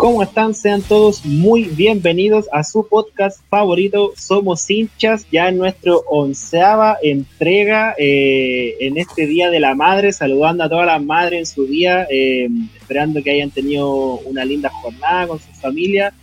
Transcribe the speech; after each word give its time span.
¿Cómo 0.00 0.22
están? 0.22 0.54
Sean 0.54 0.80
todos 0.80 1.26
muy 1.26 1.64
bienvenidos 1.64 2.46
a 2.52 2.64
su 2.64 2.88
podcast 2.88 3.38
favorito, 3.50 4.14
Somos 4.16 4.70
hinchas, 4.70 5.26
ya 5.30 5.50
en 5.50 5.58
nuestro 5.58 6.02
onceava 6.08 6.96
entrega 7.02 7.94
eh, 7.98 8.76
en 8.80 8.96
este 8.96 9.26
Día 9.26 9.50
de 9.50 9.60
la 9.60 9.74
Madre, 9.74 10.14
saludando 10.14 10.64
a 10.64 10.70
todas 10.70 10.86
las 10.86 11.02
madres 11.02 11.40
en 11.40 11.44
su 11.44 11.66
día, 11.66 12.06
eh, 12.10 12.48
esperando 12.80 13.22
que 13.22 13.30
hayan 13.30 13.50
tenido 13.50 14.20
una 14.20 14.42
linda 14.42 14.70
jornada 14.70 15.26
con 15.26 15.38
su 15.38 15.52
familia, 15.60 16.14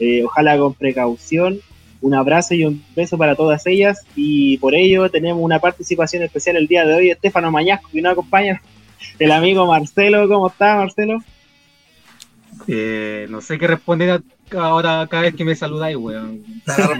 eh, 0.00 0.24
ojalá 0.24 0.58
con 0.58 0.74
precaución. 0.74 1.60
Un 2.00 2.14
abrazo 2.14 2.54
y 2.54 2.64
un 2.64 2.82
beso 2.96 3.16
para 3.16 3.36
todas 3.36 3.64
ellas 3.68 4.00
y 4.16 4.58
por 4.58 4.74
ello 4.74 5.08
tenemos 5.08 5.40
una 5.40 5.60
participación 5.60 6.24
especial 6.24 6.56
el 6.56 6.66
día 6.66 6.84
de 6.84 6.94
hoy, 6.94 7.10
Estefano 7.10 7.52
Mañasco, 7.52 7.90
que 7.92 8.02
nos 8.02 8.10
acompaña, 8.10 8.60
el 9.20 9.30
amigo 9.30 9.66
Marcelo. 9.66 10.26
¿Cómo 10.26 10.48
está, 10.48 10.74
Marcelo? 10.74 11.22
Eh, 12.66 13.26
no 13.30 13.40
sé 13.40 13.58
qué 13.58 13.66
responder 13.66 14.22
ahora 14.56 15.06
cada 15.08 15.24
vez 15.24 15.34
que 15.34 15.44
me 15.44 15.54
saludáis, 15.54 15.96
weón. 15.96 16.42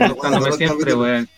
Buscándome 0.09 0.53
siempre, 0.53 0.95
weón. 0.95 1.29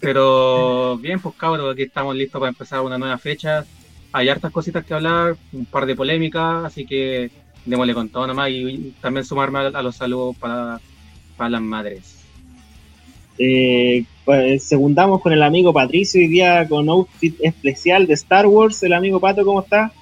Pero 0.00 0.98
bien, 0.98 1.20
pues 1.20 1.34
cabros, 1.36 1.72
aquí 1.72 1.82
estamos 1.82 2.14
listos 2.16 2.38
para 2.38 2.50
empezar 2.50 2.80
una 2.80 2.98
nueva 2.98 3.18
fecha. 3.18 3.64
Hay 4.12 4.28
hartas 4.28 4.52
cositas 4.52 4.84
que 4.84 4.94
hablar, 4.94 5.36
un 5.52 5.64
par 5.64 5.86
de 5.86 5.96
polémicas, 5.96 6.64
así 6.64 6.84
que 6.84 7.30
démosle 7.64 7.94
con 7.94 8.08
todo 8.08 8.26
nomás 8.26 8.50
y, 8.50 8.94
también 9.00 9.24
sumarme 9.24 9.60
a, 9.60 9.82
los 9.82 9.96
saludos 9.96 10.36
para, 10.36 10.80
para 11.36 11.50
las 11.50 11.62
madres. 11.62 12.18
Eh, 13.38 14.04
pues, 14.24 14.64
segundamos 14.64 15.20
con 15.20 15.32
el 15.32 15.42
amigo 15.42 15.72
Patricio 15.72 16.20
hoy 16.20 16.28
día 16.28 16.68
con 16.68 16.88
outfit 16.88 17.36
especial 17.40 18.06
de 18.06 18.14
Star 18.14 18.46
Wars. 18.46 18.82
El 18.82 18.92
amigo 18.92 19.20
Pato, 19.20 19.44
¿cómo 19.44 19.60
está? 19.60 19.92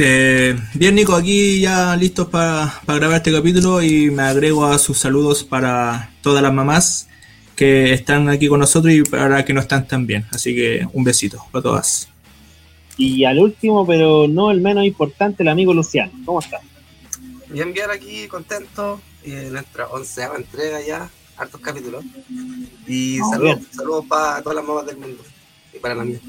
Eh, 0.00 0.56
bien, 0.74 0.94
Nico, 0.94 1.16
aquí 1.16 1.60
ya 1.60 1.96
listos 1.96 2.28
para, 2.28 2.80
grabar 2.86 3.16
este 3.16 3.32
capítulo 3.32 3.82
y 3.82 4.12
me 4.12 4.22
agrego 4.22 4.64
a 4.64 4.78
sus 4.78 4.96
saludos 4.96 5.42
para 5.42 6.14
todas 6.22 6.40
las 6.40 6.52
mamás 6.52 7.08
que 7.56 7.92
están 7.92 8.28
aquí 8.28 8.46
con 8.46 8.60
nosotros 8.60 8.94
y 8.94 9.02
para 9.02 9.44
que 9.44 9.52
no 9.52 9.60
están 9.60 9.88
tan 9.88 10.06
bien. 10.06 10.24
Así 10.30 10.54
que 10.54 10.86
un 10.92 11.02
besito 11.02 11.44
para 11.50 11.64
todas. 11.64 12.08
Y 12.96 13.24
al 13.24 13.40
último, 13.40 13.84
pero 13.84 14.28
no 14.28 14.52
el 14.52 14.60
menos 14.60 14.84
importante, 14.84 15.42
el 15.42 15.48
amigo 15.48 15.74
Luciano. 15.74 16.12
¿Cómo 16.24 16.38
está? 16.38 16.60
Bien, 17.48 17.72
bien, 17.72 17.90
aquí 17.90 18.28
contento. 18.28 19.00
en 19.24 19.52
nuestra 19.52 19.88
onceava 19.88 20.36
entrega 20.36 20.80
ya, 20.80 21.10
hartos 21.36 21.60
capítulos. 21.60 22.04
Y 22.86 23.18
saludos, 23.30 23.62
saludos 23.72 24.04
para 24.06 24.42
todas 24.42 24.56
las 24.56 24.64
mamás 24.64 24.86
del 24.86 24.96
mundo 24.96 25.24
y 25.74 25.78
para 25.80 25.96
las 25.96 26.06
mías. 26.06 26.20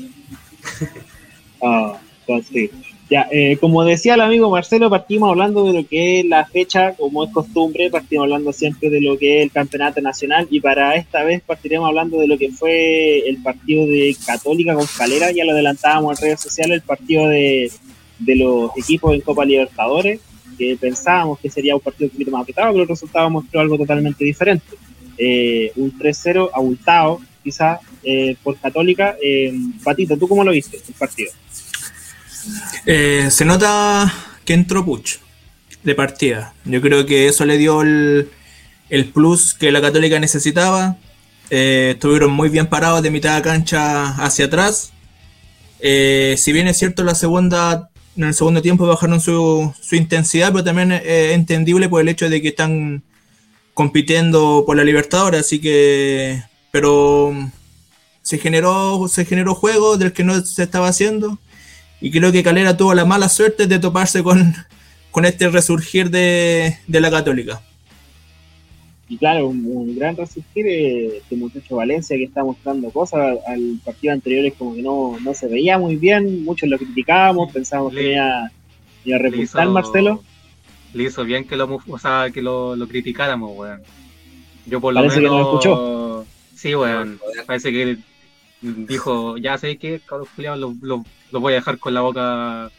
Ah, 1.61 1.99
pues 2.25 2.47
sí. 2.47 2.71
Ya, 3.09 3.27
eh, 3.31 3.57
como 3.59 3.83
decía 3.83 4.13
el 4.13 4.21
amigo 4.21 4.51
Marcelo, 4.51 4.87
partimos 4.87 5.31
hablando 5.31 5.65
de 5.65 5.73
lo 5.73 5.87
que 5.87 6.19
es 6.19 6.25
la 6.27 6.45
fecha, 6.45 6.93
como 6.93 7.23
es 7.23 7.31
costumbre, 7.31 7.89
partimos 7.89 8.25
hablando 8.25 8.53
siempre 8.53 8.91
de 8.91 9.01
lo 9.01 9.17
que 9.17 9.39
es 9.39 9.45
el 9.45 9.51
campeonato 9.51 9.99
nacional 9.99 10.47
y 10.51 10.59
para 10.59 10.93
esta 10.93 11.23
vez 11.23 11.41
partiremos 11.41 11.87
hablando 11.87 12.19
de 12.19 12.27
lo 12.27 12.37
que 12.37 12.51
fue 12.51 13.27
el 13.27 13.41
partido 13.41 13.87
de 13.87 14.15
Católica 14.23 14.75
con 14.75 14.85
Calera, 14.95 15.31
ya 15.31 15.43
lo 15.43 15.53
adelantábamos 15.53 16.19
en 16.19 16.27
redes 16.27 16.41
sociales, 16.41 16.75
el 16.75 16.81
partido 16.83 17.27
de, 17.27 17.71
los 18.19 18.77
equipos 18.77 19.15
en 19.15 19.21
Copa 19.21 19.43
Libertadores, 19.43 20.19
que 20.55 20.77
pensábamos 20.79 21.39
que 21.39 21.49
sería 21.49 21.73
un 21.73 21.81
partido 21.81 22.09
un 22.09 22.11
poquito 22.11 22.29
más 22.29 22.43
apretado, 22.43 22.73
pero 22.73 22.83
el 22.83 22.89
resultado 22.89 23.27
mostró 23.31 23.59
algo 23.59 23.75
totalmente 23.75 24.23
diferente. 24.23 24.67
Eh, 25.17 25.71
un 25.77 25.97
3-0 25.97 26.51
abultado, 26.53 27.21
quizás, 27.43 27.79
eh, 28.03 28.35
por 28.43 28.59
Católica. 28.59 29.17
Patito, 29.83 30.15
¿tú 30.15 30.27
cómo 30.27 30.43
lo 30.43 30.51
viste 30.51 30.77
el 30.77 30.93
partido? 30.93 31.31
Eh, 32.85 33.29
se 33.31 33.45
nota 33.45 34.13
que 34.45 34.53
entró 34.53 34.85
Puch 34.85 35.17
de 35.83 35.95
partida. 35.95 36.53
Yo 36.65 36.81
creo 36.81 37.05
que 37.05 37.27
eso 37.27 37.45
le 37.45 37.57
dio 37.57 37.81
el, 37.81 38.29
plus 39.13 39.53
que 39.53 39.71
la 39.71 39.81
Católica 39.81 40.19
necesitaba. 40.19 40.97
Eh, 41.49 41.91
estuvieron 41.95 42.31
muy 42.31 42.49
bien 42.49 42.67
parados 42.67 43.01
de 43.01 43.11
mitad 43.11 43.35
de 43.35 43.41
cancha 43.41 44.09
hacia 44.23 44.45
atrás. 44.45 44.91
Eh, 45.79 46.35
si 46.37 46.51
bien 46.51 46.67
es 46.67 46.77
cierto, 46.77 47.03
la 47.03 47.15
segunda, 47.15 47.89
en 48.15 48.25
el 48.25 48.33
segundo 48.33 48.61
tiempo 48.61 48.85
bajaron 48.85 49.21
su, 49.21 49.73
su 49.81 49.95
intensidad, 49.95 50.51
pero 50.51 50.63
también 50.63 50.91
es 50.91 51.33
entendible 51.33 51.87
por 51.87 52.01
el 52.01 52.09
hecho 52.09 52.29
de 52.29 52.41
que 52.41 52.49
están 52.49 53.03
compitiendo 53.73 54.63
por 54.65 54.75
la 54.75 54.83
Libertadores, 54.83 55.41
así 55.41 55.59
que. 55.59 56.43
Pero 56.71 57.33
se 58.21 58.37
generó, 58.37 59.07
se 59.07 59.25
generó 59.25 59.55
juego 59.55 59.97
del 59.97 60.13
que 60.13 60.23
no 60.23 60.39
se 60.45 60.63
estaba 60.63 60.89
haciendo. 60.89 61.39
Y 62.01 62.11
creo 62.11 62.31
que 62.31 62.43
Calera 62.43 62.77
tuvo 62.77 62.93
la 62.93 63.05
mala 63.05 63.29
suerte 63.29 63.67
de 63.67 63.79
toparse 63.79 64.23
con, 64.23 64.53
con 65.11 65.25
este 65.25 65.49
resurgir 65.49 66.09
de, 66.09 66.77
la 66.87 67.11
Católica. 67.11 67.61
Y 69.07 69.17
claro, 69.17 69.47
un, 69.47 69.95
gran 69.97 70.15
resurgir 70.15 70.65
de 70.65 71.17
este 71.17 71.35
muchacho 71.35 71.77
Valencia 71.77 72.15
que 72.15 72.25
está 72.25 72.43
mostrando 72.43 72.89
cosas. 72.91 73.37
Al 73.47 73.79
partido 73.83 74.13
anterior 74.13 74.45
es 74.45 74.53
como 74.53 74.75
que 74.75 74.81
no, 74.81 75.17
se 75.33 75.47
veía 75.47 75.77
muy 75.77 75.95
bien, 75.95 76.45
muchos 76.45 76.69
lo 76.69 76.77
criticábamos, 76.77 77.51
pensábamos 77.51 77.93
que 77.93 78.13
iba, 78.13 78.51
iba 79.03 79.17
a 79.17 79.19
repuntar 79.19 79.67
Marcelo. 79.67 80.23
Le 80.93 81.03
hizo 81.03 81.23
bien 81.23 81.45
que 81.45 81.55
lo, 81.55 81.79
o 81.87 81.99
sea, 81.99 82.29
que 82.33 82.41
lo, 82.41 82.75
criticáramos, 82.87 83.57
weón. 83.57 83.81
Yo 84.65 84.79
por 84.79 84.93
lo 84.93 85.01
Parece 85.01 85.19
menos. 85.19 85.31
Que 85.31 85.37
lo 85.37 85.49
escuchó. 85.49 86.25
Sí, 86.55 86.75
weón. 86.75 87.19
Parece 87.45 87.71
que 87.71 87.97
dijo, 88.61 89.37
ya 89.37 89.57
sé 89.57 89.77
que, 89.77 89.99
cabros 89.99 90.29
los 90.37 90.75
lo, 90.81 91.05
lo 91.31 91.39
voy 91.39 91.53
a 91.53 91.57
dejar 91.57 91.77
con 91.77 91.93
la 91.93 92.01
boca 92.01 92.71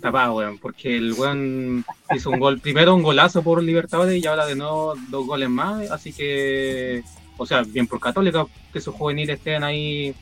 tapada, 0.00 0.32
weón, 0.32 0.58
porque 0.58 0.96
el 0.96 1.12
weón 1.12 1.84
hizo 2.14 2.30
un 2.30 2.40
gol, 2.40 2.58
primero 2.58 2.94
un 2.94 3.02
golazo 3.02 3.42
por 3.42 3.62
Libertadores 3.62 4.22
y 4.22 4.26
ahora 4.26 4.46
de 4.46 4.56
nuevo 4.56 4.94
dos 5.08 5.26
goles 5.26 5.48
más, 5.48 5.90
así 5.90 6.12
que, 6.12 7.02
o 7.38 7.46
sea, 7.46 7.62
bien 7.62 7.86
por 7.86 8.00
Católica, 8.00 8.46
que 8.72 8.80
sus 8.80 8.94
juveniles 8.94 9.38
estén 9.38 9.64
ahí 9.64 10.14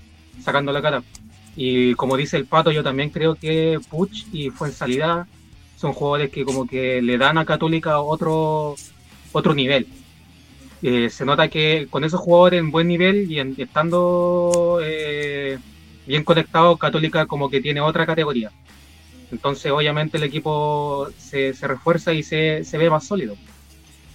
sacando 0.42 0.72
la 0.72 0.82
cara. 0.82 1.02
Y 1.56 1.94
como 1.94 2.16
dice 2.16 2.36
el 2.36 2.46
Pato, 2.46 2.70
yo 2.70 2.84
también 2.84 3.10
creo 3.10 3.34
que 3.34 3.80
Puch 3.90 4.26
y 4.32 4.50
Fuensalida 4.50 5.26
son 5.76 5.92
jugadores 5.92 6.30
que 6.30 6.44
como 6.44 6.66
que 6.66 7.02
le 7.02 7.18
dan 7.18 7.38
a 7.38 7.44
Católica 7.44 8.00
otro, 8.00 8.76
otro 9.32 9.54
nivel. 9.54 9.86
Eh, 10.82 11.10
se 11.10 11.24
nota 11.24 11.48
que 11.48 11.86
con 11.90 12.04
esos 12.04 12.20
jugadores 12.20 12.58
en 12.60 12.70
buen 12.70 12.88
nivel 12.88 13.30
y 13.30 13.38
estando 13.60 14.80
eh, 14.82 15.58
bien 16.06 16.24
conectado, 16.24 16.76
Católica 16.76 17.26
como 17.26 17.50
que 17.50 17.60
tiene 17.60 17.80
otra 17.80 18.06
categoría. 18.06 18.50
Entonces, 19.30 19.70
obviamente, 19.70 20.16
el 20.16 20.24
equipo 20.24 21.08
se, 21.18 21.52
refuerza 21.60 22.12
y 22.12 22.22
se, 22.22 22.64
ve 22.72 22.90
más 22.90 23.06
sólido. 23.06 23.36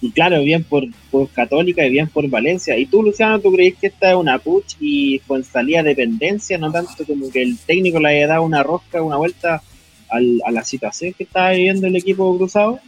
Y 0.00 0.10
claro, 0.10 0.42
bien 0.42 0.62
por, 0.62 0.84
Católica 1.32 1.86
y 1.86 1.90
bien 1.90 2.08
por 2.08 2.28
Valencia. 2.28 2.76
¿Y 2.76 2.86
tú, 2.86 3.02
Luciano, 3.02 3.40
tú 3.40 3.52
crees 3.52 3.76
que 3.76 3.86
esta 3.86 4.10
es 4.10 4.16
una 4.16 4.38
puch 4.38 4.74
y 4.78 5.20
pues 5.20 5.46
salía 5.46 5.82
dependencia, 5.82 6.58
no 6.58 6.70
tanto 6.70 7.06
como 7.06 7.30
que 7.30 7.42
el 7.42 7.56
técnico 7.58 7.98
le 7.98 8.08
haya 8.08 8.26
dado 8.26 8.42
una 8.42 8.62
rosca, 8.62 9.00
una 9.00 9.16
vuelta 9.16 9.62
a 10.08 10.50
la 10.50 10.64
situación 10.64 11.14
que 11.14 11.24
está 11.24 11.50
viviendo 11.50 11.86
el 11.86 11.96
equipo 11.96 12.36
cruzado? 12.36 12.78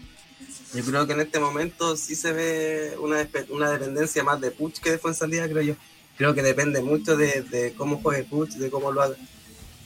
Yo 0.75 0.85
creo 0.85 1.07
que 1.07 1.15
en 1.15 1.21
este 1.21 1.41
momento 1.41 1.97
sí 1.97 2.15
se 2.15 2.33
ve 2.33 2.95
una, 3.01 3.27
una 3.51 3.71
dependencia 3.71 4.23
más 4.23 4.41
de 4.41 4.51
Puch 4.51 4.81
que 4.81 4.91
de 4.91 4.99
Fuensalida, 4.99 5.49
creo 5.49 5.63
yo 5.63 5.75
creo 6.19 6.35
que 6.35 6.43
depende 6.43 6.83
mucho 6.83 7.17
de, 7.17 7.73
cómo 7.77 8.03
juegue 8.03 8.25
Puch, 8.25 8.51
de 8.51 8.71
cómo 8.71 8.93
lo 8.93 9.03
haga. 9.03 9.17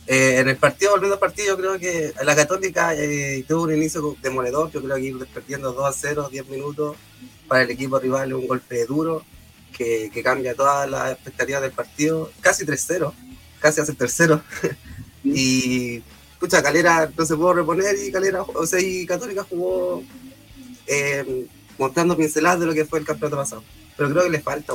Eh, 0.06 0.38
en 0.38 0.48
el 0.48 0.56
partido, 0.56 0.92
volviendo 0.92 1.14
al 1.14 1.20
partido, 1.20 1.48
yo 1.48 1.56
creo 1.56 1.78
que 1.78 2.12
la 2.24 2.34
Católica 2.34 2.94
eh, 2.96 3.44
tuvo 3.46 3.64
un 3.64 3.74
inicio 3.74 4.16
demoledor. 4.20 4.72
Yo 4.72 4.82
creo 4.82 4.96
que 4.96 5.02
ir 5.02 5.26
perdiendo 5.26 5.72
2 5.72 5.86
a 5.86 5.92
0, 5.92 6.28
10 6.32 6.48
minutos 6.48 6.96
para 7.46 7.62
el 7.62 7.70
equipo 7.70 7.98
rival 8.00 8.32
un 8.32 8.48
golpe 8.48 8.84
duro 8.86 9.24
que, 9.76 10.10
cambia 10.24 10.54
todas 10.54 10.88
las 10.90 11.12
expectativas 11.12 11.62
del 11.62 11.72
partido. 11.72 12.32
Casi 12.40 12.64
3-0, 12.64 13.12
casi 13.60 13.80
hace 13.80 13.92
tercero. 13.92 14.42
y, 15.24 16.02
escucha, 16.32 16.62
Calera 16.62 17.12
no 17.16 17.26
se 17.26 17.36
pudo 17.36 17.54
reponer 17.54 17.94
y 18.02 18.10
Calera, 18.10 18.42
o 18.42 18.66
sea, 18.66 18.80
y 18.80 19.06
Católica 19.06 19.44
jugó 19.48 20.02
eh, 20.92 21.46
mostrando 21.78 22.16
pinceladas 22.16 22.60
de 22.60 22.66
lo 22.66 22.74
que 22.74 22.84
fue 22.84 22.98
el 22.98 23.06
campeonato 23.06 23.36
pasado. 23.36 23.64
Pero 23.96 24.10
creo 24.10 24.24
que 24.24 24.30
le 24.30 24.40
falta 24.40 24.74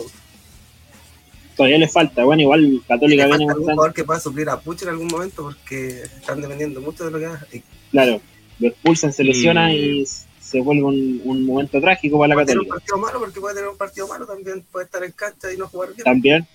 todavía 1.57 1.79
le 1.79 1.89
falta. 1.89 2.23
Bueno, 2.23 2.43
igual 2.43 2.81
Católica 2.87 3.25
viene 3.25 3.45
un 3.45 3.53
jugador 3.53 3.93
que 3.93 4.05
pueda 4.05 4.19
suplir 4.19 4.47
a 4.49 4.59
Puch 4.59 4.83
en 4.83 4.89
algún 4.89 5.07
momento 5.07 5.43
porque 5.43 6.03
están 6.03 6.39
dependiendo 6.39 6.79
mucho 6.79 7.03
de 7.03 7.11
lo 7.11 7.19
que 7.19 7.25
haga. 7.25 7.47
Claro, 7.91 8.21
lo 8.59 8.67
expulsan, 8.67 9.11
se 9.11 9.23
lesiona 9.23 9.73
y, 9.73 10.05
se 10.39 10.61
vuelve 10.61 10.83
un, 10.83 11.45
momento 11.45 11.81
trágico 11.81 12.17
para 12.19 12.33
la 12.33 12.45
Católica. 12.45 12.75
Puede 12.75 12.79
tener 12.85 12.95
un 12.95 12.97
partido 12.97 12.97
malo 12.97 13.19
porque 13.19 13.39
puede 13.41 13.55
tener 13.55 13.69
un 13.69 13.77
partido 13.77 14.07
malo 14.07 14.25
también, 14.25 14.65
puede 14.71 14.85
estar 14.85 15.03
en 15.03 15.11
cancha 15.11 15.51
y 15.51 15.57
no 15.57 15.67
jugar 15.67 15.89
bien. 15.93 16.05
También. 16.05 16.47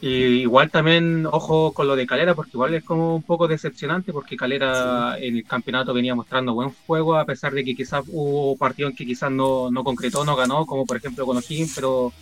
Y 0.00 0.08
igual 0.42 0.70
también, 0.70 1.26
ojo 1.26 1.72
con 1.72 1.86
lo 1.86 1.96
de 1.96 2.06
Calera, 2.06 2.34
porque 2.34 2.52
igual 2.54 2.74
es 2.74 2.84
como 2.84 3.16
un 3.16 3.22
poco 3.22 3.48
decepcionante, 3.48 4.12
porque 4.12 4.36
Calera 4.36 5.16
en 5.18 5.36
el 5.36 5.44
campeonato 5.44 5.94
venía 5.94 6.14
mostrando 6.14 6.52
buen 6.52 6.70
juego, 6.86 7.16
a 7.16 7.24
pesar 7.24 7.52
de 7.52 7.64
que 7.64 7.74
quizás 7.74 8.04
hubo 8.08 8.56
partidos 8.56 8.94
que 8.94 9.06
quizás 9.06 9.30
no, 9.30 9.70
no 9.70 9.82
concretó, 9.82 10.24
no 10.24 10.36
ganó, 10.36 10.66
como 10.66 10.84
por 10.84 10.98
ejemplo 10.98 11.24
con 11.24 11.38
O'Higgins, 11.38 11.72
pero 11.74 12.12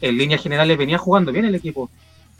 en 0.00 0.16
líneas 0.16 0.42
generales 0.42 0.76
venía 0.78 0.98
jugando 0.98 1.30
bien 1.32 1.44
el 1.44 1.54
equipo. 1.54 1.90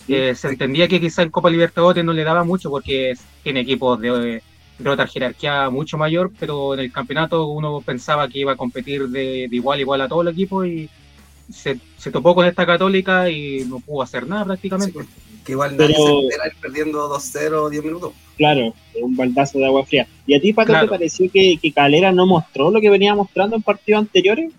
Eh, 0.09 0.35
se 0.35 0.49
entendía 0.49 0.89
que 0.89 1.01
quizá 1.01 1.23
en 1.23 1.31
Copa 1.31 1.51
Libertadores 1.51 2.05
no 2.05 2.13
le 2.13 2.25
daba 2.25 2.43
mucho 2.43 2.71
porque 2.71 3.15
tiene 3.43 3.61
equipos 3.61 4.01
de, 4.01 4.43
de 4.79 4.91
otra 4.91 5.07
jerarquía 5.07 5.71
mucho 5.71 5.99
mayor, 5.99 6.33
pero 6.39 6.75
en 6.75 6.81
el 6.81 6.93
campeonato 6.93 7.47
uno 7.47 7.81
pensaba 7.81 8.29
que 8.29 8.39
iba 8.39 8.53
a 8.53 8.57
competir 8.57 9.09
de, 9.09 9.49
igual 9.51 9.81
igual 9.81 10.01
a 10.01 10.09
todo 10.09 10.23
el 10.23 10.29
equipo 10.29 10.65
y 10.65 10.89
se, 11.53 11.79
se, 11.97 12.11
topó 12.11 12.35
con 12.35 12.47
esta 12.47 12.67
católica 12.67 13.31
y 13.31 13.65
no 13.65 13.81
pudo 13.81 14.03
hacer 14.03 14.27
nada 14.27 14.45
prácticamente. 14.45 15.01
que 15.45 15.53
igual 15.53 15.77
nadie 15.77 15.95
pero, 15.95 16.21
se 16.21 16.49
ir 16.49 16.55
perdiendo 16.61 17.09
2-0 17.09 17.71
10 17.71 17.85
minutos. 17.85 18.13
Claro, 18.37 18.75
un 19.03 19.17
baldazo 19.17 19.59
de 19.59 19.67
agua 19.67 19.85
fría. 19.85 20.07
¿Y 20.27 20.35
a 20.35 20.41
ti, 20.41 20.53
Pato, 20.53 20.73
te 20.79 20.87
pareció 20.87 21.31
que, 21.31 21.59
que, 21.61 21.73
Calera 21.73 22.13
no 22.13 22.27
mostró 22.27 22.71
lo 22.71 22.81
que 22.81 22.91
venía 22.91 23.15
mostrando 23.15 23.57
en 23.57 23.63
partidos 23.63 24.01
anteriores? 24.01 24.53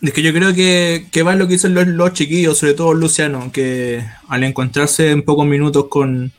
Es 0.00 0.12
que 0.12 0.22
yo 0.22 0.32
creo 0.32 0.54
que, 0.54 1.06
que 1.10 1.22
va 1.22 1.34
lo 1.34 1.48
que 1.48 1.54
hicieron 1.54 1.74
los, 1.74 1.86
los 1.88 2.12
chiquillos, 2.12 2.58
sobre 2.58 2.74
todo 2.74 2.94
Luciano, 2.94 3.50
que 3.52 4.04
al 4.28 4.44
encontrarse 4.44 5.10
en 5.10 5.22
pocos 5.22 5.46
minutos 5.46 5.86
con, 5.88 6.32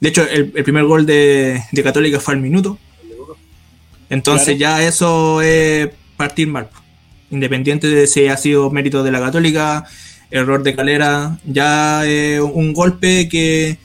de 0.00 0.08
hecho, 0.08 0.22
el, 0.28 0.50
primer 0.50 0.84
gol 0.84 1.06
de, 1.06 1.60
Católica 1.82 2.20
fue 2.20 2.34
al 2.34 2.40
minuto. 2.40 2.78
Entonces 4.10 4.58
ya 4.58 4.82
eso 4.82 5.42
es 5.42 5.90
partir 6.16 6.48
mal. 6.48 6.68
Independiente 7.30 7.88
de 7.88 8.06
si 8.06 8.26
ha 8.26 8.36
sido 8.36 8.70
mérito 8.70 9.02
de 9.02 9.12
la 9.12 9.20
Católica, 9.20 9.84
error 10.30 10.62
de 10.62 10.74
Calera, 10.74 11.38
ya 11.44 12.06
es 12.06 12.40
un 12.40 12.72
golpe 12.72 13.28
que 13.28 13.78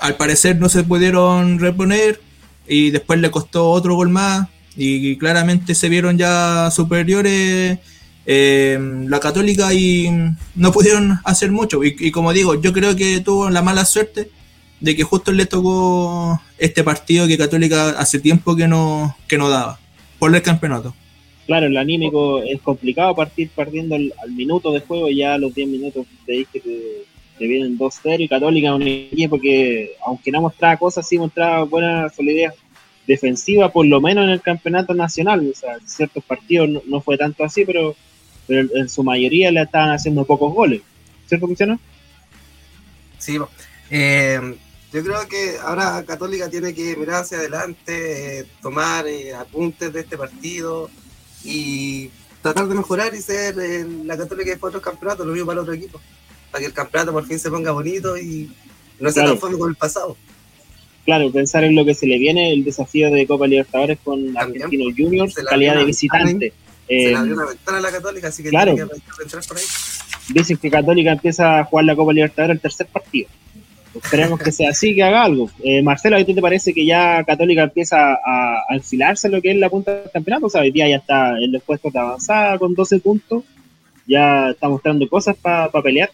al 0.00 0.16
parecer 0.16 0.58
no 0.58 0.68
se 0.68 0.84
pudieron 0.84 1.58
reponer 1.58 2.20
y 2.66 2.90
después 2.90 3.20
le 3.20 3.30
costó 3.30 3.70
otro 3.70 3.94
gol 3.94 4.08
más 4.08 4.48
y 4.76 5.16
claramente 5.16 5.74
se 5.74 5.88
vieron 5.88 6.16
ya 6.16 6.70
superiores 6.70 7.78
eh, 8.24 8.78
la 9.08 9.20
Católica 9.20 9.74
y 9.74 10.08
no 10.54 10.72
pudieron 10.72 11.20
hacer 11.24 11.50
mucho. 11.50 11.82
y, 11.84 12.10
como 12.10 12.32
digo, 12.32 12.60
yo 12.60 12.72
creo 12.72 12.96
que 12.96 13.20
tuvo 13.20 13.50
la 13.50 13.62
mala 13.62 13.84
suerte 13.84 14.30
de 14.82 14.96
que 14.96 15.04
justo 15.04 15.30
le 15.32 15.46
tocó 15.46 16.42
este 16.58 16.82
partido 16.82 17.28
que 17.28 17.38
Católica 17.38 17.90
hace 17.90 18.18
tiempo 18.18 18.56
que 18.56 18.66
no, 18.66 19.16
que 19.28 19.38
no 19.38 19.48
daba, 19.48 19.78
por 20.18 20.34
el 20.34 20.42
campeonato. 20.42 20.94
Claro, 21.46 21.66
el 21.66 21.76
anímico 21.76 22.42
es 22.42 22.60
complicado 22.60 23.14
partir 23.14 23.50
perdiendo 23.50 23.96
al, 23.96 24.12
minuto 24.28 24.72
de 24.72 24.80
juego, 24.80 25.10
ya 25.10 25.34
a 25.34 25.38
los 25.38 25.54
10 25.54 25.68
minutos 25.68 26.06
te 26.24 26.32
dije 26.32 26.60
que 26.60 27.04
te 27.38 27.46
vienen 27.46 27.78
2-0 27.78 28.20
y 28.20 28.28
Católica 28.28 28.74
un 28.74 28.86
equipo 28.86 29.40
que, 29.40 29.92
aunque 30.06 30.30
no 30.30 30.42
mostraba 30.42 30.76
cosas, 30.76 31.06
sí 31.06 31.18
mostraba 31.18 31.64
buena 31.64 32.08
solidez 32.10 32.52
defensiva, 33.06 33.72
por 33.72 33.86
lo 33.86 34.00
menos 34.00 34.24
en 34.24 34.30
el 34.30 34.40
campeonato 34.40 34.94
nacional. 34.94 35.50
O 35.52 35.58
sea, 35.58 35.78
ciertos 35.84 36.24
partidos 36.24 36.84
no, 36.86 37.00
fue 37.00 37.18
tanto 37.18 37.42
así, 37.44 37.64
pero, 37.64 37.96
pero 38.46 38.68
en 38.76 38.88
su 38.88 39.02
mayoría 39.02 39.50
le 39.50 39.62
estaban 39.62 39.90
haciendo 39.90 40.24
pocos 40.24 40.54
goles. 40.54 40.82
¿Cierto, 41.26 41.48
Luciano? 41.48 41.80
Sí, 43.18 43.38
eh, 43.90 44.40
yo 44.92 45.02
creo 45.02 45.26
que 45.28 45.56
ahora 45.62 46.04
Católica 46.06 46.48
tiene 46.50 46.74
que 46.74 46.96
mirar 46.96 47.22
hacia 47.22 47.38
adelante, 47.38 48.40
eh, 48.40 48.46
tomar 48.60 49.06
eh, 49.06 49.34
apuntes 49.34 49.92
de 49.92 50.00
este 50.00 50.16
partido 50.16 50.90
y 51.44 52.10
tratar 52.42 52.66
de 52.66 52.74
mejorar 52.74 53.14
y 53.14 53.20
ser 53.20 53.58
eh, 53.58 53.86
la 54.04 54.16
Católica 54.16 54.50
de 54.50 54.58
otros 54.60 54.82
campeonatos, 54.82 55.26
lo 55.26 55.32
mismo 55.32 55.46
para 55.46 55.60
el 55.60 55.62
otro 55.62 55.74
equipo, 55.74 56.00
para 56.50 56.60
que 56.60 56.66
el 56.66 56.72
campeonato 56.72 57.12
por 57.12 57.26
fin 57.26 57.38
se 57.38 57.50
ponga 57.50 57.70
bonito 57.70 58.16
y 58.18 58.50
no 59.00 59.10
sea 59.10 59.24
tan 59.24 59.38
fome 59.38 59.54
como 59.54 59.68
el 59.68 59.76
pasado. 59.76 60.16
Claro, 61.04 61.32
pensar 61.32 61.64
en 61.64 61.74
lo 61.74 61.84
que 61.84 61.94
se 61.94 62.06
le 62.06 62.18
viene, 62.18 62.52
el 62.52 62.62
desafío 62.62 63.10
de 63.10 63.26
Copa 63.26 63.46
Libertadores 63.46 63.98
con 64.04 64.36
Argentinos 64.36 64.94
Juniors, 64.96 65.34
calidad 65.48 65.76
de 65.76 65.84
visitante. 65.84 66.52
se 66.86 66.94
le 66.94 67.16
abrió 67.16 67.34
una 67.34 67.46
ventana 67.46 67.78
a 67.78 67.80
la 67.80 67.90
Católica, 67.90 68.28
así 68.28 68.42
que 68.42 68.50
claro, 68.50 68.74
tiene 68.74 68.90
que 68.90 69.22
entrar 69.22 69.44
por 69.46 69.56
ahí. 69.56 69.64
Dicen 70.28 70.56
que 70.56 70.70
Católica 70.70 71.12
empieza 71.12 71.58
a 71.58 71.64
jugar 71.64 71.86
la 71.86 71.96
Copa 71.96 72.12
Libertadores 72.12 72.56
el 72.56 72.60
tercer 72.60 72.86
partido. 72.86 73.28
Esperemos 73.94 74.40
que 74.40 74.52
sea 74.52 74.70
así, 74.70 74.94
que 74.94 75.02
haga 75.02 75.24
algo. 75.24 75.50
Eh, 75.62 75.82
Marcelo, 75.82 76.16
¿a 76.16 76.24
ti 76.24 76.34
te 76.34 76.40
parece 76.40 76.72
que 76.72 76.86
ya 76.86 77.22
Católica 77.24 77.64
empieza 77.64 78.14
a, 78.14 78.64
enfilarse 78.70 79.28
en 79.28 79.34
lo 79.34 79.42
que 79.42 79.50
es 79.50 79.56
la 79.56 79.68
punta 79.68 79.94
del 79.94 80.10
campeonato? 80.10 80.46
O 80.46 80.50
sea, 80.50 80.62
hoy 80.62 80.70
día 80.70 80.88
ya 80.88 80.96
está 80.96 81.38
en 81.38 81.52
los 81.52 81.62
puestos 81.62 81.92
de 81.92 81.98
avanzada 81.98 82.58
con 82.58 82.74
12 82.74 83.00
puntos, 83.00 83.44
ya 84.06 84.50
está 84.50 84.68
mostrando 84.68 85.08
cosas 85.08 85.36
para 85.36 85.70
pelear. 85.82 86.10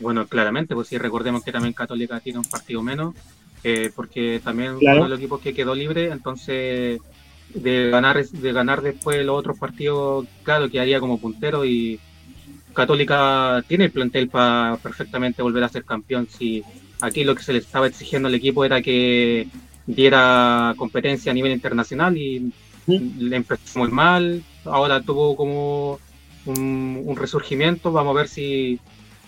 Bueno, 0.00 0.26
claramente, 0.26 0.74
pues 0.74 0.88
sí, 0.88 0.98
recordemos 0.98 1.44
que 1.44 1.52
también 1.52 1.74
Católica 1.74 2.18
tiene 2.20 2.40
un 2.40 2.44
partido 2.44 2.82
menos, 2.82 3.14
eh, 3.62 3.90
porque 3.94 4.40
también 4.42 4.72
uno 4.80 5.04
de 5.04 5.08
los 5.08 5.18
equipos 5.18 5.40
que 5.40 5.54
quedó 5.54 5.74
libre, 5.74 6.10
entonces 6.10 7.00
de 7.54 7.90
ganar 7.90 8.24
de 8.24 8.52
ganar 8.52 8.82
después 8.82 9.24
los 9.24 9.38
otros 9.38 9.58
partidos, 9.58 10.26
claro, 10.42 10.68
quedaría 10.68 10.98
como 10.98 11.20
puntero 11.20 11.64
y 11.64 12.00
Católica 12.74 13.64
tiene 13.66 13.84
el 13.84 13.90
plantel 13.90 14.28
para 14.28 14.76
perfectamente 14.82 15.42
volver 15.42 15.64
a 15.64 15.68
ser 15.68 15.84
campeón. 15.84 16.28
Si 16.28 16.62
aquí 17.00 17.24
lo 17.24 17.34
que 17.34 17.42
se 17.42 17.52
le 17.52 17.60
estaba 17.60 17.86
exigiendo 17.86 18.28
al 18.28 18.34
equipo 18.34 18.64
era 18.64 18.82
que 18.82 19.48
diera 19.86 20.74
competencia 20.76 21.32
a 21.32 21.34
nivel 21.34 21.52
internacional 21.52 22.16
y 22.16 22.52
le 22.86 23.36
empezó 23.36 23.78
muy 23.78 23.90
mal. 23.90 24.42
Ahora 24.64 25.00
tuvo 25.00 25.36
como 25.36 25.98
un, 26.46 27.14
resurgimiento. 27.16 27.92
Vamos 27.92 28.14
a 28.14 28.18
ver 28.18 28.28
si, 28.28 28.80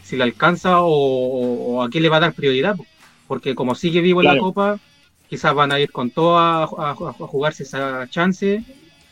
si 0.03 0.17
le 0.17 0.25
alcanza 0.25 0.81
o, 0.81 1.83
a 1.83 1.89
quién 1.89 2.03
le 2.03 2.09
va 2.09 2.19
a 2.19 2.21
dar 2.21 2.33
prioridad. 2.33 2.77
Porque 3.27 3.55
como 3.55 3.75
sigue 3.75 4.01
vivo 4.01 4.21
en 4.23 4.29
la 4.29 4.39
Copa, 4.39 4.79
quizás 5.29 5.55
van 5.55 5.73
a 5.73 5.81
ir 5.81 5.91
con 5.91 6.11
todo 6.11 6.39
a, 6.39 6.67
jugarse 6.95 7.65
esa 7.65 8.07
chance 8.09 8.63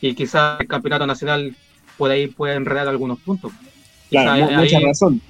y 0.00 0.14
quizás 0.14 0.60
el 0.60 0.68
campeonato 0.68 1.06
nacional 1.06 1.56
puede 1.96 2.20
ir 2.20 2.34
puede 2.34 2.54
enredar 2.54 2.88
algunos 2.88 3.18
puntos. 3.20 3.52
Claro, 4.22 4.46
ahí, 4.46 4.56
mucha 4.56 4.80
razón. 4.80 5.20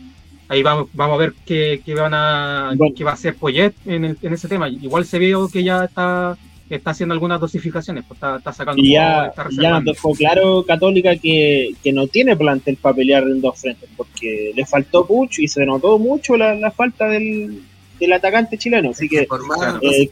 Ahí 0.49 0.63
vamos, 0.63 0.89
vamos 0.93 1.15
a 1.15 1.19
ver 1.19 1.35
qué, 1.47 1.81
qué 1.85 1.95
van 1.95 2.13
a, 2.15 2.73
qué 2.95 3.05
va 3.05 3.13
a 3.13 3.15
hacer 3.15 3.35
Poyet 3.35 3.75
en, 3.87 4.17
en, 4.21 4.33
ese 4.33 4.47
tema. 4.47 4.69
Igual 4.69 5.07
se 5.07 5.19
vio 5.19 5.49
que 5.49 5.65
ya 5.65 5.85
está, 5.85 6.37
está 6.69 6.91
haciendo 6.91 7.15
algunas 7.15 7.41
dosificaciones, 7.41 8.05
pues 8.07 8.19
está, 8.19 8.37
está 8.37 8.53
sacando. 8.53 8.83
Y 8.83 8.93
ya, 8.93 9.33
ya 9.59 9.81
dejó 9.81 10.13
claro 10.13 10.63
Católica 10.65 11.17
que, 11.17 11.75
que, 11.83 11.93
no 11.93 12.07
tiene 12.09 12.37
plantel 12.37 12.77
para 12.77 12.95
pelear 12.95 13.23
en 13.23 13.41
dos 13.41 13.59
frentes, 13.59 13.89
porque 13.97 14.53
le 14.55 14.67
faltó 14.67 15.07
mucho 15.09 15.41
y 15.41 15.49
se 15.49 15.65
notó 15.65 15.99
mucho 15.99 16.37
la, 16.37 16.55
la 16.55 16.71
falta 16.71 17.09
del, 17.09 17.63
del 17.99 18.13
atacante 18.13 18.59
chileno. 18.59 18.91
Así 18.91 19.09
que, 19.09 19.25
por 19.25 19.47
más 19.47 19.59
eh, 19.83 20.11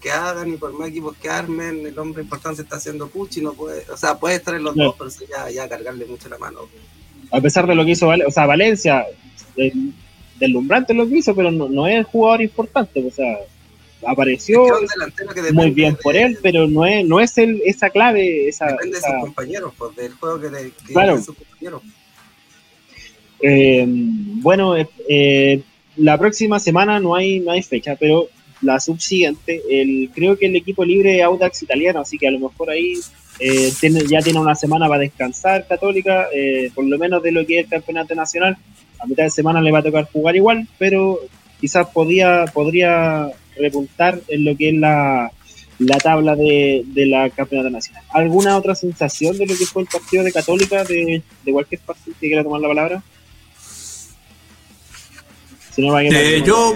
que 0.00 0.10
hagan 0.10 0.54
y 0.54 0.56
por 0.56 0.72
más 0.72 0.88
equipos 0.88 1.16
que 1.16 1.28
armen, 1.28 1.86
el 1.86 1.98
hombre 1.98 2.22
importante 2.22 2.62
está 2.62 2.76
haciendo 2.76 3.08
Puch 3.08 3.38
y 3.38 3.40
no 3.40 3.54
puede, 3.54 3.84
o 3.90 3.96
sea, 3.96 4.18
puede 4.18 4.36
estar 4.36 4.54
en 4.54 4.62
los 4.62 4.74
dos, 4.74 4.94
pero 4.98 5.10
ya, 5.28 5.50
ya 5.50 5.68
cargarle 5.68 6.06
mucho 6.06 6.28
la 6.28 6.38
mano 6.38 6.60
a 7.30 7.40
pesar 7.40 7.66
de 7.66 7.74
lo 7.74 7.84
que 7.84 7.92
hizo 7.92 8.08
o 8.08 8.30
sea, 8.30 8.46
Valencia, 8.46 9.06
deslumbrante 10.38 10.94
lo 10.94 11.08
que 11.08 11.18
hizo, 11.18 11.34
pero 11.34 11.50
no, 11.50 11.86
es 11.86 11.96
el 11.96 12.04
jugador 12.04 12.42
importante, 12.42 13.04
o 13.06 13.10
sea, 13.10 13.38
apareció 14.06 14.66
muy 15.52 15.70
bien 15.70 15.96
por 16.02 16.16
él, 16.16 16.38
pero 16.42 16.66
no 16.66 16.84
es, 16.84 17.06
no 17.06 17.20
es 17.20 17.38
el, 17.38 17.62
esa 17.64 17.90
clave. 17.90 18.48
Esa, 18.48 18.66
depende 18.66 18.98
de 18.98 19.02
sus 19.02 19.20
compañeros, 19.20 19.72
pues, 19.78 19.96
del 19.96 20.12
juego 20.14 20.40
que, 20.40 20.48
de, 20.50 20.72
claro. 20.86 21.22
sus 21.22 21.36
compañeros. 21.36 21.82
Eh, 23.40 23.84
bueno, 23.86 24.74
eh, 25.08 25.62
la 25.96 26.18
próxima 26.18 26.58
semana 26.58 27.00
no 27.00 27.14
hay, 27.14 27.40
no 27.40 27.52
hay 27.52 27.62
fecha, 27.62 27.96
pero 27.96 28.28
la 28.62 28.80
subsiguiente, 28.80 29.62
el, 29.68 30.10
creo 30.14 30.38
que 30.38 30.46
el 30.46 30.56
equipo 30.56 30.84
libre 30.84 31.18
es 31.18 31.24
Audax 31.24 31.62
italiano, 31.62 32.00
así 32.00 32.18
que 32.18 32.28
a 32.28 32.30
lo 32.30 32.38
mejor 32.40 32.70
ahí 32.70 32.94
eh, 33.38 33.72
ya 34.08 34.20
tiene 34.20 34.38
una 34.38 34.54
semana 34.54 34.88
para 34.88 35.00
descansar 35.00 35.66
Católica, 35.66 36.28
eh, 36.32 36.70
por 36.74 36.84
lo 36.84 36.98
menos 36.98 37.22
de 37.22 37.32
lo 37.32 37.44
que 37.46 37.58
es 37.58 37.64
el 37.64 37.70
campeonato 37.70 38.14
nacional. 38.14 38.56
A 38.98 39.06
mitad 39.06 39.24
de 39.24 39.30
semana 39.30 39.60
le 39.60 39.72
va 39.72 39.80
a 39.80 39.82
tocar 39.82 40.08
jugar 40.12 40.36
igual, 40.36 40.66
pero 40.78 41.18
quizás 41.60 41.88
podía, 41.88 42.44
podría 42.52 43.28
repuntar 43.56 44.20
en 44.28 44.44
lo 44.44 44.56
que 44.56 44.68
es 44.70 44.74
la, 44.74 45.30
la 45.78 45.98
tabla 45.98 46.36
de, 46.36 46.84
de, 46.86 47.06
la 47.06 47.28
campeonato 47.30 47.70
nacional. 47.70 48.04
¿Alguna 48.10 48.56
otra 48.56 48.74
sensación 48.74 49.36
de 49.36 49.46
lo 49.46 49.56
que 49.56 49.66
fue 49.66 49.82
el 49.82 49.88
partido 49.88 50.22
de 50.22 50.32
Católica 50.32 50.84
de, 50.84 51.22
de 51.44 51.52
cualquier 51.52 51.80
partido 51.80 52.16
que 52.20 52.28
quiera 52.28 52.44
tomar 52.44 52.60
la 52.60 52.68
palabra? 52.68 53.02
Eh, 55.76 56.42
yo 56.46 56.74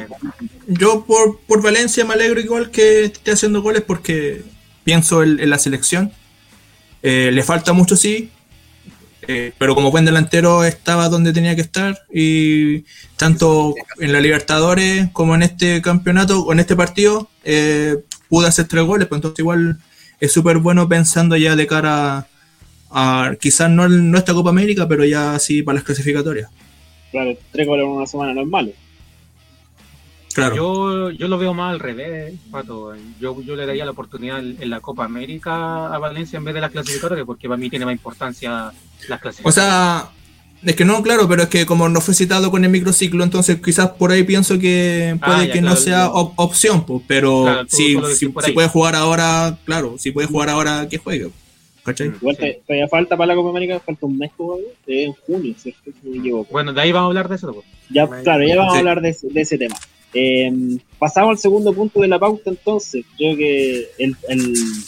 yo 0.66 1.04
por, 1.04 1.38
por 1.46 1.62
Valencia 1.62 2.04
me 2.04 2.14
alegro 2.14 2.40
igual 2.40 2.70
que 2.70 3.04
esté 3.04 3.30
haciendo 3.30 3.62
goles 3.62 3.82
porque 3.86 4.42
pienso 4.82 5.22
en 5.22 5.48
la 5.48 5.58
selección 5.58 6.12
eh, 7.02 7.30
le 7.32 7.42
falta 7.42 7.72
mucho, 7.72 7.96
sí, 7.96 8.30
eh, 9.30 9.52
pero 9.58 9.74
como 9.74 9.90
buen 9.90 10.04
delantero 10.04 10.64
estaba 10.64 11.08
donde 11.08 11.32
tenía 11.32 11.54
que 11.54 11.60
estar 11.60 11.98
y 12.12 12.84
tanto 13.16 13.74
en 13.98 14.12
la 14.12 14.20
Libertadores 14.20 15.08
como 15.12 15.34
en 15.34 15.42
este 15.42 15.82
campeonato 15.82 16.40
o 16.40 16.52
en 16.52 16.60
este 16.60 16.76
partido 16.76 17.28
eh, 17.44 17.96
pude 18.28 18.48
hacer 18.48 18.68
tres 18.68 18.84
goles, 18.84 19.06
pues 19.06 19.18
entonces 19.18 19.40
igual 19.40 19.78
es 20.18 20.32
súper 20.32 20.58
bueno 20.58 20.88
pensando 20.88 21.36
ya 21.36 21.56
de 21.56 21.66
cara 21.66 22.26
a, 22.90 23.32
quizás 23.38 23.70
no, 23.70 23.88
no 23.88 24.16
esta 24.18 24.34
Copa 24.34 24.50
América, 24.50 24.88
pero 24.88 25.04
ya 25.04 25.38
sí 25.38 25.62
para 25.62 25.76
las 25.76 25.84
clasificatorias. 25.84 26.50
Claro, 27.10 27.36
tres 27.52 27.66
goles 27.66 27.84
en 27.84 27.90
una 27.90 28.06
semana 28.06 28.34
no 28.34 28.42
es 28.42 28.46
malo. 28.48 28.72
Yo, 30.36 31.10
yo 31.10 31.26
lo 31.26 31.38
veo 31.38 31.52
más 31.54 31.72
al 31.72 31.80
revés, 31.80 32.34
Pato. 32.50 32.94
Yo, 33.20 33.40
yo 33.42 33.56
le 33.56 33.66
daría 33.66 33.84
la 33.84 33.90
oportunidad 33.90 34.38
en 34.38 34.70
la 34.70 34.80
Copa 34.80 35.04
América 35.04 35.92
a 35.92 35.98
Valencia 35.98 36.36
en 36.36 36.44
vez 36.44 36.54
de 36.54 36.60
las 36.60 36.70
clasificatorias, 36.70 37.26
porque 37.26 37.48
para 37.48 37.58
mí 37.58 37.68
tiene 37.70 37.84
más 37.84 37.94
importancia 37.94 38.72
las 39.08 39.20
clasificatorias. 39.20 39.44
O 39.44 39.52
sea, 39.52 40.10
Es 40.62 40.74
que 40.74 40.84
no, 40.84 41.02
claro, 41.02 41.28
pero 41.28 41.44
es 41.44 41.48
que 41.48 41.66
como 41.66 41.88
no 41.88 42.00
fue 42.00 42.14
citado 42.14 42.50
con 42.50 42.64
el 42.64 42.70
microciclo, 42.70 43.22
entonces 43.22 43.60
quizás 43.60 43.90
por 43.90 44.10
ahí 44.10 44.24
pienso 44.24 44.58
que 44.58 45.16
puede 45.24 45.50
ah, 45.50 45.52
que 45.52 45.60
no 45.60 45.76
sea 45.76 46.08
opción, 46.10 46.84
pues, 46.84 47.02
pero 47.06 47.64
si, 47.68 47.96
puede 48.28 48.68
jugar 48.68 48.94
ahora, 48.96 49.56
claro, 49.64 49.96
si 49.98 50.10
puede 50.10 50.26
jugar 50.26 50.50
ahora, 50.50 50.88
que 50.88 50.98
juegue. 50.98 51.30
¿Cachai? 51.84 52.08
Igual 52.08 52.36
todavía 52.66 52.88
falta 52.88 53.16
para 53.16 53.28
la 53.28 53.34
Copa 53.34 53.50
América, 53.50 53.80
falta 53.80 54.04
un 54.04 54.18
mes 54.18 54.30
todavía, 54.36 54.68
en 54.88 55.12
junio, 55.12 55.54
¿cierto? 55.56 55.90
Bueno, 56.50 56.72
de 56.72 56.80
ahí 56.82 56.92
vamos 56.92 57.06
a 57.06 57.08
hablar 57.08 57.28
de 57.28 57.36
eso. 57.36 57.52
Pues. 57.52 57.66
Ya, 57.88 58.06
claro, 58.06 58.46
ya 58.46 58.56
vamos 58.56 58.74
a 58.74 58.78
hablar 58.78 59.00
de, 59.00 59.10
ese 59.10 59.56
tema. 59.56 59.76
Eh, 60.14 60.50
pasamos 60.98 61.30
al 61.30 61.38
segundo 61.38 61.72
punto 61.72 62.00
de 62.00 62.08
la 62.08 62.18
pauta 62.18 62.50
entonces. 62.50 63.04
Creo 63.16 63.36
que 63.36 63.88
el, 63.98 64.16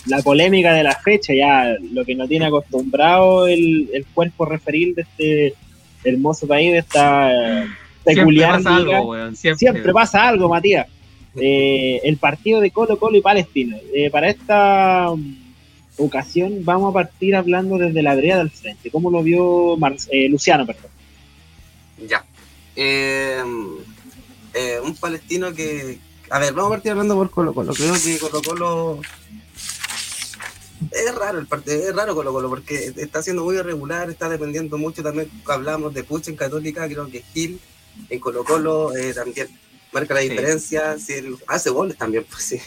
la 0.06 0.22
polémica 0.22 0.72
de 0.72 0.82
la 0.82 0.94
fecha, 0.96 1.34
ya 1.34 1.76
lo 1.92 2.04
que 2.04 2.14
nos 2.14 2.28
tiene 2.28 2.46
acostumbrado 2.46 3.46
el, 3.46 3.90
el 3.92 4.04
cuerpo 4.06 4.44
referil 4.44 4.94
de 4.94 5.02
este 5.02 5.54
hermoso 6.04 6.46
país, 6.46 6.72
de 6.72 6.78
esta 6.78 7.66
peculiar. 8.04 8.60
Siempre 8.62 8.70
pasa 8.70 8.76
algo, 8.76 9.34
siempre. 9.34 9.92
pasa 9.92 10.28
algo, 10.28 10.48
Matías. 10.48 10.86
Eh, 11.36 12.00
el 12.02 12.16
partido 12.16 12.60
de 12.60 12.70
Colo 12.70 12.98
Colo 12.98 13.16
y 13.16 13.20
Palestina. 13.20 13.76
Eh, 13.94 14.10
para 14.10 14.28
esta 14.28 15.08
ocasión 15.96 16.64
vamos 16.64 16.90
a 16.90 16.94
partir 16.94 17.36
hablando 17.36 17.78
desde 17.78 18.02
la 18.02 18.14
vereda 18.14 18.38
del 18.38 18.50
frente. 18.50 18.90
¿Cómo 18.90 19.10
lo 19.10 19.22
vio 19.22 19.76
eh, 20.10 20.28
Luciano, 20.28 20.66
perdón? 20.66 20.90
Ya. 22.08 22.24
Un 24.82 24.96
palestino 24.96 25.52
que... 25.54 25.98
A 26.30 26.38
ver, 26.38 26.52
vamos 26.52 26.70
a 26.70 26.74
partir 26.74 26.92
hablando 26.92 27.16
por 27.16 27.30
Colo 27.30 27.52
Colo. 27.52 27.74
Creo 27.74 27.94
que 27.94 28.18
Colo 28.18 28.42
Colo 28.42 29.00
es 30.90 31.14
raro 31.14 31.38
el 31.38 31.46
partido, 31.46 31.88
es 31.88 31.94
raro 31.94 32.14
Colo 32.14 32.32
Colo 32.32 32.48
porque 32.48 32.92
está 32.96 33.22
siendo 33.22 33.44
muy 33.44 33.56
irregular, 33.56 34.08
está 34.08 34.28
dependiendo 34.28 34.78
mucho 34.78 35.02
también, 35.02 35.30
hablamos 35.46 35.92
de 35.92 36.04
Puch 36.04 36.28
en 36.28 36.36
Católica, 36.36 36.88
creo 36.88 37.10
que 37.10 37.22
Gil 37.34 37.60
en 38.08 38.18
Colo 38.18 38.44
Colo 38.44 38.96
eh, 38.96 39.12
también 39.12 39.48
marca 39.92 40.14
la 40.14 40.20
diferencia, 40.20 40.98
si 40.98 41.14
hace 41.46 41.70
goles 41.70 41.96
también, 41.96 42.24
pues 42.30 42.44
sí. 42.44 42.60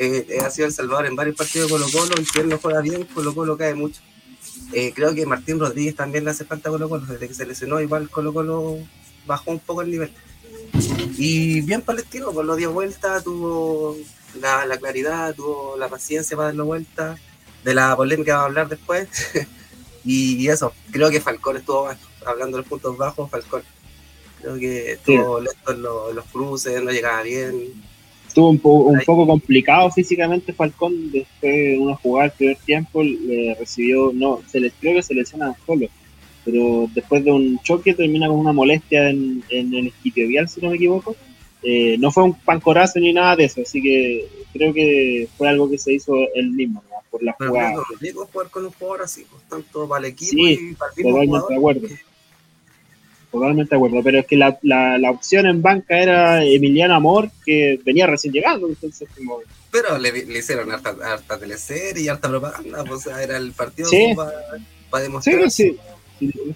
Eh, 0.00 0.26
eh, 0.28 0.38
ha 0.44 0.50
sido 0.50 0.68
el 0.68 0.72
salvador 0.72 1.06
en 1.06 1.16
varios 1.16 1.36
partidos 1.36 1.68
de 1.68 1.72
Colo 1.72 1.86
Colo 1.90 2.20
y 2.20 2.24
si 2.24 2.38
él 2.38 2.48
no 2.48 2.58
juega 2.58 2.80
bien, 2.80 3.04
Colo 3.04 3.34
Colo 3.34 3.56
cae 3.56 3.74
mucho. 3.74 4.00
creo 4.94 5.12
que 5.14 5.26
Martín 5.26 5.58
Rodríguez 5.58 5.96
también 5.96 6.24
le 6.24 6.30
hace 6.30 6.44
falta 6.44 6.68
a 6.68 6.72
Colo 6.72 6.88
Colo, 6.88 7.06
desde 7.06 7.26
que 7.26 7.34
se 7.34 7.46
lesionó 7.46 7.80
igual 7.80 8.08
Colo 8.08 8.32
Colo 8.32 8.78
bajó 9.26 9.50
un 9.50 9.58
poco 9.58 9.82
el 9.82 9.90
nivel. 9.90 10.12
Y 11.16 11.62
bien 11.62 11.82
palestino, 11.82 12.32
pues 12.32 12.46
lo 12.46 12.56
dio 12.56 12.72
vuelta, 12.72 13.20
tuvo 13.20 13.96
la, 14.40 14.66
la 14.66 14.76
claridad, 14.76 15.34
tuvo 15.34 15.76
la 15.76 15.88
paciencia 15.88 16.36
para 16.36 16.48
darlo 16.48 16.66
vuelta 16.66 17.16
de 17.64 17.74
la 17.74 17.96
polémica 17.96 18.34
vamos 18.34 18.44
a 18.44 18.46
hablar 18.46 18.68
después. 18.68 19.08
y, 20.04 20.48
eso, 20.48 20.72
creo 20.90 21.10
que 21.10 21.20
Falcón 21.20 21.56
estuvo 21.56 21.88
hablando 22.26 22.56
de 22.56 22.62
los 22.62 22.68
puntos 22.68 22.96
bajos, 22.96 23.30
Falcón. 23.30 23.62
Creo 24.40 24.56
que 24.56 24.92
estuvo 24.92 25.40
lento 25.40 25.72
en 25.72 25.82
los, 25.82 26.24
cruces, 26.32 26.82
no 26.82 26.90
llegaba 26.90 27.22
bien. 27.22 27.72
Estuvo 28.26 28.50
un, 28.50 28.60
un 28.62 29.00
poco 29.04 29.26
complicado 29.26 29.90
físicamente 29.90 30.52
Falcón 30.52 31.10
después 31.10 31.52
de 31.52 31.78
una 31.78 31.96
jugada 31.96 32.26
el 32.26 32.32
primer 32.32 32.56
tiempo, 32.58 33.02
le 33.02 33.56
recibió, 33.58 34.12
no, 34.14 34.40
se 34.50 34.60
les 34.60 34.72
creo 34.78 34.94
que 34.94 35.02
se 35.02 35.14
lesiona 35.14 35.56
solo, 35.66 35.88
pero 36.50 36.88
después 36.94 37.22
de 37.22 37.30
un 37.30 37.58
choque 37.62 37.92
termina 37.92 38.26
con 38.26 38.38
una 38.38 38.54
molestia 38.54 39.10
en, 39.10 39.44
en 39.50 39.74
el 39.74 39.92
vial 40.14 40.48
si 40.48 40.62
no 40.62 40.70
me 40.70 40.76
equivoco. 40.76 41.14
Eh, 41.62 41.96
no 41.98 42.10
fue 42.10 42.22
un 42.22 42.34
pancorazo 42.40 42.98
ni 43.00 43.12
nada 43.12 43.36
de 43.36 43.44
eso, 43.44 43.60
así 43.60 43.82
que 43.82 44.26
creo 44.54 44.72
que 44.72 45.28
fue 45.36 45.46
algo 45.46 45.68
que 45.68 45.76
se 45.76 45.92
hizo 45.92 46.14
él 46.34 46.52
mismo 46.52 46.82
por 47.10 47.22
la 47.22 47.32
jugada. 47.32 47.72
No, 47.72 47.82
digo 48.00 48.26
jugar 48.32 48.48
con 48.48 48.64
un 48.64 48.70
jugador 48.72 49.02
así, 49.02 49.26
pues, 49.30 49.42
tanto 49.46 49.86
para 49.86 50.06
el 50.06 50.12
equipo 50.12 50.38
y 50.38 50.74
para 50.74 50.90
el 50.96 51.02
totalmente 51.02 51.46
de 51.50 51.56
acuerdo. 51.56 51.88
Totalmente 53.30 53.70
de 53.70 53.76
acuerdo, 53.76 54.02
pero 54.02 54.18
es 54.20 54.26
que 54.26 54.36
la, 54.38 54.58
la, 54.62 54.96
la, 54.96 55.10
opción 55.10 55.44
en 55.44 55.60
banca 55.60 55.98
era 55.98 56.42
Emiliano 56.42 56.94
Amor, 56.94 57.30
que 57.44 57.78
venía 57.84 58.06
recién 58.06 58.32
llegando, 58.32 58.68
entonces 58.68 59.06
como... 59.14 59.40
Pero 59.70 59.98
le, 59.98 60.24
le 60.24 60.38
hicieron 60.38 60.72
harta, 60.72 60.96
harta 61.02 61.38
teleserie 61.38 62.04
y 62.04 62.08
harta 62.08 62.30
propaganda, 62.30 62.84
pues, 62.84 63.06
o 63.06 63.10
sea, 63.10 63.22
era 63.22 63.36
el 63.36 63.52
partido 63.52 63.86
sí. 63.86 64.14
para, 64.16 64.32
para, 64.88 65.02
demostrar. 65.02 65.50
Sí, 65.50 65.50
sí, 65.50 65.76
es 65.76 65.97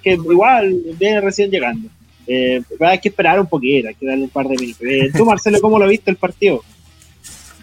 que 0.03 0.13
igual 0.13 0.77
viene 0.99 1.21
recién 1.21 1.51
llegando. 1.51 1.89
Eh, 2.27 2.63
hay 2.81 2.99
que 2.99 3.09
esperar 3.09 3.41
un 3.41 3.47
poquito, 3.47 3.89
hay 3.89 3.95
que 3.95 4.07
darle 4.07 4.25
un 4.25 4.31
par 4.31 4.47
de 4.47 4.57
minutos. 4.57 4.83
Eh, 4.83 5.11
tú, 5.17 5.25
Marcelo, 5.25 5.61
¿cómo 5.61 5.79
lo 5.79 5.89
viste 5.89 6.11
el 6.11 6.17
partido? 6.17 6.63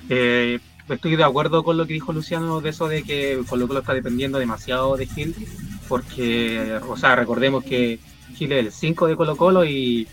Eh, 0.09 0.59
estoy 0.89 1.15
de 1.15 1.23
acuerdo 1.23 1.63
con 1.63 1.77
lo 1.77 1.85
que 1.85 1.93
dijo 1.93 2.11
Luciano 2.11 2.61
de 2.61 2.69
eso 2.69 2.87
de 2.87 3.03
que 3.03 3.39
Colo 3.47 3.67
Colo 3.67 3.79
está 3.79 3.93
dependiendo 3.93 4.39
demasiado 4.39 4.97
de 4.97 5.05
Gil, 5.05 5.35
porque, 5.87 6.79
o 6.87 6.97
sea, 6.97 7.15
recordemos 7.15 7.63
que 7.63 7.99
Gil 8.35 8.51
es 8.51 8.65
el 8.65 8.71
5 8.71 9.07
de 9.07 9.15
Colo 9.15 9.37
Colo 9.37 9.65
y 9.65 10.07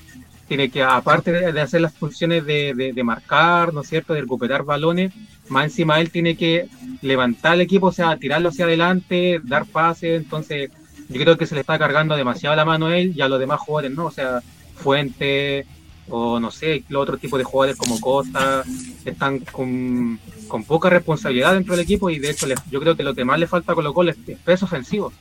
tiene 0.48 0.70
que, 0.70 0.82
aparte 0.82 1.32
de, 1.32 1.60
hacer 1.60 1.80
las 1.80 1.94
funciones 1.94 2.44
de, 2.46 2.92
de, 2.94 3.02
marcar, 3.02 3.74
¿no 3.74 3.80
es 3.80 3.88
cierto?, 3.88 4.14
de 4.14 4.20
recuperar 4.20 4.62
balones, 4.62 5.12
más 5.48 5.64
encima 5.64 6.00
él 6.00 6.10
tiene 6.10 6.36
que 6.36 6.68
levantar 7.02 7.54
el 7.54 7.62
equipo, 7.62 7.88
o 7.88 7.92
sea, 7.92 8.16
tirarlo 8.16 8.50
hacia 8.50 8.64
adelante, 8.64 9.40
dar 9.42 9.66
pases, 9.66 10.22
entonces 10.22 10.70
yo 11.08 11.20
creo 11.20 11.36
que 11.36 11.46
se 11.46 11.54
le 11.54 11.60
está 11.60 11.78
cargando 11.78 12.16
demasiado 12.16 12.56
la 12.56 12.64
mano 12.64 12.86
a 12.86 12.96
él 12.96 13.12
y 13.14 13.20
a 13.20 13.28
los 13.28 13.38
demás 13.38 13.60
jugadores, 13.60 13.96
¿no? 13.96 14.06
O 14.06 14.10
sea, 14.10 14.40
Fuente, 14.74 15.66
o 16.08 16.38
no 16.38 16.50
sé, 16.50 16.84
los 16.88 17.02
otros 17.02 17.20
tipos 17.20 17.38
de 17.38 17.44
jugadores 17.44 17.76
como 17.76 18.00
Costa 18.00 18.62
están 19.04 19.40
con, 19.40 20.18
poca 20.66 20.90
responsabilidad 20.90 21.54
dentro 21.54 21.74
del 21.74 21.84
equipo 21.84 22.10
y 22.10 22.18
de 22.18 22.30
hecho 22.30 22.46
yo 22.70 22.80
creo 22.80 22.96
que 22.96 23.02
lo 23.02 23.14
que 23.14 23.24
más 23.24 23.38
le 23.38 23.46
falta 23.46 23.72
a 23.72 23.74
Colo 23.74 23.94
Colo 23.94 24.10
es, 24.10 24.16
peso 24.44 24.66
ofensivo, 24.66 25.12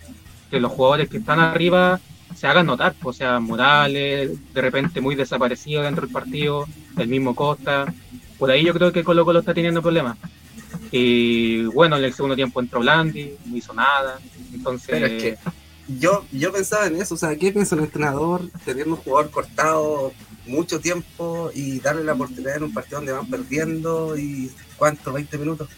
que 0.52 0.60
los 0.60 0.72
jugadores 0.72 1.10
que 1.10 1.18
están 1.18 1.40
arriba 1.40 2.00
se 2.36 2.48
hagan 2.48 2.66
notar, 2.66 2.96
pues, 3.02 3.16
o 3.16 3.18
sea, 3.18 3.40
Morales, 3.40 4.32
de 4.54 4.62
repente 4.62 5.00
muy 5.00 5.16
desaparecido 5.16 5.84
dentro 5.84 6.06
del 6.06 6.14
partido, 6.14 6.66
el 6.98 7.08
mismo 7.08 7.34
Costa, 7.34 7.92
por 8.38 8.52
ahí 8.52 8.66
yo 8.66 8.74
creo 8.74 8.92
que 8.92 9.04
Colo 9.04 9.26
Colo 9.26 9.40
está 9.40 9.54
teniendo 9.54 9.82
problemas. 9.82 10.18
Y 10.92 11.64
bueno, 11.66 11.98
en 11.98 12.04
el 12.04 12.14
segundo 12.14 12.36
tiempo 12.36 12.60
entró 12.60 12.80
Blandi, 12.82 13.32
no 13.46 13.58
hizo 13.58 13.74
nada, 13.74 14.20
entonces... 14.54 15.38
yo, 15.88 16.26
yo 16.32 16.52
pensaba 16.52 16.88
en 16.88 17.02
eso, 17.02 17.16
o 17.16 17.18
sea, 17.18 17.36
¿qué 17.36 17.52
piensa 17.52 17.76
el 17.76 17.84
entrenador 17.84 18.42
teniendo 18.66 18.96
un 18.96 19.02
jugador 19.02 19.32
cortado 19.32 20.14
mucho 20.48 20.80
tiempo 20.80 21.50
y 21.54 21.80
darle 21.80 22.04
la 22.04 22.14
oportunidad 22.14 22.58
en 22.58 22.64
un 22.64 22.74
partido 22.74 23.00
donde 23.00 23.14
van 23.14 23.28
perdiendo 23.28 24.18
y 24.18 24.52
cuánto, 24.78 25.14
20 25.14 25.38
minutos. 25.38 25.70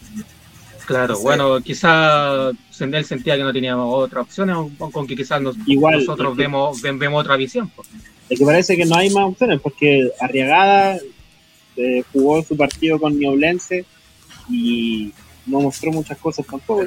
Claro, 0.86 1.20
bueno, 1.20 1.60
quizá 1.62 2.52
Sendel 2.72 3.04
sentía 3.04 3.36
que 3.36 3.44
no 3.44 3.52
teníamos 3.52 3.94
otra 3.94 4.22
opción, 4.22 4.70
con 4.78 5.06
que 5.06 5.16
quizás 5.16 5.42
nosotros 5.42 6.36
vemos, 6.36 6.82
vemos 6.82 7.22
otra 7.22 7.36
visión. 7.36 7.70
Es 8.30 8.40
que 8.40 8.46
parece 8.46 8.78
que 8.78 8.86
no 8.86 8.96
hay 8.96 9.10
más 9.10 9.26
opciones, 9.26 9.60
porque 9.62 10.10
Arriagada 10.20 10.98
eh, 11.76 12.04
jugó 12.14 12.42
su 12.44 12.56
partido 12.56 13.00
con 13.00 13.18
Nioblense 13.18 13.86
y 14.50 15.14
no 15.48 15.62
mostró 15.62 15.92
muchas 15.92 16.18
cosas 16.18 16.46
tampoco. 16.46 16.86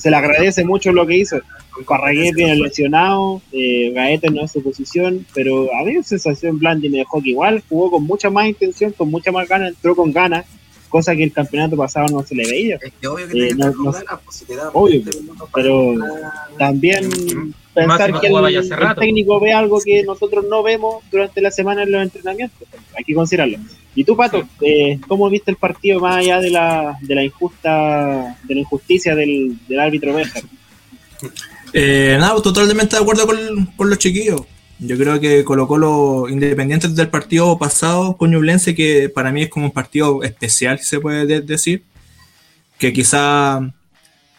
se 0.00 0.10
le 0.10 0.16
agradece 0.16 0.64
mucho 0.64 0.92
lo 0.92 1.06
que 1.06 1.16
hizo. 1.16 1.40
Parragué 1.86 2.32
viene 2.32 2.56
lesionado, 2.56 3.40
eh, 3.52 3.92
Gaete 3.94 4.30
no 4.30 4.44
es 4.44 4.52
su 4.52 4.62
posición, 4.62 5.24
pero 5.34 5.68
a 5.74 5.84
mí 5.84 5.94
la 5.94 6.02
sensación 6.02 6.58
Blandi 6.58 6.88
me 6.88 6.98
dejó 6.98 7.22
que 7.22 7.30
igual 7.30 7.62
jugó 7.68 7.90
con 7.90 8.04
mucha 8.04 8.30
más 8.30 8.48
intención, 8.48 8.92
con 8.92 9.10
mucha 9.10 9.30
más 9.30 9.48
ganas, 9.48 9.70
entró 9.70 9.94
con 9.94 10.12
ganas, 10.12 10.44
cosa 10.88 11.14
que 11.14 11.22
el 11.22 11.32
campeonato 11.32 11.76
pasado 11.76 12.06
no 12.08 12.24
se 12.24 12.34
le 12.34 12.48
veía. 12.50 12.78
Es 12.82 12.92
que 13.00 13.06
obvio 13.06 13.28
que 13.28 13.48
eh, 13.48 13.54
no, 13.54 13.70
no, 13.70 13.92
ganas, 13.92 14.20
pues, 14.24 14.44
obvio, 14.72 15.02
pero 15.54 15.94
también 16.58 17.08
pensar 17.86 18.20
que 18.20 18.26
el, 18.26 18.94
técnico 18.98 19.40
ve 19.40 19.52
algo 19.52 19.80
que 19.80 20.02
nosotros 20.02 20.44
no 20.48 20.62
vemos 20.62 21.02
durante 21.10 21.40
la 21.40 21.50
semana 21.50 21.82
en 21.82 21.92
los 21.92 22.02
entrenamientos, 22.02 22.68
hay 22.96 23.04
que 23.04 23.14
considerarlo. 23.14 23.58
Y 23.94 24.04
tú, 24.04 24.16
Pato, 24.16 24.46
eh, 24.60 24.98
¿cómo 25.08 25.28
viste 25.28 25.50
el 25.50 25.56
partido 25.56 26.00
más 26.00 26.18
allá 26.18 26.40
de 26.40 26.50
la, 26.50 26.96
de 27.00 27.14
la 27.14 27.24
injusta, 27.24 28.36
de 28.44 28.54
la 28.54 28.60
injusticia 28.60 29.14
del, 29.14 29.58
del 29.68 29.80
árbitro 29.80 30.14
Béjar? 30.14 30.42
Eh, 31.72 32.16
nada, 32.18 32.40
totalmente 32.40 32.96
de 32.96 33.02
acuerdo 33.02 33.26
con, 33.26 33.90
los 33.90 33.98
chiquillos. 33.98 34.42
Yo 34.78 34.96
creo 34.96 35.18
que 35.18 35.44
colocó 35.44 35.76
los 35.76 36.30
independientes 36.30 36.94
del 36.94 37.08
partido 37.08 37.58
pasado 37.58 38.16
con 38.16 38.30
Ñublense, 38.30 38.74
que 38.74 39.08
para 39.08 39.32
mí 39.32 39.42
es 39.42 39.48
como 39.48 39.66
un 39.66 39.72
partido 39.72 40.22
especial, 40.22 40.78
se 40.78 41.00
puede 41.00 41.40
decir. 41.40 41.82
Que 42.78 42.92
quizá 42.92 43.74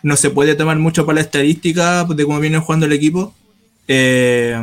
no 0.02 0.16
se 0.16 0.30
puede 0.30 0.56
tomar 0.56 0.78
mucho 0.78 1.06
para 1.06 1.16
la 1.16 1.22
estadística 1.22 2.04
de 2.06 2.26
cómo 2.26 2.40
viene 2.40 2.60
jugando 2.60 2.86
el 2.86 2.94
equipo. 2.94 3.34
Eh, 3.88 4.58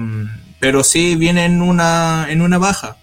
pero 0.61 0.85
sí 0.85 1.17
viene 1.17 1.45
en 1.45 1.63
una, 1.63 2.27
en 2.29 2.41
una 2.41 2.59
baja. 2.59 2.97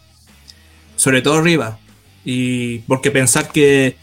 Sobre 0.95 1.21
todo 1.21 1.35
arriba. 1.35 1.79
Y 2.25 2.79
porque 2.79 3.11
pensar 3.11 3.51
que 3.51 3.97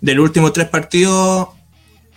del 0.00 0.20
último 0.20 0.52
tres 0.52 0.68
partidos, 0.68 1.48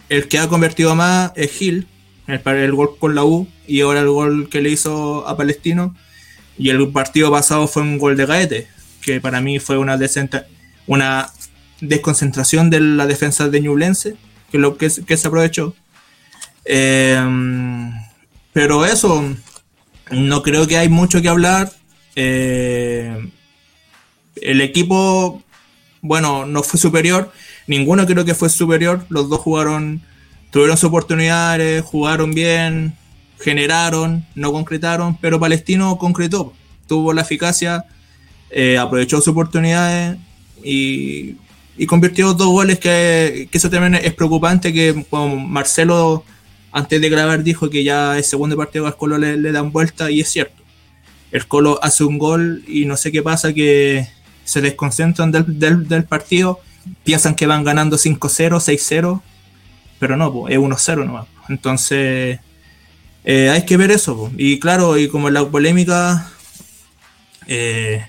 el 0.09 0.27
que 0.27 0.39
ha 0.39 0.47
convertido 0.47 0.95
más 0.95 1.31
es 1.35 1.51
Gil, 1.51 1.87
el, 2.27 2.73
gol 2.73 2.97
con 2.97 3.15
la 3.15 3.23
U 3.23 3.47
y 3.67 3.81
ahora 3.81 4.01
el 4.01 4.09
gol 4.09 4.49
que 4.49 4.61
le 4.61 4.69
hizo 4.69 5.27
a 5.27 5.37
Palestino. 5.37 5.95
Y 6.57 6.69
el 6.69 6.89
partido 6.89 7.31
pasado 7.31 7.67
fue 7.67 7.83
un 7.83 7.97
gol 7.97 8.15
de 8.15 8.25
Gaete, 8.25 8.67
que 9.01 9.19
para 9.19 9.41
mí 9.41 9.59
fue 9.59 9.77
una, 9.77 9.99
una 10.87 11.29
desconcentración 11.81 12.69
de 12.69 12.79
la 12.79 13.05
defensa 13.05 13.49
de 13.49 13.61
Ñublense, 13.61 14.15
que 14.55 14.61
lo 14.61 14.77
que, 14.77 14.89
se 15.17 15.27
aprovechó. 15.27 15.75
Em, 16.65 17.91
pero 18.53 18.85
eso, 18.85 19.23
No 20.11 20.43
creo 20.43 20.67
que 20.67 20.77
hay 20.77 20.87
mucho 20.87 21.21
que 21.21 21.29
hablar. 21.29 21.71
Eh, 22.15 23.31
el 24.35 24.61
equipo, 24.61 25.43
bueno, 26.01 26.45
no 26.45 26.63
fue 26.63 26.79
superior. 26.79 27.31
Ninguno 27.67 28.05
creo 28.05 28.23
que 28.23 28.35
fue 28.35 28.49
superior. 28.49 29.05
Los 29.09 29.29
dos 29.29 29.39
jugaron, 29.39 30.01
tuvieron 30.51 30.77
sus 30.77 30.89
oportunidades, 30.89 31.83
jugaron 31.83 32.33
bien, 32.33 32.95
generaron, 33.39 34.25
no 34.35 34.51
concretaron, 34.51 35.17
pero 35.17 35.39
Palestino 35.39 35.97
concretó. 35.97 36.53
Tuvo 36.87 37.13
la 37.13 37.23
eficacia, 37.23 37.85
eh, 38.51 38.77
aprovechó 38.77 39.17
sus 39.17 39.29
oportunidades 39.29 40.17
y, 40.63 41.35
convirtió 41.87 42.33
dos 42.33 42.47
goles 42.47 42.79
que, 42.79 43.49
eso 43.51 43.69
también 43.69 43.95
es 43.95 44.13
preocupante, 44.13 44.71
que 44.71 45.05
como 45.09 45.35
Marcelo 45.35 46.23
antes 46.71 46.99
de 46.99 47.09
grabar 47.09 47.43
dijo 47.43 47.69
que 47.69 47.83
ya 47.83 48.17
el 48.17 48.23
segundo 48.23 48.57
partido 48.57 48.87
al 48.87 48.97
Colo 48.97 49.17
le, 49.17 49.37
le 49.37 49.51
dan 49.51 49.71
vuelta 49.71 50.11
y 50.11 50.21
es 50.21 50.29
cierto. 50.29 50.61
El 51.31 51.47
Colo 51.47 51.79
hace 51.81 52.03
un 52.03 52.17
gol 52.17 52.63
y 52.67 52.85
no 52.85 52.95
sé 52.97 53.11
qué 53.11 53.21
pasa 53.21 53.53
que 53.53 54.07
se 54.45 54.61
desconcentran 54.61 55.31
del, 55.31 55.87
del, 55.87 56.03
partido, 56.05 56.61
piensan 57.03 57.35
que 57.35 57.47
van 57.47 57.63
ganando 57.63 57.97
5-0, 57.97 58.19
6-0, 58.19 59.21
pero 59.99 60.15
no, 60.15 60.47
es 60.47 60.57
1-0 60.57 61.05
nomás. 61.05 61.27
Entonces, 61.49 62.39
eh, 63.25 63.49
hay 63.49 63.65
que 63.65 63.75
ver 63.75 63.91
eso. 63.91 64.31
Y 64.37 64.59
claro, 64.59 64.97
y 64.97 65.09
como 65.09 65.29
la 65.29 65.43
polémica, 65.49 66.31
eh, 67.47 68.05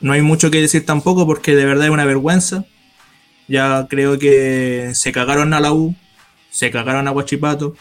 no 0.00 0.12
hay 0.12 0.20
mucho 0.20 0.50
que 0.50 0.60
decir 0.60 0.84
tampoco 0.84 1.26
porque 1.26 1.54
de 1.54 1.64
verdad 1.64 1.86
es 1.86 1.92
una 1.92 2.04
vergüenza. 2.04 2.66
Ya 3.48 3.86
creo 3.88 4.18
que 4.18 4.92
se 4.94 5.12
cagaron 5.12 5.52
a 5.52 5.60
la 5.60 5.72
U, 5.72 5.94
se 6.50 6.70
cagaron 6.70 7.08
a 7.08 7.10
Guachipato, 7.10 7.74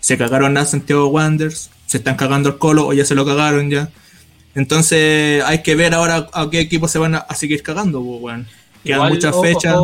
se 0.00 0.16
cagaron 0.16 0.56
a 0.56 0.64
Santiago 0.64 1.08
Wanderers, 1.08 1.70
se 1.86 1.98
están 1.98 2.16
cagando 2.16 2.48
el 2.48 2.58
Colo 2.58 2.86
o 2.86 2.92
ya 2.92 3.04
se 3.04 3.14
lo 3.14 3.26
cagaron 3.26 3.70
ya. 3.70 3.90
Entonces 4.54 5.42
hay 5.44 5.62
que 5.62 5.74
ver 5.74 5.94
ahora 5.94 6.28
a 6.32 6.50
qué 6.50 6.60
equipos 6.60 6.90
se 6.90 6.98
van 6.98 7.14
a, 7.14 7.26
seguir 7.34 7.62
cagando, 7.62 8.02
pues, 8.02 8.20
bueno. 8.20 8.44
Quedan 8.84 9.08
muchas 9.10 9.38
fechas. 9.40 9.76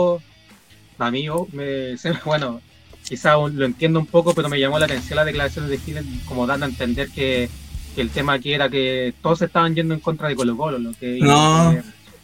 a 0.98 1.10
mí, 1.10 1.28
me, 1.52 1.94
bueno, 2.24 2.60
quizá 3.06 3.36
lo 3.36 3.64
entiendo 3.64 4.00
un 4.00 4.06
poco, 4.06 4.34
pero 4.34 4.48
me 4.48 4.58
llamó 4.58 4.78
la 4.78 4.86
atención 4.86 5.16
la 5.16 5.24
declaración 5.24 5.68
de 5.68 5.82
Chile 5.82 6.02
como 6.26 6.46
dando 6.46 6.66
a 6.66 6.68
entender 6.68 7.10
que, 7.10 7.48
el 7.96 8.10
tema 8.10 8.34
aquí 8.34 8.52
era 8.52 8.68
que 8.68 9.14
todos 9.22 9.40
estaban 9.40 9.74
yendo 9.74 9.94
en 9.94 10.00
contra 10.00 10.28
de 10.28 10.36
Colo 10.36 10.54
Colo, 10.54 10.78
lo 10.78 10.92
que, 10.92 11.18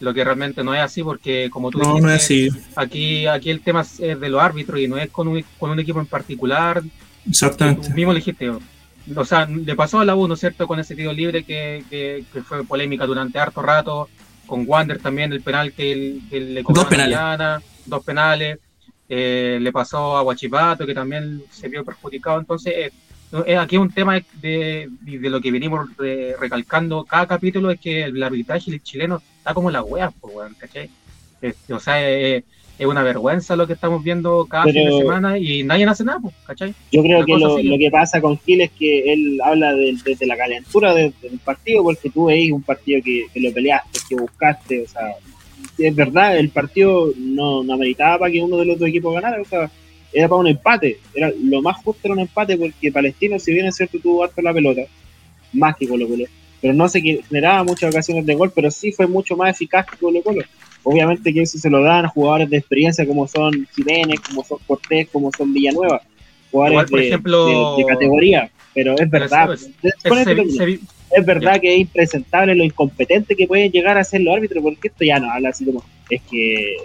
lo 0.02 0.12
que 0.12 0.24
realmente 0.24 0.64
no 0.64 0.74
es 0.74 0.80
así, 0.80 1.00
porque 1.04 1.48
como 1.48 1.70
tú 1.70 1.78
no, 1.78 1.94
dijiste, 1.94 2.50
Aquí, 2.74 3.26
aquí 3.28 3.50
el 3.50 3.60
tema 3.60 3.82
es 3.82 3.98
de 3.98 4.28
los 4.28 4.42
árbitros 4.42 4.80
y 4.80 4.88
no 4.88 4.98
es 4.98 5.08
con 5.10 5.28
un, 5.28 5.44
con 5.60 5.70
un 5.70 5.78
equipo 5.78 6.00
en 6.00 6.06
particular. 6.06 6.82
Exactamente. 7.28 7.88
Tú 7.88 7.94
mismo 7.94 8.12
dijiste, 8.12 8.50
o 8.50 9.24
sea, 9.24 9.46
le 9.46 9.76
pasó 9.76 10.00
a 10.00 10.04
la 10.04 10.16
U, 10.16 10.26
¿no 10.26 10.34
es 10.34 10.40
cierto?, 10.40 10.66
con 10.66 10.80
ese 10.80 10.96
tiro 10.96 11.12
libre 11.12 11.44
que, 11.44 11.84
que, 11.88 12.24
fue 12.42 12.64
polémica 12.64 13.06
durante 13.06 13.38
harto 13.38 13.62
rato, 13.62 14.08
con 14.44 14.64
Wander 14.66 14.98
también, 14.98 15.32
el 15.32 15.40
penal 15.40 15.72
que, 15.72 16.18
le 16.32 16.64
cobró 16.64 16.82
dos 16.82 16.90
penales. 16.90 17.64
dos 17.86 18.04
penales, 18.04 18.58
eh, 19.08 19.58
le 19.60 19.70
pasó 19.70 20.16
a 20.16 20.22
Huachipato, 20.22 20.84
que 20.84 20.94
también 20.94 21.44
se 21.48 21.68
vio 21.68 21.84
perjudicado, 21.84 22.40
entonces 22.40 22.72
eh, 22.76 22.92
aquí 23.58 23.76
un 23.76 23.90
tema 23.90 24.20
de, 24.40 24.88
de, 25.00 25.30
lo 25.30 25.40
que 25.40 25.50
venimos 25.50 25.88
recalcando 26.38 27.04
cada 27.04 27.26
capítulo 27.26 27.70
es 27.70 27.80
que 27.80 28.04
el 28.04 28.22
arbitraje 28.22 28.78
chileno 28.80 29.22
está 29.38 29.54
como 29.54 29.70
la 29.70 29.82
wea, 29.82 30.10
pues, 30.10 30.54
¿cachai? 30.58 30.90
o 31.70 31.80
sea, 31.80 31.98
es 32.78 32.86
una 32.86 33.02
vergüenza 33.02 33.56
lo 33.56 33.66
que 33.66 33.74
estamos 33.74 34.02
viendo 34.02 34.46
cada 34.46 34.64
fin 34.64 34.74
de 34.74 34.98
semana 34.98 35.38
y 35.38 35.62
nadie 35.62 35.84
hace 35.86 36.04
nada, 36.04 36.20
¿cachai? 36.46 36.74
Yo 36.90 37.02
creo 37.02 37.24
que 37.24 37.36
lo, 37.36 37.56
que 37.56 37.90
pasa 37.90 38.20
con 38.20 38.38
Gil 38.38 38.62
es 38.62 38.70
que 38.72 39.12
él 39.12 39.40
habla 39.42 39.74
desde 39.74 40.26
la 40.26 40.36
calentura 40.36 40.94
del, 40.94 41.12
partido, 41.44 41.82
porque 41.82 42.10
tú 42.10 42.26
veis 42.26 42.52
un 42.52 42.62
partido 42.62 43.00
que, 43.02 43.26
lo 43.34 43.52
peleaste, 43.52 44.00
que 44.08 44.16
buscaste, 44.16 44.82
o 44.82 44.88
sea, 44.88 45.14
es 45.78 45.94
verdad, 45.94 46.38
el 46.38 46.48
partido 46.48 47.12
no, 47.16 47.62
no 47.62 47.74
ameritaba 47.74 48.18
para 48.18 48.32
que 48.32 48.42
uno 48.42 48.56
de 48.56 48.66
los 48.66 48.78
dos 48.78 48.88
equipos 48.88 49.14
ganara, 49.14 49.40
o 49.40 49.44
sea, 49.44 49.70
era 50.12 50.28
para 50.28 50.40
un 50.40 50.48
empate, 50.48 50.98
era 51.14 51.32
lo 51.42 51.62
más 51.62 51.76
justo 51.82 52.00
era 52.04 52.14
un 52.14 52.20
empate 52.20 52.56
porque 52.56 52.92
Palestino, 52.92 53.38
si 53.38 53.52
bien 53.52 53.66
es 53.66 53.76
cierto, 53.76 53.98
tuvo 53.98 54.24
harto 54.24 54.42
la 54.42 54.52
pelota, 54.52 54.82
más 55.52 55.76
que 55.76 55.88
Colo 55.88 56.06
Colo, 56.08 56.24
pero 56.60 56.74
no 56.74 56.88
se 56.88 57.00
generaba 57.00 57.64
muchas 57.64 57.90
ocasiones 57.90 58.24
de 58.24 58.34
gol, 58.34 58.52
pero 58.54 58.70
sí 58.70 58.92
fue 58.92 59.06
mucho 59.06 59.36
más 59.36 59.50
eficaz 59.50 59.86
que 59.86 59.96
Colo 59.96 60.22
Colo. 60.22 60.42
Obviamente 60.84 61.32
que 61.32 61.42
eso 61.42 61.58
se 61.58 61.70
lo 61.70 61.82
dan 61.82 62.06
a 62.06 62.08
jugadores 62.08 62.50
de 62.50 62.56
experiencia 62.56 63.06
como 63.06 63.28
son 63.28 63.66
Jiménez, 63.74 64.20
como 64.20 64.44
son 64.44 64.58
Cortés, 64.66 65.08
como 65.12 65.30
son 65.36 65.52
Villanueva. 65.52 66.02
Jugadores 66.50 66.90
por 66.90 67.00
de, 67.00 67.06
ejemplo, 67.06 67.76
de, 67.76 67.84
categoría. 67.84 68.50
Pero 68.74 68.94
es 68.98 69.08
verdad. 69.08 69.52
Es, 71.14 71.26
verdad 71.26 71.60
que 71.60 71.74
es 71.74 71.80
impresentable 71.80 72.54
lo 72.54 72.64
incompetente 72.64 73.36
que 73.36 73.46
pueden 73.46 73.70
llegar 73.70 73.98
a 73.98 74.04
ser 74.04 74.22
los 74.22 74.34
árbitros, 74.34 74.62
porque 74.62 74.88
esto 74.88 75.04
ya 75.04 75.18
no 75.20 75.30
habla 75.30 75.50
así 75.50 75.64
como, 75.64 75.84
es 76.10 76.22
que, 76.22 76.76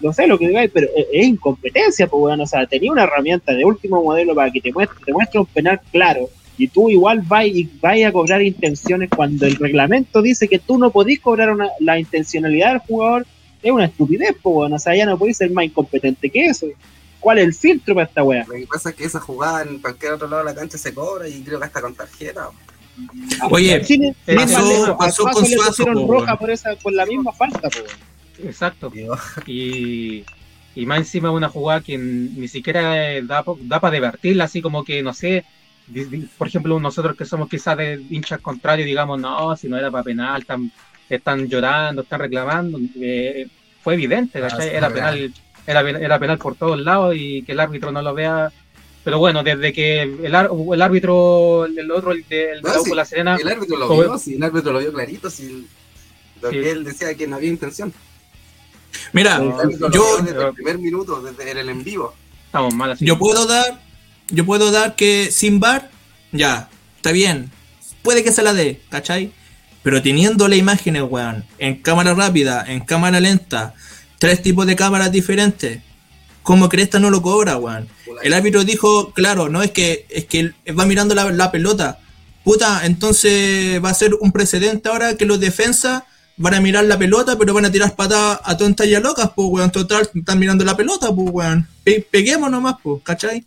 no 0.00 0.12
sé 0.12 0.26
lo 0.26 0.38
que 0.38 0.48
digáis, 0.48 0.70
pero 0.72 0.88
es, 1.12 1.26
incompetencia, 1.26 2.06
pues 2.06 2.20
bueno, 2.20 2.44
o 2.44 2.46
sea, 2.46 2.66
tenía 2.66 2.92
una 2.92 3.04
herramienta 3.04 3.54
de 3.54 3.64
último 3.64 4.02
modelo 4.02 4.34
para 4.34 4.50
que 4.50 4.60
te 4.60 4.72
muestre, 4.72 4.98
te 5.04 5.12
muestre 5.12 5.40
un 5.40 5.46
penal 5.46 5.80
claro, 5.90 6.28
y 6.58 6.68
tú 6.68 6.90
igual 6.90 7.22
vas, 7.22 7.46
y 7.46 8.02
a 8.04 8.12
cobrar 8.12 8.42
intenciones 8.42 9.08
cuando 9.14 9.46
el 9.46 9.56
reglamento 9.56 10.22
dice 10.22 10.48
que 10.48 10.58
tú 10.58 10.78
no 10.78 10.90
podís 10.90 11.20
cobrar 11.20 11.56
la 11.80 11.98
intencionalidad 11.98 12.70
del 12.70 12.78
jugador 12.78 13.26
es 13.62 13.70
una 13.70 13.84
estupidez, 13.84 14.34
pues, 14.42 14.54
bueno. 14.54 14.76
O 14.76 14.78
sea, 14.78 14.94
ya 14.94 15.06
no 15.06 15.18
puede 15.18 15.34
ser 15.34 15.50
más 15.50 15.64
incompetente 15.64 16.28
que 16.30 16.46
eso. 16.46 16.66
¿Cuál 17.20 17.38
es 17.38 17.44
el 17.44 17.54
filtro 17.54 17.94
para 17.94 18.06
esta 18.06 18.24
weá? 18.24 18.44
Lo 18.46 18.54
que 18.54 18.66
pasa 18.66 18.90
es 18.90 18.96
que 18.96 19.04
esa 19.04 19.20
jugada 19.20 19.62
en 19.62 19.78
cualquier 19.78 20.12
otro 20.12 20.28
lado 20.28 20.44
de 20.44 20.50
la 20.50 20.54
cancha 20.54 20.76
se 20.76 20.92
cobra 20.92 21.28
y 21.28 21.40
creo 21.42 21.60
que 21.60 21.66
hasta 21.66 21.80
con 21.80 21.94
tarjeta. 21.94 22.50
Oye, 23.50 23.80
pasó, 24.26 24.96
pasó, 24.98 25.24
con 25.24 26.06
por, 26.38 26.50
esa, 26.50 26.74
por 26.76 26.92
la 26.92 27.06
misma 27.06 27.32
falta, 27.32 27.70
pues. 27.70 27.84
Exacto. 28.38 28.92
Y, 29.46 30.24
y 30.74 30.86
más 30.86 30.98
encima 30.98 31.30
una 31.30 31.48
jugada 31.48 31.80
que 31.80 31.98
ni 31.98 32.48
siquiera 32.48 33.20
da, 33.22 33.44
da 33.60 33.80
para 33.80 33.94
divertirla, 33.94 34.44
así 34.44 34.62
como 34.62 34.84
que, 34.84 35.02
no 35.02 35.12
sé, 35.12 35.44
por 36.38 36.48
ejemplo, 36.48 36.78
nosotros 36.80 37.16
que 37.16 37.24
somos 37.24 37.48
quizás 37.48 37.76
de 37.76 38.02
hinchas 38.10 38.40
contrarios, 38.40 38.86
digamos, 38.86 39.20
no, 39.20 39.56
si 39.56 39.68
no 39.68 39.76
era 39.76 39.90
para 39.90 40.04
penal, 40.04 40.44
tan 40.46 40.70
están 41.08 41.48
llorando, 41.48 42.02
están 42.02 42.20
reclamando, 42.20 42.78
eh, 43.00 43.46
fue 43.82 43.94
evidente, 43.94 44.38
ah, 44.42 44.64
era, 44.64 44.88
penal, 44.88 45.34
era, 45.66 45.80
era, 45.80 46.18
penal 46.18 46.38
por 46.38 46.54
todos 46.54 46.80
lados 46.80 47.14
y 47.16 47.42
que 47.42 47.52
el 47.52 47.60
árbitro 47.60 47.92
no 47.92 48.00
lo 48.02 48.14
vea. 48.14 48.50
Pero 49.04 49.18
bueno, 49.18 49.42
desde 49.42 49.72
que 49.72 50.02
el, 50.02 50.24
el 50.24 50.82
árbitro, 50.82 51.66
el 51.66 51.90
otro, 51.90 52.12
el 52.12 52.24
de, 52.28 52.60
la 52.94 53.04
Serena. 53.04 53.36
El 53.36 53.48
árbitro 53.48 53.76
lo 53.76 53.88
vio, 53.88 54.16
sí, 54.16 54.36
el 54.36 54.42
árbitro 54.42 54.72
lo 54.72 54.78
vio 54.78 54.92
clarito, 54.92 55.28
sí, 55.28 55.66
lo 56.40 56.50
que 56.50 56.70
él 56.70 56.84
decía 56.84 57.14
que 57.14 57.26
no 57.26 57.36
había 57.36 57.50
intención. 57.50 57.92
Mira, 59.12 59.40
yo. 59.92 60.22
Desde 60.22 60.44
el 60.44 60.54
primer 60.54 60.78
minuto, 60.78 61.20
desde 61.20 61.60
el 61.60 61.68
en 61.68 61.84
vivo. 61.84 62.14
Estamos 62.46 62.74
mal 62.74 62.92
así. 62.92 63.04
Yo 63.04 63.18
puedo 63.18 63.46
dar, 63.46 63.80
yo 64.28 64.44
puedo 64.44 64.70
dar 64.70 64.94
que 64.94 65.30
sin 65.30 65.60
bar, 65.60 65.90
ya, 66.32 66.68
está 66.96 67.12
bien. 67.12 67.50
Puede 68.02 68.24
que 68.24 68.32
se 68.32 68.42
la 68.42 68.52
dé, 68.52 68.80
¿cachai? 68.90 69.32
Pero 69.82 70.02
teniendo 70.02 70.48
las 70.48 70.58
imágenes, 70.58 71.02
weón, 71.08 71.44
en 71.58 71.76
cámara 71.82 72.14
rápida, 72.14 72.64
en 72.66 72.80
cámara 72.80 73.20
lenta, 73.20 73.74
tres 74.18 74.42
tipos 74.42 74.66
de 74.66 74.76
cámaras 74.76 75.10
diferentes, 75.10 75.80
¿cómo 76.42 76.68
Cresta 76.68 76.98
no 76.98 77.10
lo 77.10 77.22
cobra, 77.22 77.56
weón? 77.56 77.88
El 78.22 78.34
árbitro 78.34 78.64
dijo, 78.64 79.12
claro, 79.12 79.48
no 79.48 79.62
es 79.62 79.70
que 79.70 80.06
es 80.08 80.26
que 80.26 80.52
va 80.78 80.86
mirando 80.86 81.14
la, 81.14 81.50
pelota. 81.50 81.98
Puta, 82.44 82.84
entonces 82.84 83.82
va 83.82 83.90
a 83.90 83.94
ser 83.94 84.14
un 84.14 84.32
precedente 84.32 84.88
ahora 84.88 85.16
que 85.16 85.26
los 85.26 85.40
defensas 85.40 86.02
van 86.42 86.54
a 86.54 86.60
mirar 86.60 86.84
la 86.84 86.98
pelota, 86.98 87.38
pero 87.38 87.54
van 87.54 87.66
a 87.66 87.70
tirar 87.70 87.94
patadas 87.94 88.40
a 88.42 88.56
tontas 88.56 88.86
y 88.88 88.94
a 88.94 89.00
locas, 89.00 89.30
pues, 89.34 89.48
weón. 89.48 89.70
Total, 89.70 90.10
están 90.12 90.38
mirando 90.38 90.64
la 90.64 90.76
pelota, 90.76 91.14
pues, 91.14 91.28
weón. 91.30 91.68
peguemos 92.10 92.50
nomás, 92.50 92.76
pues, 92.82 93.00
¿cachai? 93.04 93.46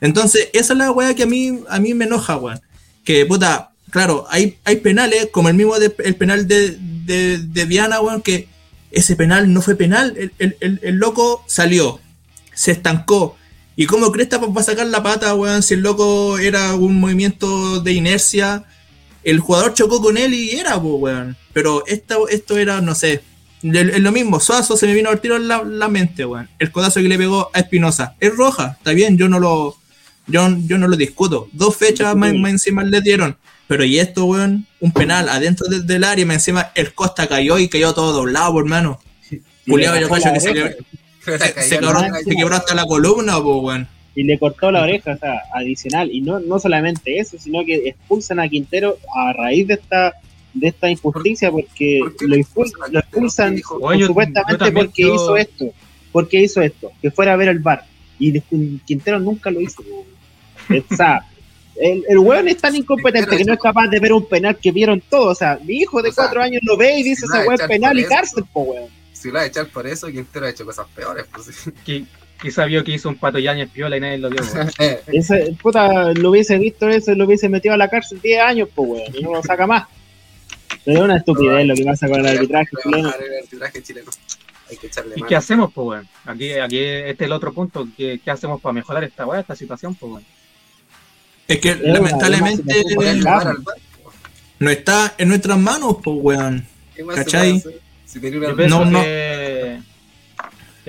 Entonces, 0.00 0.48
esa 0.52 0.72
es 0.72 0.78
la 0.78 0.92
weá 0.92 1.14
que 1.14 1.24
a 1.24 1.26
mí, 1.26 1.60
a 1.68 1.80
mí 1.80 1.94
me 1.94 2.04
enoja, 2.04 2.36
weón. 2.36 2.60
Que, 3.04 3.26
puta, 3.26 3.72
claro, 3.90 4.24
hay, 4.30 4.56
hay 4.64 4.76
penales, 4.76 5.28
como 5.32 5.48
el 5.48 5.56
mismo 5.56 5.74
el 5.76 6.14
penal 6.14 6.46
de, 6.46 6.78
de, 6.78 7.38
de 7.38 7.66
Diana, 7.66 8.00
weón, 8.00 8.22
que 8.22 8.48
ese 8.92 9.16
penal 9.16 9.52
no 9.52 9.60
fue 9.60 9.74
penal, 9.74 10.14
el, 10.16 10.56
el, 10.60 10.80
el, 10.82 10.94
loco 10.94 11.44
salió, 11.48 12.00
se 12.54 12.70
estancó. 12.70 13.36
¿Y 13.74 13.86
cómo 13.86 14.12
Cresta 14.12 14.38
va 14.38 14.60
a 14.60 14.64
sacar 14.64 14.86
la 14.86 15.02
pata, 15.02 15.34
weón? 15.34 15.62
Si 15.64 15.74
el 15.74 15.80
loco 15.80 16.38
era 16.38 16.74
un 16.74 17.00
movimiento 17.00 17.80
de 17.80 17.92
inercia, 17.92 18.64
el 19.24 19.40
jugador 19.40 19.74
chocó 19.74 20.00
con 20.00 20.16
él 20.16 20.34
y 20.34 20.50
era, 20.50 20.76
weón. 20.76 21.36
Pero 21.52 21.84
esto, 21.86 22.28
esto 22.28 22.58
era, 22.58 22.80
no 22.80 22.94
sé, 22.94 23.22
es 23.62 24.00
lo 24.00 24.12
mismo, 24.12 24.38
Suazo 24.38 24.76
se 24.76 24.86
me 24.86 24.94
vino 24.94 25.10
a 25.10 25.16
tiro 25.16 25.36
en 25.36 25.48
la, 25.48 25.64
la, 25.64 25.88
mente, 25.88 26.24
weón. 26.24 26.48
El 26.58 26.70
codazo 26.70 27.00
que 27.00 27.08
le 27.08 27.18
pegó 27.18 27.50
a 27.52 27.60
Espinosa. 27.60 28.14
Es 28.20 28.36
roja, 28.36 28.76
está 28.78 28.92
bien, 28.92 29.18
yo 29.18 29.28
no 29.28 29.40
lo, 29.40 29.76
yo, 30.26 30.48
yo 30.66 30.78
no 30.78 30.86
lo 30.86 30.96
discuto. 30.96 31.48
Dos 31.52 31.76
fechas 31.76 32.14
más, 32.14 32.34
más 32.34 32.52
encima 32.52 32.84
le 32.84 33.00
dieron. 33.00 33.36
Pero 33.66 33.84
y 33.84 33.98
esto, 33.98 34.24
weón, 34.24 34.66
un 34.80 34.92
penal 34.92 35.28
adentro 35.28 35.66
del 35.68 36.04
área, 36.04 36.24
y 36.24 36.30
encima 36.30 36.70
el 36.74 36.94
Costa 36.94 37.26
cayó 37.26 37.58
y 37.58 37.68
cayó 37.68 37.92
todo 37.92 38.12
doblado, 38.12 38.58
hermano. 38.58 39.00
Juliado 39.66 39.96
y 39.98 40.08
que 40.08 40.40
se, 40.40 41.62
se, 41.62 41.78
quebró, 41.78 42.56
hasta 42.56 42.74
la 42.74 42.86
columna, 42.86 43.38
weón. 43.38 43.88
Y 44.18 44.24
le 44.24 44.36
cortó 44.36 44.72
la 44.72 44.82
oreja, 44.82 45.12
o 45.12 45.16
sea, 45.16 45.42
adicional. 45.54 46.10
Y 46.12 46.22
no, 46.22 46.40
no 46.40 46.58
solamente 46.58 47.20
eso, 47.20 47.38
sino 47.38 47.64
que 47.64 47.88
expulsan 47.88 48.40
a 48.40 48.48
Quintero 48.48 48.98
a 49.14 49.32
raíz 49.32 49.68
de 49.68 49.74
esta 49.74 50.12
de 50.52 50.66
esta 50.66 50.90
injusticia 50.90 51.52
porque 51.52 52.00
lo, 52.22 52.34
expulsan, 52.34 53.58
supuestamente 53.58 54.72
porque 54.72 55.02
hizo 55.02 55.36
esto, 55.36 55.72
porque 56.10 56.40
hizo 56.40 56.60
esto, 56.60 56.90
que 57.00 57.12
fuera 57.12 57.34
a 57.34 57.36
ver 57.36 57.46
el 57.46 57.60
bar. 57.60 57.84
Y 58.18 58.40
Quintero 58.80 59.20
nunca 59.20 59.52
lo 59.52 59.60
hizo. 59.60 59.84
o 59.84 60.96
sea, 60.96 61.24
el, 61.76 62.04
el 62.08 62.18
weón 62.18 62.48
es 62.48 62.56
tan 62.56 62.74
incompetente 62.74 63.36
que 63.36 63.44
no 63.44 63.52
es 63.52 63.60
capaz 63.60 63.86
de 63.86 64.00
ver 64.00 64.12
un 64.12 64.26
penal 64.26 64.56
que 64.56 64.72
vieron 64.72 65.00
todos. 65.00 65.30
O 65.30 65.34
sea, 65.36 65.60
mi 65.62 65.74
hijo 65.74 66.02
de 66.02 66.10
cuatro 66.10 66.42
años 66.42 66.60
lo 66.64 66.76
ve 66.76 66.98
y 66.98 67.04
dice 67.04 67.24
ese 67.24 67.46
weón 67.46 67.68
penal 67.68 67.96
y 67.96 68.04
cárcel, 68.04 68.44
po 68.52 68.62
weón. 68.62 68.90
Si 69.12 69.28
lo 69.28 69.34
va 69.34 69.42
a 69.42 69.46
echar 69.46 69.68
por 69.68 69.86
eso, 69.86 70.08
Quintero 70.08 70.46
ha 70.46 70.50
hecho 70.50 70.64
cosas 70.64 70.88
peores. 70.92 71.24
Pues, 71.32 71.70
Quizá 72.40 72.64
vio 72.66 72.84
que 72.84 72.92
hizo 72.92 73.08
un 73.08 73.16
pato 73.16 73.38
yañez 73.38 73.68
piola 73.70 73.96
y 73.96 74.00
nadie 74.00 74.18
lo 74.18 74.30
vio, 74.30 74.42
weón. 74.42 74.70
Ese, 75.08 75.56
puta, 75.60 76.12
lo 76.14 76.30
hubiese 76.30 76.56
visto 76.58 76.88
eso, 76.88 77.14
lo 77.14 77.24
hubiese 77.24 77.48
metido 77.48 77.74
a 77.74 77.76
la 77.76 77.88
cárcel 77.88 78.20
10 78.20 78.40
años, 78.40 78.68
pues 78.74 78.88
weón, 78.88 79.16
y 79.16 79.22
no 79.22 79.32
lo 79.32 79.42
saca 79.42 79.66
más. 79.66 79.88
Pero 80.84 80.98
es 80.98 81.04
una 81.04 81.16
estupidez 81.16 81.66
lo 81.66 81.74
que 81.74 81.84
pasa 81.84 82.08
con 82.08 82.20
el 82.20 82.26
arbitraje 82.26 82.76
chileno. 82.82 83.08
El 83.08 83.44
arbitraje 83.44 83.82
chileno. 83.82 84.10
Hay 84.70 84.76
que 84.76 84.86
echarle 84.86 85.14
¿Y 85.16 85.22
qué 85.22 85.34
hacemos, 85.34 85.72
pues, 85.72 85.86
weón? 85.86 86.08
Aquí, 86.26 86.52
aquí 86.52 86.78
este 86.78 87.24
es 87.24 87.26
el 87.26 87.32
otro 87.32 87.52
punto. 87.52 87.88
¿Qué, 87.96 88.20
qué 88.24 88.30
hacemos 88.30 88.60
para 88.60 88.72
mejorar 88.72 89.02
esta 89.04 89.26
weá, 89.26 89.40
esta 89.40 89.56
situación, 89.56 89.94
pues, 89.94 90.12
weón? 90.12 90.24
Es 91.48 91.58
que 91.58 91.74
lamentablemente 91.74 92.84
no 94.60 94.70
está 94.70 95.14
en 95.18 95.28
nuestras 95.28 95.58
manos, 95.58 95.96
pues, 96.02 96.16
weón. 96.20 96.66
¿Cachai? 97.14 97.62
no, 98.68 98.84
no. 98.84 99.02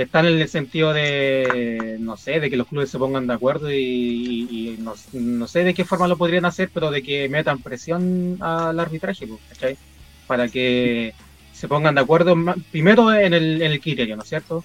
Está 0.01 0.21
en 0.21 0.27
el 0.27 0.47
sentido 0.47 0.93
de, 0.93 1.97
no 1.99 2.15
sé, 2.15 2.39
de 2.39 2.49
que 2.49 2.55
los 2.55 2.67
clubes 2.67 2.89
se 2.89 2.97
pongan 2.97 3.27
de 3.27 3.33
acuerdo 3.33 3.69
y, 3.69 4.77
no, 4.79 4.93
no, 5.11 5.47
sé 5.47 5.65
de 5.65 5.73
qué 5.73 5.83
forma 5.83 6.07
lo 6.07 6.17
podrían 6.17 6.45
hacer, 6.45 6.69
pero 6.73 6.89
de 6.89 7.03
que 7.03 7.27
metan 7.27 7.59
presión 7.59 8.37
al 8.39 8.79
arbitraje, 8.79 9.27
¿cachai? 9.49 9.77
Para 10.25 10.47
que 10.47 11.13
se 11.51 11.67
pongan 11.67 11.95
de 11.95 12.01
acuerdo 12.01 12.33
primero 12.71 13.13
en 13.13 13.33
el, 13.33 13.61
en 13.61 13.73
el 13.73 13.81
criterio, 13.81 14.15
¿no 14.15 14.23
es 14.23 14.29
cierto? 14.29 14.63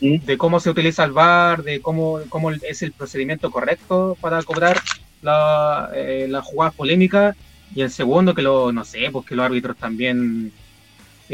De 0.00 0.38
cómo 0.38 0.60
se 0.60 0.70
utiliza 0.70 1.04
el 1.04 1.12
VAR, 1.12 1.64
de 1.64 1.80
cómo, 1.80 2.20
cómo 2.28 2.52
es 2.52 2.82
el 2.82 2.92
procedimiento 2.92 3.50
correcto 3.50 4.16
para 4.20 4.42
cobrar 4.44 4.80
la, 5.22 5.90
eh, 5.92 6.26
la 6.28 6.40
jugada 6.40 6.70
polémica 6.70 7.34
y 7.74 7.80
el 7.80 7.90
segundo 7.90 8.32
que 8.32 8.42
lo, 8.42 8.72
no 8.72 8.84
sé, 8.84 9.08
pues 9.10 9.26
que 9.26 9.34
los 9.34 9.44
árbitros 9.44 9.76
también 9.76 10.52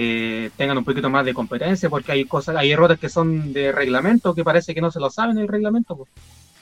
eh, 0.01 0.51
tengan 0.57 0.79
un 0.79 0.85
poquito 0.85 1.11
más 1.11 1.25
de 1.25 1.35
competencia 1.35 1.91
porque 1.91 2.13
hay 2.13 2.25
cosas, 2.25 2.55
hay 2.55 2.71
errores 2.71 3.01
que 3.01 3.09
son 3.09 3.53
de 3.53 3.73
reglamento 3.73 4.33
que 4.33 4.45
parece 4.45 4.73
que 4.73 4.81
no 4.81 4.93
se 4.93 5.01
lo 5.01 5.11
saben 5.11 5.39
el 5.39 5.49
reglamento. 5.49 5.97
Pues. 5.97 6.09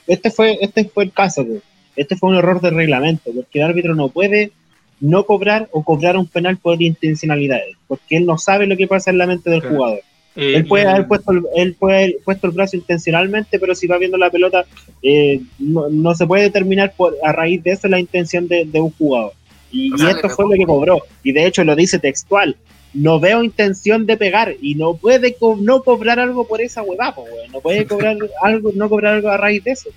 Este 0.07 0.31
fue, 0.31 0.57
este 0.59 0.85
fue 0.85 1.03
el 1.03 1.11
caso, 1.11 1.45
pues. 1.45 1.61
este 1.95 2.15
fue 2.15 2.31
un 2.31 2.37
error 2.37 2.59
de 2.61 2.71
reglamento 2.71 3.29
porque 3.35 3.59
el 3.59 3.65
árbitro 3.65 3.93
no 3.93 4.09
puede 4.09 4.51
no 4.99 5.23
cobrar 5.27 5.69
o 5.71 5.83
cobrar 5.83 6.17
un 6.17 6.25
penal 6.25 6.57
por 6.57 6.81
intencionalidades 6.81 7.75
porque 7.87 8.17
él 8.17 8.25
no 8.25 8.39
sabe 8.39 8.65
lo 8.65 8.75
que 8.75 8.87
pasa 8.87 9.11
en 9.11 9.19
la 9.19 9.27
mente 9.27 9.51
del 9.51 9.61
jugador. 9.61 9.99
Eh, 10.35 10.55
él 10.55 10.65
puede 10.65 10.87
haber 10.87 11.07
puesto 11.07 11.31
el, 11.31 11.43
él 11.55 11.75
puede 11.77 11.95
haber 11.95 12.15
puesto 12.25 12.47
el 12.47 12.53
brazo 12.53 12.75
intencionalmente, 12.75 13.59
pero 13.59 13.75
si 13.75 13.85
va 13.85 13.99
viendo 13.99 14.17
la 14.17 14.31
pelota, 14.31 14.65
eh, 15.03 15.41
no, 15.59 16.15
se 16.15 16.25
puede 16.25 16.41
determinar 16.41 16.91
por, 16.97 17.15
a 17.23 17.31
raíz 17.33 17.61
de 17.61 17.71
eso 17.73 17.87
la 17.87 17.99
intención 17.99 18.47
de, 18.47 18.67
un 18.73 18.89
jugador. 18.89 19.33
Y, 19.71 19.93
esto 19.93 20.27
fue 20.27 20.45
lo 20.45 20.51
que 20.51 20.65
cobró. 20.65 21.03
Y 21.21 21.33
de 21.33 21.45
hecho 21.45 21.63
lo 21.63 21.75
dice 21.75 21.99
textual. 21.99 22.55
No 22.97 23.19
veo 23.19 23.43
intención 23.43 24.05
de 24.05 24.17
pegar 24.17 24.55
y 24.59 24.75
no 24.75 24.95
puede 24.95 25.35
no 25.59 25.83
cobrar 25.83 26.19
algo 26.19 26.47
por 26.47 26.61
esa 26.61 26.81
huevada, 26.81 27.15
no 27.51 27.59
puede 27.61 27.85
cobrar 27.85 28.17
algo, 28.41 28.71
no 28.73 28.89
cobrar 28.89 29.15
algo 29.15 29.29
a 29.29 29.37
raíz 29.37 29.63
de 29.63 29.71
eso. 29.71 29.89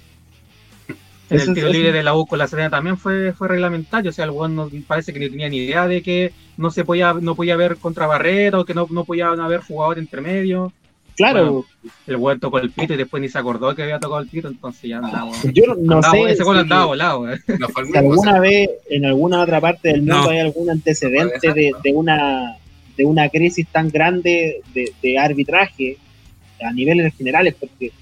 el 1.31 1.55
tiro 1.55 1.69
libre 1.69 1.93
de 1.93 2.03
la 2.03 2.15
U 2.15 2.27
con 2.27 2.39
la 2.39 2.47
Serena 2.47 2.69
también 2.69 2.99
fue, 2.99 3.33
fue 3.33 3.49
reglamentario, 3.49 4.11
o 4.11 4.13
sea, 4.13 4.27
el 4.27 4.33
weón 4.33 4.55
no, 4.55 4.69
parece 4.87 5.13
que 5.13 5.21
no 5.21 5.31
tenía 5.31 5.49
ni 5.49 5.59
idea 5.59 5.87
de 5.87 6.03
que 6.03 6.33
no 6.57 6.71
se 6.71 6.85
podía, 6.85 7.15
no 7.15 7.35
podía 7.35 7.55
haber 7.55 7.77
contra 7.77 8.07
o 8.07 8.65
que 8.65 8.75
no, 8.75 8.87
no 8.91 9.05
podían 9.05 9.41
haber 9.41 9.61
jugadores 9.61 10.03
entre 10.03 10.21
medio. 10.21 10.73
Claro. 11.17 11.67
el 12.07 12.17
weón 12.17 12.41
tocó 12.41 12.59
el 12.59 12.71
pito 12.71 12.95
y 12.95 12.97
después 12.97 13.21
ni 13.21 13.29
se 13.29 13.39
acordó 13.39 13.75
que 13.75 13.83
había 13.83 13.99
tocado 13.99 14.23
el 14.23 14.29
pito, 14.29 14.49
entonces 14.49 14.89
ya 14.89 14.99
andaba. 14.99 15.31
Yo 15.53 15.75
no 15.75 16.03
sé. 16.03 16.23
Ese 16.31 16.45
gol 16.45 16.59
andaba 16.59 16.87
volado, 16.87 17.31
eh. 17.31 17.39
Si 17.47 17.97
alguna 17.97 18.41
vez 18.41 18.71
en 18.89 19.05
alguna 19.05 19.43
otra 19.43 19.61
parte 19.61 19.89
del 19.89 20.03
mundo 20.03 20.31
hay 20.31 20.39
algún 20.39 20.71
antecedente 20.71 21.53
de, 21.53 21.73
de, 21.83 21.93
una 21.93 22.57
de 23.01 23.07
una 23.07 23.31
crisis 23.31 23.67
tan 23.67 23.89
grande 23.89 24.61
de, 24.75 24.93
de 25.03 25.19
arbitraje 25.19 25.97
a 26.63 26.71
niveles 26.71 27.15
generales, 27.17 27.55
porque 27.59 27.93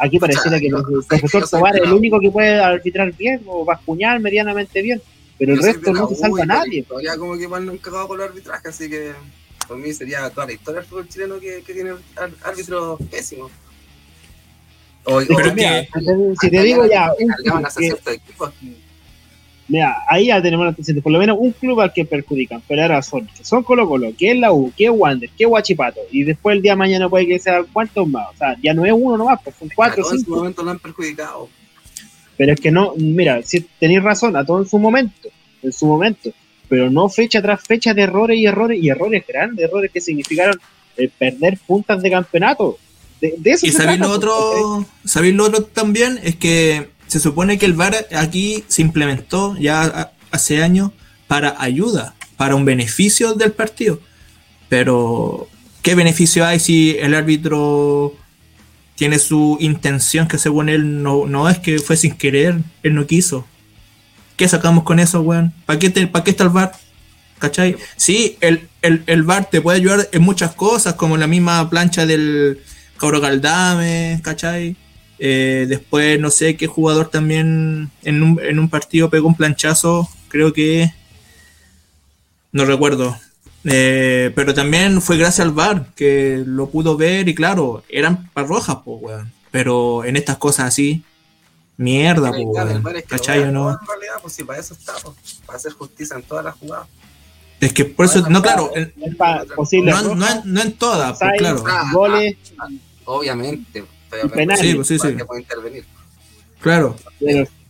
Aquí 0.00 0.18
pareciera 0.18 0.58
que 0.58 0.66
el 0.66 0.74
profesor 1.06 1.48
Tobar 1.48 1.76
es 1.76 1.82
el 1.82 1.92
único 1.92 2.18
que 2.18 2.30
puede 2.30 2.58
arbitrar 2.58 3.12
bien 3.12 3.42
o 3.46 3.64
bascuñar 3.64 4.18
medianamente 4.18 4.82
bien, 4.82 5.00
pero 5.38 5.52
el 5.52 5.62
resto 5.62 5.92
no 5.92 6.08
se 6.08 6.16
salva 6.16 6.44
nadie. 6.44 6.82
Todavía 6.82 7.16
como 7.16 7.36
que 7.36 7.42
igual 7.42 7.64
no 7.64 7.72
han 7.72 7.78
cagado 7.78 8.08
con 8.08 8.20
el 8.20 8.26
arbitraje, 8.26 8.68
así 8.68 8.90
que 8.90 9.12
por 9.68 9.76
mí 9.76 9.92
sería 9.92 10.28
toda 10.30 10.46
la 10.46 10.52
historia 10.54 10.80
del 10.80 10.88
fútbol 10.88 11.08
chileno 11.08 11.38
que, 11.38 11.62
que 11.64 11.74
tiene 11.74 11.92
árbitros 12.42 12.98
pésimos. 13.08 13.52
O, 15.04 15.20
si 15.20 16.50
te 16.50 16.62
digo 16.62 16.86
ya, 16.86 17.12
Mira, 19.68 20.02
ahí 20.08 20.26
ya 20.26 20.40
tenemos 20.40 20.66
antecedentes, 20.66 21.02
por 21.02 21.12
lo 21.12 21.18
menos 21.18 21.36
un 21.38 21.52
club 21.52 21.80
al 21.80 21.92
que 21.92 22.06
perjudican, 22.06 22.62
pero 22.66 22.82
ahora 22.82 23.02
son, 23.02 23.28
son 23.42 23.62
Colo 23.62 23.86
Colo, 23.86 24.12
que 24.16 24.30
es 24.30 24.38
la 24.38 24.50
U, 24.50 24.72
que 24.74 24.86
es 24.86 24.90
Wander, 24.90 25.28
que 25.36 25.44
es 25.44 25.48
Guachipato, 25.48 26.00
y 26.10 26.24
después 26.24 26.56
el 26.56 26.62
día 26.62 26.72
de 26.72 26.76
mañana 26.76 27.08
puede 27.08 27.26
que 27.26 27.38
sea 27.38 27.62
cuántos 27.70 28.08
más, 28.08 28.28
o 28.34 28.36
sea, 28.38 28.56
ya 28.62 28.72
no 28.72 28.86
es 28.86 28.92
uno 28.94 29.18
nomás, 29.18 29.38
pues 29.44 29.56
son 29.58 29.68
cuatro 29.74 30.02
cinco. 30.04 30.16
En 30.16 30.24
su 30.24 30.30
momento 30.30 30.62
lo 30.62 30.70
han 30.70 30.78
perjudicado. 30.78 31.48
Pero 32.38 32.52
es 32.52 32.60
que 32.60 32.70
no, 32.70 32.94
mira, 32.96 33.42
si 33.42 33.60
tenéis 33.78 34.02
razón, 34.02 34.36
a 34.36 34.44
todo 34.44 34.62
en 34.62 34.68
su 34.68 34.78
momento, 34.78 35.28
en 35.62 35.72
su 35.72 35.84
momento, 35.84 36.30
pero 36.68 36.90
no 36.90 37.10
fecha 37.10 37.42
tras 37.42 37.62
fecha 37.62 37.92
de 37.92 38.02
errores 38.02 38.38
y 38.38 38.46
errores, 38.46 38.82
y 38.82 38.88
errores 38.88 39.22
grandes, 39.26 39.66
errores 39.66 39.90
que 39.92 40.00
significaron 40.00 40.58
eh, 40.96 41.10
perder 41.18 41.58
puntas 41.66 42.00
de 42.00 42.10
campeonato. 42.10 42.78
De, 43.20 43.34
eso 43.44 43.66
y 43.66 43.72
sabéis 43.72 43.98
lo 43.98 44.10
otro, 44.10 44.86
sabéis 45.04 45.34
lo 45.34 45.44
otro 45.44 45.64
también, 45.64 46.20
es 46.22 46.36
que 46.36 46.88
se 47.08 47.20
supone 47.20 47.58
que 47.58 47.66
el 47.66 47.72
VAR 47.72 48.06
aquí 48.14 48.64
se 48.68 48.82
implementó 48.82 49.56
ya 49.58 50.12
hace 50.30 50.62
años 50.62 50.92
para 51.26 51.56
ayuda, 51.60 52.14
para 52.36 52.54
un 52.54 52.64
beneficio 52.64 53.34
del 53.34 53.52
partido. 53.52 54.00
Pero, 54.68 55.48
¿qué 55.82 55.94
beneficio 55.94 56.46
hay 56.46 56.60
si 56.60 56.96
el 56.98 57.14
árbitro 57.14 58.14
tiene 58.94 59.18
su 59.18 59.56
intención 59.60 60.28
que 60.28 60.38
según 60.38 60.68
él 60.68 61.02
no, 61.02 61.26
no 61.26 61.48
es 61.48 61.58
que 61.58 61.78
fue 61.78 61.96
sin 61.96 62.14
querer, 62.14 62.58
él 62.82 62.94
no 62.94 63.06
quiso? 63.06 63.46
¿Qué 64.36 64.46
sacamos 64.46 64.84
con 64.84 65.00
eso, 65.00 65.22
weón? 65.22 65.52
¿Para 65.66 65.78
qué, 65.78 65.92
qué 65.92 66.30
está 66.30 66.44
el 66.44 66.50
VAR? 66.50 66.72
¿Cachai? 67.38 67.76
Sí, 67.96 68.36
el, 68.40 68.68
el, 68.82 69.02
el 69.06 69.22
VAR 69.22 69.48
te 69.48 69.60
puede 69.60 69.78
ayudar 69.78 70.08
en 70.12 70.22
muchas 70.22 70.54
cosas, 70.54 70.94
como 70.94 71.16
la 71.16 71.26
misma 71.26 71.68
plancha 71.70 72.04
del 72.04 72.60
Cabro 72.98 73.20
Galdame, 73.20 74.20
¿cachai? 74.22 74.76
Eh, 75.18 75.66
después, 75.68 76.20
no 76.20 76.30
sé 76.30 76.56
qué 76.56 76.66
jugador 76.66 77.08
también 77.08 77.90
en 78.02 78.22
un, 78.22 78.40
en 78.40 78.58
un 78.58 78.68
partido 78.68 79.10
pegó 79.10 79.28
un 79.28 79.36
planchazo, 79.36 80.08
creo 80.28 80.52
que. 80.52 80.92
No 82.52 82.64
recuerdo. 82.64 83.16
Eh, 83.64 84.32
pero 84.34 84.54
también 84.54 85.02
fue 85.02 85.16
gracias 85.16 85.46
al 85.46 85.52
VAR 85.52 85.92
que 85.94 86.42
lo 86.46 86.70
pudo 86.70 86.96
ver 86.96 87.28
y 87.28 87.34
claro, 87.34 87.82
eran 87.88 88.28
para 88.30 88.46
rojas, 88.46 88.78
pues, 88.84 88.98
weón. 89.02 89.32
Pero 89.50 90.04
en 90.04 90.16
estas 90.16 90.36
cosas 90.36 90.66
así, 90.66 91.02
mierda, 91.76 92.30
pues, 92.30 92.44
weón. 92.44 92.82
¿Cachai 93.06 93.40
o 93.40 93.52
no? 93.52 93.70
En 93.70 93.76
realidad, 93.86 94.14
pues 94.22 94.34
sí, 94.34 94.44
para 94.44 94.60
eso 94.60 94.74
está, 94.74 94.94
para 95.44 95.56
hacer 95.56 95.72
justicia 95.72 96.16
en 96.16 96.22
todas 96.22 96.44
las 96.44 96.54
jugadas. 96.54 96.86
Es 97.60 97.72
que 97.72 97.84
por 97.84 98.06
eso, 98.06 98.20
no, 98.28 98.40
claro, 98.40 98.70
no, 98.76 100.14
no, 100.14 100.42
no, 100.44 100.60
en 100.62 100.72
todas, 100.74 101.18
pues, 101.18 101.32
claro. 101.38 101.64
Goles. 101.92 102.36
Obviamente, 103.04 103.84
sí, 104.56 104.74
pues, 104.74 104.86
sí, 104.86 104.98
sí. 104.98 105.08
intervenir. 105.38 105.84
Claro. 106.60 106.96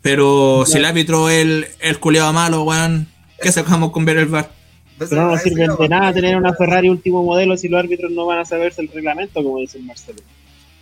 Pero, 0.03 0.64
si 0.66 0.79
el 0.79 0.85
árbitro 0.85 1.29
es 1.29 1.42
el, 1.42 1.66
el 1.81 1.98
culiado 1.98 2.33
malo, 2.33 2.62
weón, 2.62 3.09
¿qué 3.40 3.53
sacamos 3.53 3.90
con 3.90 4.05
ver 4.05 4.18
el 4.18 4.27
bar? 4.27 4.51
Pero 4.98 5.16
no 5.16 5.29
nos 5.29 5.42
sirve 5.42 5.68
de 5.79 5.88
nada 5.88 6.12
tener 6.12 6.37
una 6.37 6.53
Ferrari 6.55 6.88
último 6.88 7.22
modelo 7.22 7.57
si 7.57 7.68
los 7.68 7.79
árbitros 7.79 8.11
no 8.11 8.27
van 8.27 8.40
a 8.40 8.44
saberse 8.44 8.83
el 8.83 8.88
reglamento, 8.88 9.42
como 9.42 9.59
dice 9.59 9.79
Marcelo. 9.81 10.20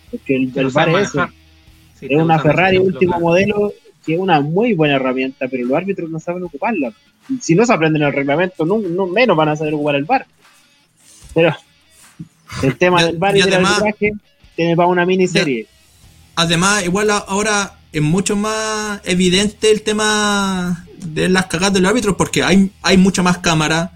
Porque 0.09 0.35
el, 0.35 0.51
el 0.55 0.69
VAR 0.69 0.89
es 0.89 1.09
eso. 1.09 1.27
es 2.01 2.21
una 2.21 2.39
Ferrari 2.39 2.77
último 2.77 3.19
modelo 3.19 3.73
que 4.05 4.13
es 4.13 4.19
una 4.19 4.39
muy 4.39 4.73
buena 4.73 4.95
herramienta, 4.95 5.47
pero 5.47 5.65
los 5.65 5.77
árbitros 5.77 6.09
no 6.09 6.19
saben 6.19 6.43
ocuparla. 6.43 6.93
Si 7.41 7.53
no 7.55 7.65
se 7.65 7.73
aprenden 7.73 8.03
el 8.03 8.13
reglamento, 8.13 8.65
no, 8.65 8.79
menos 9.07 9.35
van 9.35 9.49
a 9.49 9.55
saber 9.55 9.73
ocupar 9.73 9.95
el 9.95 10.05
VAR. 10.05 10.25
Pero 11.33 11.55
el 12.63 12.77
tema 12.77 13.03
del 13.03 13.17
VAR 13.17 13.37
y, 13.37 13.41
del 13.41 13.53
arbitraje 13.53 14.13
tiene 14.57 14.75
para 14.75 14.89
una 14.89 15.05
miniserie. 15.05 15.67
Además, 16.35 16.83
igual 16.83 17.09
ahora 17.11 17.77
es 17.93 18.01
mucho 18.01 18.35
más 18.35 18.99
evidente 19.05 19.71
el 19.71 19.83
tema 19.83 20.85
de 20.97 21.29
las 21.29 21.45
cagadas 21.45 21.75
de 21.75 21.79
los 21.79 21.89
árbitros 21.89 22.15
porque 22.17 22.43
hay, 22.43 22.71
hay 22.81 22.97
mucha 22.97 23.23
más 23.23 23.37
cámara. 23.37 23.93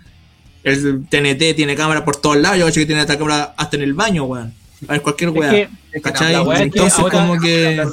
El 0.64 1.06
TNT 1.10 1.56
tiene 1.56 1.76
cámara 1.76 2.06
por 2.06 2.16
todos 2.16 2.38
lados. 2.38 2.60
Yo 2.60 2.66
creo 2.66 2.76
que 2.76 2.86
tiene 2.86 3.02
esta 3.02 3.18
cámara 3.18 3.54
hasta 3.58 3.76
en 3.76 3.82
el 3.82 3.94
baño, 3.94 4.26
weón. 4.26 4.54
a 4.88 4.92
ver 4.92 5.02
cualquier 5.02 5.32
weá. 5.32 5.70
¿Cachai? 6.02 6.36
Entonces, 6.62 7.06
como 7.12 7.40
que. 7.40 7.84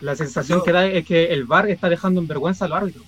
La, 0.00 0.16
sensación 0.16 0.62
que 0.64 0.72
da 0.72 0.86
es 0.86 1.06
que 1.06 1.26
el 1.26 1.44
VAR 1.44 1.68
está 1.68 1.88
dejando 1.88 2.20
en 2.20 2.26
vergüenza 2.26 2.64
a 2.64 2.68
los 2.68 2.78
árbitros, 2.78 3.04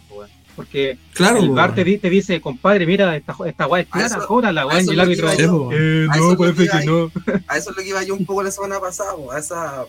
porque 0.58 0.98
claro, 1.12 1.38
el 1.38 1.50
VAR 1.50 1.72
te, 1.72 1.84
dice, 1.84 2.40
compadre, 2.40 2.84
mira, 2.84 3.14
esta, 3.14 3.36
esta 3.46 3.68
weá 3.68 3.82
es 3.82 3.88
clara, 3.88 4.16
ahora 4.28 4.50
la 4.50 4.66
weá, 4.66 4.82
y 4.82 4.88
el 4.88 4.98
árbitro. 4.98 5.70
Eh, 5.70 6.08
no, 6.16 6.36
puede 6.36 6.52
que 6.52 6.84
no. 6.84 7.12
A 7.46 7.56
eso 7.56 7.70
es 7.70 7.76
lo 7.76 7.82
que 7.84 7.88
iba 7.88 8.02
yo 8.02 8.16
un 8.16 8.26
poco 8.26 8.42
la 8.42 8.50
semana 8.50 8.80
pasada, 8.80 9.12
a 9.32 9.38
esa 9.38 9.86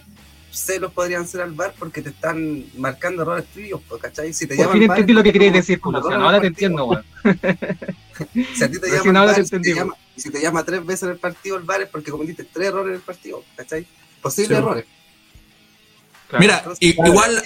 celos 0.51 0.93
podrían 0.93 1.27
ser 1.27 1.41
al 1.41 1.53
bar 1.53 1.73
porque 1.79 2.03
te 2.03 2.09
están 2.09 2.65
marcando 2.77 3.23
errores 3.23 3.45
tuyos, 3.51 3.81
¿cachai? 3.99 4.31
Si 4.31 4.45
te 4.45 4.55
Por 4.55 4.73
fin 4.73 4.83
entendí 4.83 5.13
lo 5.13 5.23
que 5.23 5.33
querías 5.33 5.53
decir, 5.53 5.81
Pulo. 5.81 5.97
ahora 5.97 6.39
te 6.39 6.47
entiendo, 6.47 6.85
weón. 6.85 7.03
si 8.55 8.63
a 8.63 8.69
ti 8.69 8.79
te 8.79 8.91
llaman 8.91 9.25
bar, 9.25 9.43
si, 9.43 9.59
te 9.59 9.73
llama, 9.73 9.95
si 10.15 10.29
te 10.29 10.39
llama 10.39 10.63
tres 10.63 10.85
veces 10.85 11.03
en 11.03 11.09
el 11.09 11.17
partido 11.17 11.57
el 11.57 11.63
bar 11.63 11.81
es 11.81 11.89
porque 11.89 12.11
cometiste 12.11 12.43
tres 12.43 12.67
errores 12.67 12.89
en 12.89 12.95
el 12.95 13.01
partido, 13.01 13.43
¿cachai? 13.55 13.87
Posibles 14.21 14.59
errores. 14.59 14.85
Mira, 16.37 16.63
igual 16.79 17.41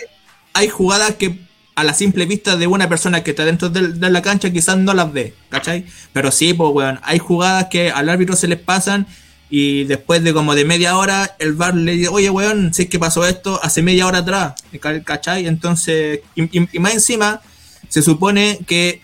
hay 0.52 0.68
jugadas 0.68 1.16
que 1.16 1.40
a 1.76 1.84
la 1.84 1.94
simple 1.94 2.26
vista 2.26 2.56
de 2.56 2.68
una 2.68 2.88
persona 2.88 3.24
que 3.24 3.32
está 3.32 3.46
dentro 3.46 3.70
de, 3.70 4.10
la 4.10 4.22
cancha 4.22 4.52
quizás 4.52 4.78
no 4.78 4.94
las 4.94 5.12
ve, 5.12 5.34
¿cachai? 5.50 5.86
Pero 6.12 6.32
sí, 6.32 6.54
pues, 6.54 6.72
weón, 6.72 7.00
hay 7.04 7.20
jugadas 7.20 7.68
que 7.70 7.90
al 7.90 8.10
árbitro 8.10 8.36
se 8.36 8.48
les 8.48 8.60
pasan 8.60 9.08
y 9.50 9.84
después 9.86 10.24
de 10.24 10.34
como 10.34 10.56
de 10.56 10.66
media 10.66 10.98
hora, 10.98 11.36
el 11.40 11.54
bar 11.54 11.76
le 11.76 11.94
dice, 11.94 12.10
oye, 12.10 12.30
weón, 12.30 12.74
sé 12.74 12.90
que 12.90 13.00
pasó 13.00 13.26
esto 13.26 13.60
hace 13.64 13.82
media 13.82 14.08
hora 14.08 14.20
atrás, 14.20 14.56
¿cachai? 15.04 15.48
Entonces, 15.48 16.22
y, 16.36 16.80
más 16.80 16.94
encima, 16.94 17.42
se 17.90 18.02
supone 18.02 18.60
que 18.68 19.02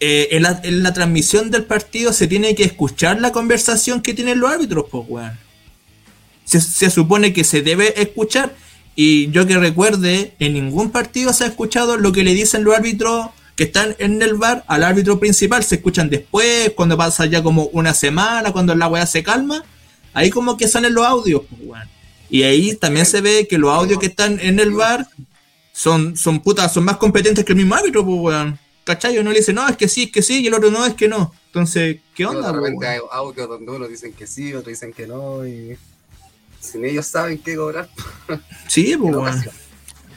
eh, 0.00 0.28
en, 0.30 0.82
la, 0.82 0.92
transmisión 0.92 1.50
del 1.50 1.64
partido 1.64 2.12
se 2.12 2.28
tiene 2.28 2.54
que 2.54 2.64
escuchar 2.64 3.20
la 3.20 3.32
conversación 3.32 4.00
que 4.00 4.14
tienen 4.14 4.38
los 4.40 4.50
árbitros, 4.50 4.86
pues, 4.90 5.04
weón. 5.08 5.38
Se 6.44 6.88
supone 6.88 7.34
que 7.34 7.44
se 7.44 7.60
debe 7.60 8.00
escuchar. 8.00 8.56
Y 9.00 9.30
yo 9.30 9.46
que 9.46 9.56
recuerde, 9.56 10.34
en 10.40 10.54
ningún 10.54 10.90
partido 10.90 11.32
se 11.32 11.44
ha 11.44 11.46
escuchado 11.46 11.96
lo 11.96 12.10
que 12.10 12.24
le 12.24 12.34
dicen 12.34 12.64
los 12.64 12.74
árbitros 12.74 13.28
que 13.54 13.62
están 13.62 13.94
en 14.00 14.20
el 14.20 14.34
bar 14.34 14.64
al 14.66 14.82
árbitro 14.82 15.20
principal, 15.20 15.62
se 15.62 15.76
escuchan 15.76 16.10
después, 16.10 16.72
cuando 16.74 16.96
pasa 16.96 17.24
ya 17.26 17.40
como 17.40 17.66
una 17.66 17.94
semana, 17.94 18.50
cuando 18.50 18.74
la 18.74 18.88
weá 18.88 19.06
se 19.06 19.22
calma, 19.22 19.64
ahí 20.14 20.30
como 20.30 20.56
que 20.56 20.66
salen 20.66 20.94
los 20.94 21.06
audios, 21.06 21.42
pues, 21.48 21.80
Y 22.28 22.42
ahí 22.42 22.74
también 22.74 23.06
se 23.06 23.20
ve 23.20 23.46
que 23.48 23.56
los 23.56 23.70
audios 23.70 24.00
que 24.00 24.06
están 24.06 24.40
en 24.40 24.58
el 24.58 24.72
bar 24.72 25.06
son, 25.72 26.16
son 26.16 26.40
putas, 26.40 26.72
son 26.72 26.82
más 26.82 26.96
competentes 26.96 27.44
que 27.44 27.52
el 27.52 27.58
mismo 27.58 27.76
árbitro, 27.76 28.04
pues, 28.04 28.18
weón. 28.20 28.58
¿Cachai? 28.82 29.16
Uno 29.18 29.30
le 29.30 29.38
dice, 29.38 29.52
no, 29.52 29.68
es 29.68 29.76
que 29.76 29.86
sí, 29.86 30.04
es 30.04 30.10
que 30.10 30.22
sí, 30.22 30.42
y 30.42 30.48
el 30.48 30.54
otro 30.54 30.72
no, 30.72 30.84
es 30.84 30.94
que 30.94 31.06
no. 31.06 31.32
Entonces, 31.46 31.98
¿qué 32.16 32.26
onda? 32.26 32.50
de 32.50 32.58
repente 32.58 32.84
hay 32.84 32.98
audios 33.12 33.48
donde 33.48 33.70
uno 33.70 33.86
dicen 33.86 34.12
que 34.12 34.26
sí, 34.26 34.52
otros 34.54 34.72
dicen 34.72 34.92
que 34.92 35.06
no, 35.06 35.46
y 35.46 35.78
sin 36.60 36.84
ellos 36.84 37.06
saben 37.06 37.38
qué 37.38 37.56
cobrar. 37.56 37.88
Sí, 38.66 38.96
pues, 39.00 39.14
weón. 39.14 39.44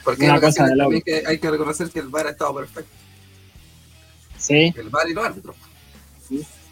Porque 0.04 0.28
hay, 0.28 1.02
que, 1.02 1.22
hay 1.26 1.38
que 1.38 1.50
reconocer 1.50 1.88
que 1.90 2.00
el 2.00 2.08
bar 2.08 2.26
ha 2.26 2.30
estado 2.30 2.56
perfecto. 2.56 2.90
El 4.48 4.88
VAR 4.88 5.08
y 5.08 5.14
los 5.14 5.24
árbitros. 5.24 5.56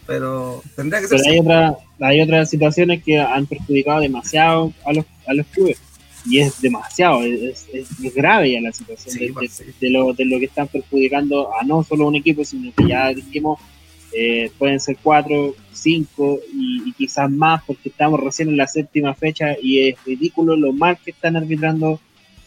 Pero 0.07 0.63
tendría 0.75 1.01
que 1.01 1.09
ser. 1.09 1.21
Pero 1.21 1.31
hay, 1.31 1.39
otra, 1.39 1.79
hay 2.01 2.21
otras 2.21 2.51
situaciones 2.51 3.03
que 3.05 3.19
han 3.21 3.47
perjudicado 3.47 4.01
demasiado 4.01 4.73
a 4.85 4.93
los, 4.93 5.05
a 5.27 5.35
los 5.35 5.47
clubes. 5.47 5.79
Y 6.27 6.41
es 6.41 6.61
demasiado, 6.61 7.23
es, 7.23 7.67
es, 7.73 8.15
grave 8.15 8.53
ya 8.53 8.61
la 8.61 8.73
situación 8.73 9.33
pues, 9.33 9.63
de, 9.81 9.91
lo, 9.91 10.13
de 10.13 10.27
lo 10.27 10.39
que 10.39 10.45
están 10.47 10.69
perjudicando 10.69 11.55
a 11.55 11.65
no 11.65 11.83
solo 11.83 12.09
un 12.09 12.17
equipo, 12.17 12.45
sino 12.45 12.71
que 12.75 12.89
ya 12.89 13.09
dijimos 13.09 13.59
eh, 14.13 14.51
pueden 14.59 14.81
ser 14.81 14.97
cuatro, 15.03 15.55
cinco 15.73 16.41
y, 16.53 16.93
quizás 16.93 17.31
más 17.31 17.63
porque 17.67 17.89
estamos 17.89 18.21
recién 18.21 18.49
en 18.49 18.57
la 18.57 18.67
séptima 18.67 19.15
fecha 19.15 19.57
y 19.63 19.89
es 19.89 20.05
ridículo 20.05 20.55
lo 20.55 20.73
mal 20.73 20.99
que 21.03 21.13
están 21.13 21.37
arbitrando 21.37 21.99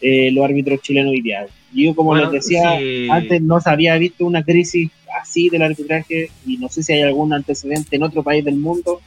eh, 0.01 0.31
los 0.31 0.45
árbitros 0.45 0.81
chilenos 0.81 1.11
hoy 1.11 1.21
día. 1.21 1.47
Yo, 1.73 1.95
como 1.95 2.15
les 2.15 2.29
decía, 2.29 2.77
antes 3.09 3.41
no 3.41 3.59
se 3.59 3.69
había 3.69 3.97
visto 3.97 4.25
una 4.25 4.43
crisis 4.43 4.91
así 5.19 5.49
del 5.49 5.63
arbitraje 5.63 6.29
y 6.45 6.57
no 6.57 6.69
sé 6.69 6.83
si 6.83 6.93
hay 6.93 7.01
algún 7.01 7.33
antecedente 7.33 7.95
en 7.95 8.03
otro 8.03 8.21
país 8.21 8.45
del 8.45 8.57
mundo 8.57 9.01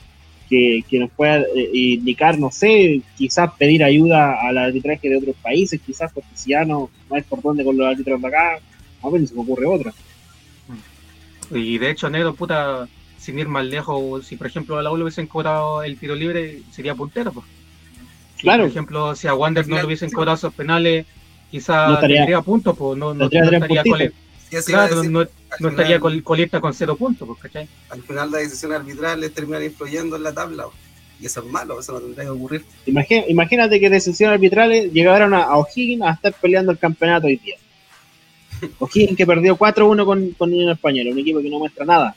que, 0.49 0.85
nos 0.93 1.11
pueda 1.11 1.41
eh, 1.41 1.71
indicar, 1.73 2.39
no 2.39 2.51
sé, 2.51 3.03
quizás 3.17 3.51
pedir 3.59 3.83
ayuda 3.83 4.37
al 4.41 4.59
arbitraje 4.59 5.09
de 5.09 5.17
otros 5.17 5.37
países, 5.43 5.81
quizás 5.85 6.13
porque 6.13 6.31
si 6.35 6.51
ya 6.51 6.65
no, 6.65 6.91
no 7.09 7.17
hay 7.17 7.23
por 7.23 7.43
dónde 7.43 7.65
con 7.65 7.77
los 7.77 7.87
árbitros 7.87 8.21
de 8.21 8.29
acá, 8.29 8.59
a 9.03 9.11
ver 9.11 9.21
si 9.21 9.29
se 9.29 9.35
me 9.35 9.43
ocurre 9.43 9.67
otra. 9.67 9.93
Y 11.51 11.79
de 11.79 11.91
hecho, 11.91 12.11
negro, 12.11 12.35
puta, 12.35 12.89
sin 13.19 13.39
ir 13.39 13.49
más 13.49 13.67
lejos, 13.67 14.27
si 14.27 14.37
por 14.37 14.47
ejemplo 14.47 14.79
a 14.79 14.83
la 14.83 14.91
U 14.91 14.97
le 14.97 15.05
hubiesen 15.05 15.27
cobrado 15.27 15.83
el 15.83 15.99
tiro 15.99 16.15
libre, 16.15 16.63
sería 16.71 16.95
puntero. 16.95 17.33
Pues. 17.33 17.47
claro. 18.41 18.65
Por 18.65 18.71
ejemplo, 18.71 19.17
si 19.17 19.29
a 19.29 19.35
Wander 19.35 19.67
no 19.69 19.77
le 19.77 19.85
hubiesen 19.85 20.11
cobrado 20.11 20.37
esos 20.37 20.55
penales, 20.55 21.07
quizás 21.51 22.01
tendría 22.01 22.41
puntos, 22.41 22.77
pues 22.77 22.99
no, 22.99 23.15
no, 23.15 23.25
estaría 23.27 23.83
con 23.85 24.01
el, 24.01 24.13
claro, 24.65 25.03
no, 25.05 25.27
no 25.61 25.69
estaría 25.69 26.01
con, 26.01 26.21
colista 26.21 26.61
con 26.61 26.75
cero 26.75 26.97
puntos, 26.97 27.27
pues, 27.27 27.41
¿cachai? 27.41 27.69
Al 27.91 28.03
final 28.03 28.31
la 28.31 28.39
decisión 28.39 28.73
arbitral 28.73 29.21
les 29.21 29.33
termina 29.33 29.65
influyendo 29.65 30.17
en 30.17 30.23
la 30.23 30.33
tabla, 30.33 30.65
pues. 30.65 30.77
y 31.21 31.27
eso 31.27 31.41
es 31.41 31.47
malo, 31.47 31.81
eso 31.81 31.93
no 31.93 32.01
tendría 32.01 32.25
que 32.25 32.31
ocurrir. 32.31 32.65
imagínate 32.87 33.81
que 33.81 33.91
decisiones 33.91 34.35
arbitrales 34.35 34.93
llegaron 34.93 35.35
a, 35.35 35.57
O'Higgins 35.57 36.03
a 36.03 36.13
estar 36.13 36.33
peleando 36.35 36.73
el 36.73 36.79
campeonato 36.79 37.27
hoy 37.27 37.37
día. 37.37 37.57
O'Higgins 38.79 39.17
que 39.17 39.27
perdió 39.27 39.57
4-1 39.57 40.05
con, 40.05 40.31
con 40.31 40.53
Unión 40.53 40.71
Española, 40.71 41.11
un 41.11 41.19
equipo 41.19 41.41
que 41.41 41.51
no 41.51 41.59
muestra 41.59 41.85
nada. 41.85 42.17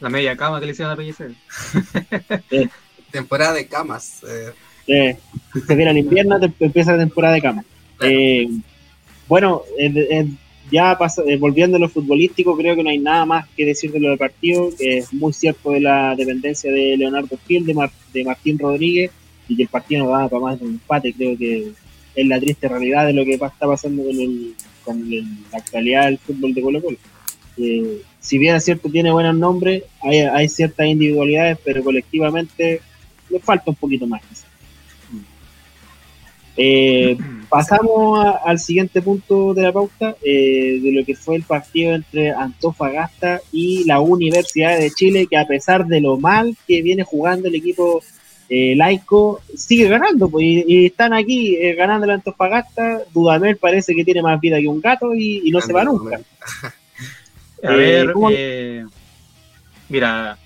La 0.00 0.10
media 0.10 0.36
cama 0.36 0.60
que 0.60 0.66
le 0.66 0.72
hicieron 0.72 0.92
a 0.92 0.96
Pellicer. 0.96 1.32
Temporada 3.10 3.54
de 3.54 3.66
camas. 3.66 4.22
Eh. 4.86 5.16
se 5.66 5.74
viene 5.74 5.90
el 5.90 5.98
invierno, 5.98 6.38
empieza 6.60 6.92
la 6.92 6.98
temporada 6.98 7.34
de 7.34 7.42
camas. 7.42 7.64
Eh, 8.00 8.46
bueno, 9.26 9.62
eh, 9.78 10.28
ya 10.70 10.98
eh, 11.26 11.36
volviendo 11.36 11.76
a 11.76 11.80
lo 11.80 11.88
futbolístico, 11.88 12.56
creo 12.56 12.76
que 12.76 12.82
no 12.82 12.90
hay 12.90 12.98
nada 12.98 13.24
más 13.24 13.48
que 13.56 13.64
decir 13.64 13.92
de 13.92 14.00
lo 14.00 14.10
del 14.10 14.18
partido. 14.18 14.70
Es 14.78 15.12
muy 15.12 15.32
cierto 15.32 15.70
de 15.70 15.80
la 15.80 16.14
dependencia 16.14 16.70
de 16.70 16.96
Leonardo 16.96 17.38
Gil, 17.46 17.64
de, 17.64 17.90
de 18.12 18.24
Martín 18.24 18.58
Rodríguez, 18.58 19.10
y 19.48 19.56
que 19.56 19.62
el 19.62 19.68
partido 19.68 20.04
no 20.04 20.10
va 20.10 20.28
para 20.28 20.42
más 20.42 20.58
de 20.58 20.66
un 20.66 20.72
empate. 20.72 21.12
Creo 21.12 21.36
que 21.38 21.72
es 22.16 22.26
la 22.26 22.40
triste 22.40 22.68
realidad 22.68 23.06
de 23.06 23.12
lo 23.12 23.24
que 23.24 23.34
está 23.34 23.66
pasando 23.66 24.02
con, 24.02 24.18
el, 24.18 24.54
con 24.84 25.10
la 25.10 25.58
actualidad 25.58 26.06
del 26.06 26.18
fútbol 26.18 26.54
de 26.54 26.62
Colo 26.62 26.82
Colo. 26.82 26.98
si 28.20 28.38
bien 28.38 28.56
es 28.56 28.64
cierto, 28.64 28.88
tiene 28.88 29.12
buenos 29.12 29.36
nombres, 29.36 29.84
hay, 30.02 30.20
hay 30.20 30.48
ciertas 30.48 30.86
individualidades, 30.86 31.58
pero 31.64 31.84
colectivamente 31.84 32.80
le 33.28 33.38
falta 33.40 33.70
un 33.70 33.76
poquito 33.76 34.06
más. 34.06 34.22
Eh, 36.56 37.18
pasamos 37.50 38.34
al 38.44 38.58
siguiente 38.58 39.02
punto 39.02 39.52
de 39.54 39.62
la 39.62 39.72
pauta, 39.72 40.16
eh, 40.22 40.80
de 40.82 40.92
lo 40.92 41.04
que 41.04 41.14
fue 41.14 41.36
el 41.36 41.42
partido 41.42 41.94
entre 41.94 42.30
Antofagasta 42.30 43.40
y 43.52 43.84
la 43.84 44.00
Universidad 44.00 44.78
de 44.78 44.90
Chile, 44.90 45.26
que 45.28 45.36
a 45.36 45.46
pesar 45.46 45.86
de 45.86 46.00
lo 46.00 46.18
mal 46.18 46.56
que 46.66 46.82
viene 46.82 47.04
jugando 47.04 47.48
el 47.48 47.54
equipo 47.54 48.02
eh, 48.48 48.74
laico, 48.76 49.40
sigue 49.56 49.88
ganando, 49.88 50.28
pues, 50.28 50.44
y, 50.44 50.86
están 50.86 51.12
aquí 51.12 51.56
ganando 51.76 52.04
el 52.04 52.12
Antofagasta. 52.12 53.02
Dudamel 53.12 53.56
parece 53.56 53.94
que 53.94 54.04
tiene 54.04 54.22
más 54.22 54.40
vida 54.40 54.60
que 54.60 54.68
un 54.68 54.80
gato 54.80 55.14
y, 55.14 55.50
no 55.50 55.60
se 55.60 55.72
va 55.72 55.84
nunca. 55.84 56.20
A 57.62 57.72
ver, 57.72 58.14
mira, 59.88 60.38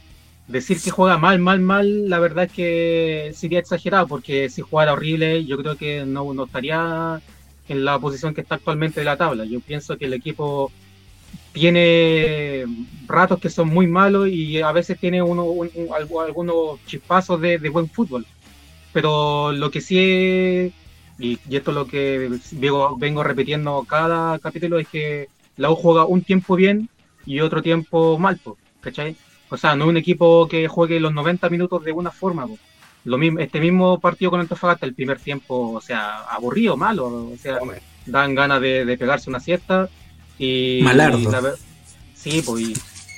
decir 0.51 0.81
que 0.81 0.91
juega 0.91 1.19
mal, 1.19 1.39
mal, 1.39 1.61
mal, 1.61 2.09
la 2.09 2.19
verdad 2.19 2.45
es 2.45 2.53
que 2.53 3.33
sería 3.35 3.59
exagerado, 3.59 4.07
porque 4.07 4.49
si 4.49 4.63
jugara 4.63 4.93
horrible, 4.93 5.45
yo 5.45 5.59
creo 5.59 5.77
que 5.77 6.05
no, 6.05 6.33
no 6.35 6.45
estaría 6.45 7.21
en 7.69 7.85
la 7.85 7.99
posición 7.99 8.35
que 8.35 8.41
está 8.41 8.57
actualmente 8.57 9.01
de 9.01 9.07
la 9.07 9.17
tabla. 9.17 9.45
Yo 9.45 9.61
pienso 9.61 9.97
que 9.97 10.07
el 10.07 10.15
equipo 10.15 10.73
tiene 11.53 12.65
ratos 13.07 13.41
que 13.41 13.51
son 13.51 13.69
muy 13.69 13.87
malos 13.87 14.29
y 14.29 14.61
a 14.61 14.73
veces 14.73 14.99
tiene 14.99 15.23
uno, 15.23 15.45
algunos 16.25 16.85
chispazos 16.87 17.41
de, 17.41 17.59
buen 17.71 17.89
fútbol. 17.89 18.27
Pero 18.93 19.53
lo 19.53 19.71
que 19.71 19.81
sí 19.81 19.99
es, 19.99 20.73
y, 21.19 21.39
esto 21.51 21.71
es 21.71 21.75
lo 21.75 21.87
que 21.87 22.31
vengo, 22.53 22.97
vengo 22.97 23.23
repitiendo 23.23 23.85
cada 23.89 24.39
capítulo, 24.39 24.79
es 24.79 24.89
que 24.89 25.29
la 25.57 25.71
U 25.71 25.77
juega 25.77 26.07
un 26.07 26.23
tiempo 26.23 26.57
bien 26.57 26.89
y 27.27 27.41
otro 27.41 27.63
tiempo 27.63 28.19
mal, 28.19 28.41
¿cachai? 28.81 29.17
O 29.51 29.57
sea, 29.57 29.75
no 29.75 29.85
es 29.85 29.91
un 29.91 29.97
equipo 29.97 30.47
que 30.49 30.69
juegue 30.69 31.01
los 31.01 31.13
90 31.13 31.51
minutos 31.51 31.85
de 31.85 31.93
una 31.93 32.11
forma. 32.11 32.47
Lo 33.05 33.19
mismo, 33.19 33.41
este 33.41 33.61
mismo 33.61 33.99
partido 33.99 34.31
con 34.31 34.41
Antofagasta, 34.41 34.87
el 34.87 34.95
primer 34.95 35.19
tiempo, 35.19 35.73
o 35.73 35.81
sea, 35.81 36.21
aburrido, 36.21 36.77
malo. 36.77 37.31
O 37.33 37.37
sea, 37.37 37.59
dan 38.07 38.35
ganas 38.35 38.61
de, 38.61 38.97
pegarse 38.99 39.29
una 39.29 39.41
siesta. 39.41 39.89
Y, 40.41 40.81
Malardo. 40.83 41.57
sí, 42.15 42.43
pues, 42.45 42.73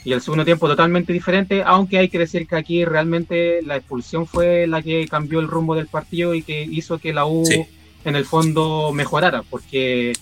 y, 0.04 0.12
el 0.12 0.20
segundo 0.20 0.44
tiempo 0.44 0.66
totalmente 0.66 1.12
diferente, 1.12 1.62
aunque 1.64 1.98
hay 1.98 2.08
que 2.08 2.18
decir 2.18 2.46
que 2.48 2.56
aquí 2.56 2.84
realmente 2.84 3.62
la 3.62 3.76
expulsión 3.76 4.26
fue 4.26 4.66
la 4.66 4.82
que 4.82 5.06
cambió 5.06 5.38
el 5.38 5.46
rumbo 5.46 5.76
del 5.76 5.86
partido 5.86 6.34
y 6.34 6.42
que 6.42 6.62
hizo 6.62 6.98
que 6.98 7.12
la 7.12 7.24
U 7.24 7.44
en 8.04 8.16
el 8.16 8.24
fondo 8.24 8.90
mejorara, 8.92 9.42
porque 9.48 10.12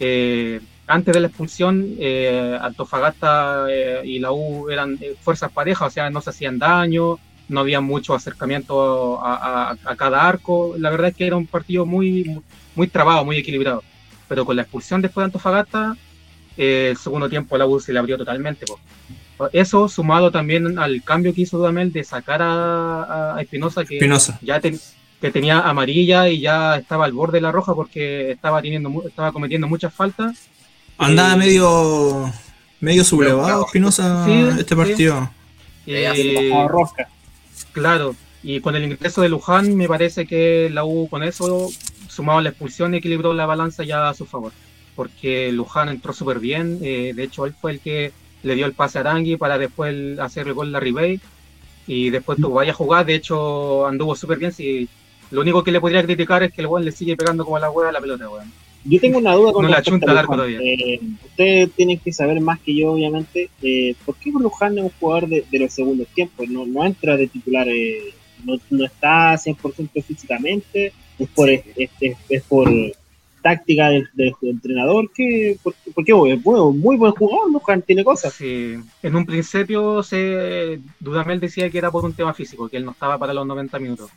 eh, 0.00 0.60
antes 0.88 1.12
de 1.12 1.20
la 1.20 1.26
expulsión, 1.28 1.94
eh, 1.98 2.58
Antofagasta 2.60 3.66
eh, 3.70 4.00
y 4.04 4.18
la 4.18 4.32
U 4.32 4.70
eran 4.70 4.98
eh, 5.00 5.14
fuerzas 5.20 5.52
parejas, 5.52 5.88
o 5.88 5.90
sea, 5.90 6.10
no 6.10 6.22
se 6.22 6.30
hacían 6.30 6.58
daño, 6.58 7.18
no 7.48 7.60
había 7.60 7.80
mucho 7.80 8.14
acercamiento 8.14 9.20
a, 9.22 9.76
cada 9.96 10.26
arco. 10.26 10.74
La 10.78 10.90
verdad 10.90 11.08
es 11.08 11.16
que 11.16 11.26
era 11.26 11.36
un 11.36 11.46
partido 11.46 11.84
muy, 11.84 12.40
muy 12.74 12.88
trabado, 12.88 13.24
muy 13.24 13.36
equilibrado. 13.36 13.82
Pero 14.28 14.44
con 14.44 14.56
la 14.56 14.62
expulsión 14.62 15.02
después 15.02 15.22
de 15.22 15.26
Antofagasta, 15.26 15.96
eh, 16.58 16.88
el 16.90 16.96
segundo 16.96 17.28
tiempo 17.28 17.56
la 17.56 17.66
U 17.66 17.78
se 17.78 17.92
le 17.92 18.00
abrió 18.00 18.18
totalmente. 18.18 18.66
Eso 19.52 19.88
sumado 19.88 20.32
también 20.32 20.78
al 20.78 21.02
cambio 21.04 21.32
que 21.32 21.42
hizo 21.42 21.56
Dudamel 21.56 21.92
de 21.92 22.02
sacar 22.02 22.40
a, 22.42 23.36
Espinosa, 23.40 23.84
que 23.84 23.98
ya 24.42 24.60
que 24.60 25.30
tenía 25.30 25.60
amarilla 25.60 26.28
y 26.28 26.40
ya 26.40 26.76
estaba 26.76 27.04
al 27.04 27.12
borde 27.12 27.38
de 27.38 27.42
la 27.42 27.52
roja 27.52 27.74
porque 27.74 28.32
estaba 28.32 28.60
teniendo 28.60 29.04
estaba 29.06 29.32
cometiendo 29.32 29.68
muchas 29.68 29.94
faltas. 29.94 30.48
Andaba 30.96 31.34
eh, 31.34 31.36
medio 31.36 32.32
medio 32.80 33.04
sublevado 33.04 33.64
Espinosa 33.66 34.26
este 34.58 34.74
partido. 34.74 35.30
Eh, 35.86 36.50
claro, 37.72 38.16
y 38.42 38.60
con 38.60 38.74
el 38.74 38.84
ingreso 38.84 39.22
de 39.22 39.28
Luján 39.28 39.76
me 39.76 39.86
parece 39.86 40.26
que 40.26 40.68
la 40.72 40.84
U 40.84 41.08
con 41.08 41.22
eso, 41.22 41.70
sumado 42.08 42.40
a 42.40 42.42
la 42.42 42.48
expulsión, 42.50 42.94
equilibró 42.94 43.32
la 43.32 43.46
balanza 43.46 43.84
ya 43.84 44.08
a 44.08 44.14
su 44.14 44.26
favor. 44.26 44.52
Porque 44.98 45.52
Luján 45.52 45.90
entró 45.90 46.12
súper 46.12 46.40
bien, 46.40 46.80
eh, 46.82 47.12
de 47.14 47.22
hecho 47.22 47.46
él 47.46 47.54
fue 47.54 47.70
el 47.70 47.78
que 47.78 48.10
le 48.42 48.56
dio 48.56 48.66
el 48.66 48.72
pase 48.72 48.98
a 48.98 49.02
Arangui 49.02 49.36
para 49.36 49.56
después 49.56 50.18
hacer 50.18 50.48
el 50.48 50.54
gol 50.54 50.74
a 50.74 50.80
Ribey 50.80 51.20
y 51.86 52.10
después 52.10 52.36
tuvo 52.40 52.56
vaya 52.56 52.72
jugar, 52.74 53.06
de 53.06 53.14
hecho 53.14 53.86
anduvo 53.86 54.16
súper 54.16 54.38
bien, 54.38 54.50
si 54.50 54.88
lo 55.30 55.42
único 55.42 55.62
que 55.62 55.70
le 55.70 55.80
podría 55.80 56.02
criticar 56.02 56.42
es 56.42 56.52
que 56.52 56.62
el 56.62 56.66
weón 56.66 56.84
le 56.84 56.90
sigue 56.90 57.16
pegando 57.16 57.44
como 57.44 57.58
a 57.58 57.60
la 57.60 57.70
hueá 57.70 57.90
a 57.90 57.92
la 57.92 58.00
pelota, 58.00 58.28
weón. 58.28 58.52
Yo 58.84 59.00
tengo 59.00 59.18
una 59.18 59.34
duda 59.34 59.52
con 59.52 59.66
no 59.66 59.70
la 59.70 59.82
chunta 59.82 60.24
todavía. 60.24 60.58
Eh, 60.60 60.98
ustedes 61.24 61.70
tienen 61.76 62.00
que 62.00 62.12
saber 62.12 62.40
más 62.40 62.58
que 62.58 62.74
yo, 62.74 62.90
obviamente. 62.90 63.50
Eh, 63.62 63.94
¿Por 64.04 64.16
qué 64.16 64.32
Luján 64.32 64.78
es 64.78 64.84
un 64.84 64.90
jugador 64.98 65.28
de, 65.28 65.44
los 65.52 65.72
segundos 65.72 66.08
tiempos? 66.08 66.48
No, 66.48 66.66
no 66.66 66.84
entra 66.84 67.16
de 67.16 67.28
titular, 67.28 67.68
eh, 67.68 68.14
no, 68.44 68.56
no, 68.70 68.84
está 68.84 69.34
100% 69.34 70.02
físicamente, 70.02 70.92
es 71.20 71.28
por, 71.28 71.50
es, 71.50 71.62
es, 71.76 72.42
por 72.48 72.68
táctica 73.42 73.88
del, 73.88 74.08
entrenador. 74.42 75.10
que 75.12 75.56
¿Por, 75.62 75.74
qué? 76.04 76.12
Es 76.32 76.44
muy 76.44 76.96
buen 76.96 77.12
jugador, 77.12 77.50
Luján 77.50 77.82
tiene 77.82 78.04
cosas. 78.04 78.34
Sí, 78.34 78.76
en 79.02 79.16
un 79.16 79.26
principio 79.26 80.02
se, 80.02 80.80
Dudamel 81.00 81.40
decía 81.40 81.70
que 81.70 81.78
era 81.78 81.90
por 81.90 82.04
un 82.04 82.14
tema 82.14 82.34
físico, 82.34 82.68
que 82.68 82.76
él 82.76 82.84
no 82.84 82.92
estaba 82.92 83.18
para 83.18 83.34
los 83.34 83.46
90 83.46 83.78
minutos 83.78 84.10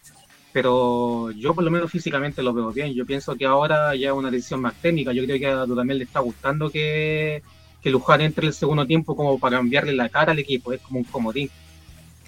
pero 0.53 1.31
yo 1.31 1.53
por 1.53 1.63
lo 1.63 1.71
menos 1.71 1.91
físicamente 1.91 2.43
lo 2.43 2.53
veo 2.53 2.71
bien. 2.71 2.93
Yo 2.93 3.05
pienso 3.05 3.35
que 3.35 3.45
ahora 3.45 3.95
ya 3.95 4.09
es 4.09 4.13
una 4.13 4.29
decisión 4.29 4.61
más 4.61 4.73
técnica. 4.75 5.13
Yo 5.13 5.23
creo 5.23 5.39
que 5.39 5.47
a 5.47 5.65
Dudamel 5.65 5.99
le 5.99 6.03
está 6.03 6.19
gustando 6.19 6.69
que, 6.69 7.41
que 7.81 7.89
Luján 7.89 8.21
entre 8.21 8.47
el 8.47 8.53
segundo 8.53 8.85
tiempo 8.85 9.15
como 9.15 9.39
para 9.39 9.57
cambiarle 9.57 9.93
la 9.93 10.09
cara 10.09 10.33
al 10.33 10.39
equipo. 10.39 10.73
Es 10.73 10.81
como 10.81 10.99
un 10.99 11.05
comodín 11.05 11.49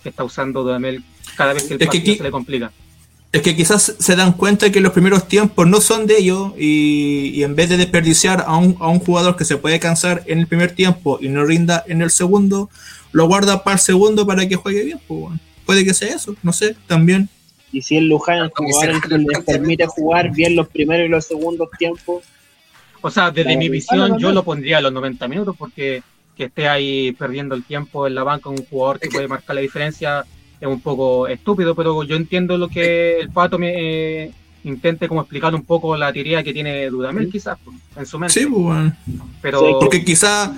que 0.01 0.09
está 0.09 0.23
usando 0.23 0.63
Dudamel 0.63 1.03
cada 1.35 1.53
vez 1.53 1.63
que 1.63 1.73
el 1.73 1.79
partido 1.79 2.15
se 2.15 2.23
le 2.23 2.31
complica. 2.31 2.71
Es 3.33 3.41
que 3.41 3.55
quizás 3.55 3.95
se 3.99 4.15
dan 4.15 4.33
cuenta 4.33 4.71
que 4.71 4.79
los 4.79 4.93
primeros 4.93 5.27
tiempos 5.27 5.67
no 5.67 5.81
son 5.81 6.07
de 6.07 6.19
ellos 6.19 6.53
y, 6.57 7.43
en 7.43 7.55
vez 7.55 7.67
de 7.67 7.77
desperdiciar 7.77 8.45
a 8.47 8.55
un, 8.55 8.77
a 8.79 8.87
un, 8.87 8.99
jugador 8.99 9.35
que 9.35 9.43
se 9.43 9.57
puede 9.57 9.79
cansar 9.79 10.23
en 10.27 10.39
el 10.39 10.47
primer 10.47 10.73
tiempo 10.73 11.17
y 11.19 11.29
no 11.29 11.43
rinda 11.43 11.83
en 11.87 12.01
el 12.01 12.11
segundo, 12.11 12.69
lo 13.11 13.27
guarda 13.27 13.63
para 13.63 13.73
el 13.75 13.79
segundo 13.81 14.25
para 14.25 14.47
que 14.47 14.55
juegue 14.55 14.83
bien. 14.85 14.99
Pues, 15.07 15.33
Puede 15.65 15.85
que 15.85 15.93
sea 15.93 16.13
eso, 16.13 16.35
no 16.43 16.51
sé, 16.51 16.75
también. 16.87 17.29
Y 17.71 17.81
si 17.81 17.97
el 17.97 18.07
Luján 18.07 18.51
le 19.09 19.41
permite 19.41 19.85
jugar 19.87 20.31
bien 20.31 20.55
los 20.55 20.67
primeros 20.67 21.07
y 21.07 21.09
los 21.09 21.25
segundos 21.25 21.69
tiempos. 21.77 22.23
O 23.01 23.09
sea, 23.09 23.31
desde 23.31 23.57
mi 23.57 23.69
visión, 23.69 24.17
yo 24.19 24.31
lo 24.31 24.43
pondría 24.43 24.77
a 24.77 24.81
los 24.81 24.93
90 24.93 25.27
minutos 25.27 25.55
porque 25.57 26.03
que 26.37 26.45
esté 26.45 26.67
ahí 26.67 27.11
perdiendo 27.13 27.53
el 27.55 27.63
tiempo 27.63 28.07
en 28.07 28.15
la 28.15 28.23
banca 28.23 28.49
un 28.49 28.65
jugador 28.65 28.99
que, 28.99 29.09
puede 29.09 29.27
marcar 29.27 29.55
la 29.55 29.61
diferencia 29.61 30.25
es 30.63 30.67
un 30.69 30.79
poco 30.79 31.27
estúpido, 31.27 31.75
pero 31.75 32.03
yo 32.03 32.15
entiendo 32.15 32.57
lo 32.57 32.69
que 32.69 33.19
el 33.19 33.29
Pato 33.29 33.59
me 33.59 33.73
eh, 34.23 34.31
intente 34.63 35.09
como 35.09 35.19
explicar 35.19 35.53
un 35.53 35.63
poco 35.63 35.97
la 35.97 36.13
teoría 36.13 36.41
que 36.41 36.53
tiene 36.53 36.89
Dudamel 36.89 37.29
quizás 37.29 37.57
pues, 37.63 37.75
en 37.97 38.05
su 38.05 38.17
mente. 38.17 38.39
Sí, 38.39 38.45
pues, 38.45 38.61
bueno. 38.61 38.95
Pero... 39.41 39.79
porque 39.79 40.05
quizás 40.05 40.51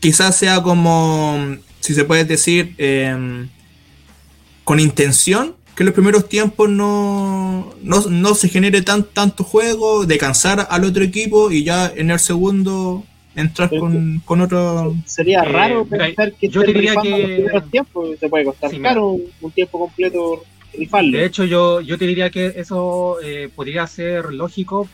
quizá 0.00 0.32
sea 0.32 0.60
como, 0.64 1.56
si 1.78 1.94
se 1.94 2.04
puede 2.04 2.24
decir, 2.24 2.74
eh, 2.76 3.46
con 4.64 4.80
intención 4.80 5.54
que 5.76 5.84
en 5.84 5.86
los 5.86 5.94
primeros 5.94 6.28
tiempos 6.28 6.68
no, 6.68 7.72
no, 7.82 8.34
se 8.34 8.48
genere 8.48 8.82
tan, 8.82 9.04
tanto 9.04 9.44
juego, 9.44 10.06
de 10.06 10.18
cansar 10.18 10.66
al 10.68 10.84
otro 10.84 11.04
equipo 11.04 11.52
y 11.52 11.62
ya 11.62 11.90
en 11.94 12.10
el 12.10 12.18
segundo 12.18 13.04
entrar 13.34 13.70
con, 13.70 14.20
con, 14.24 14.40
otro. 14.40 14.94
Sería 15.06 15.40
eh, 15.40 15.48
raro 15.48 15.84
pensar 15.86 16.32
que 16.32 16.48
yo 16.48 16.62
diría 16.62 16.94
que 17.02 17.46
los 17.52 17.70
tiempos 17.70 18.18
se 18.18 18.28
puede 18.28 18.44
costar 18.44 18.70
caro 18.80 19.18
un, 19.40 19.50
tiempo 19.52 19.78
completo 19.78 20.44
rifarle. 20.72 21.18
De 21.18 21.24
hecho, 21.26 21.44
yo, 21.44 21.80
yo 21.80 21.98
te 21.98 22.06
diría 22.06 22.30
que 22.30 22.46
eso 22.56 23.18
eh, 23.22 23.48
podría 23.54 23.86
ser 23.86 24.32
lógico 24.32 24.88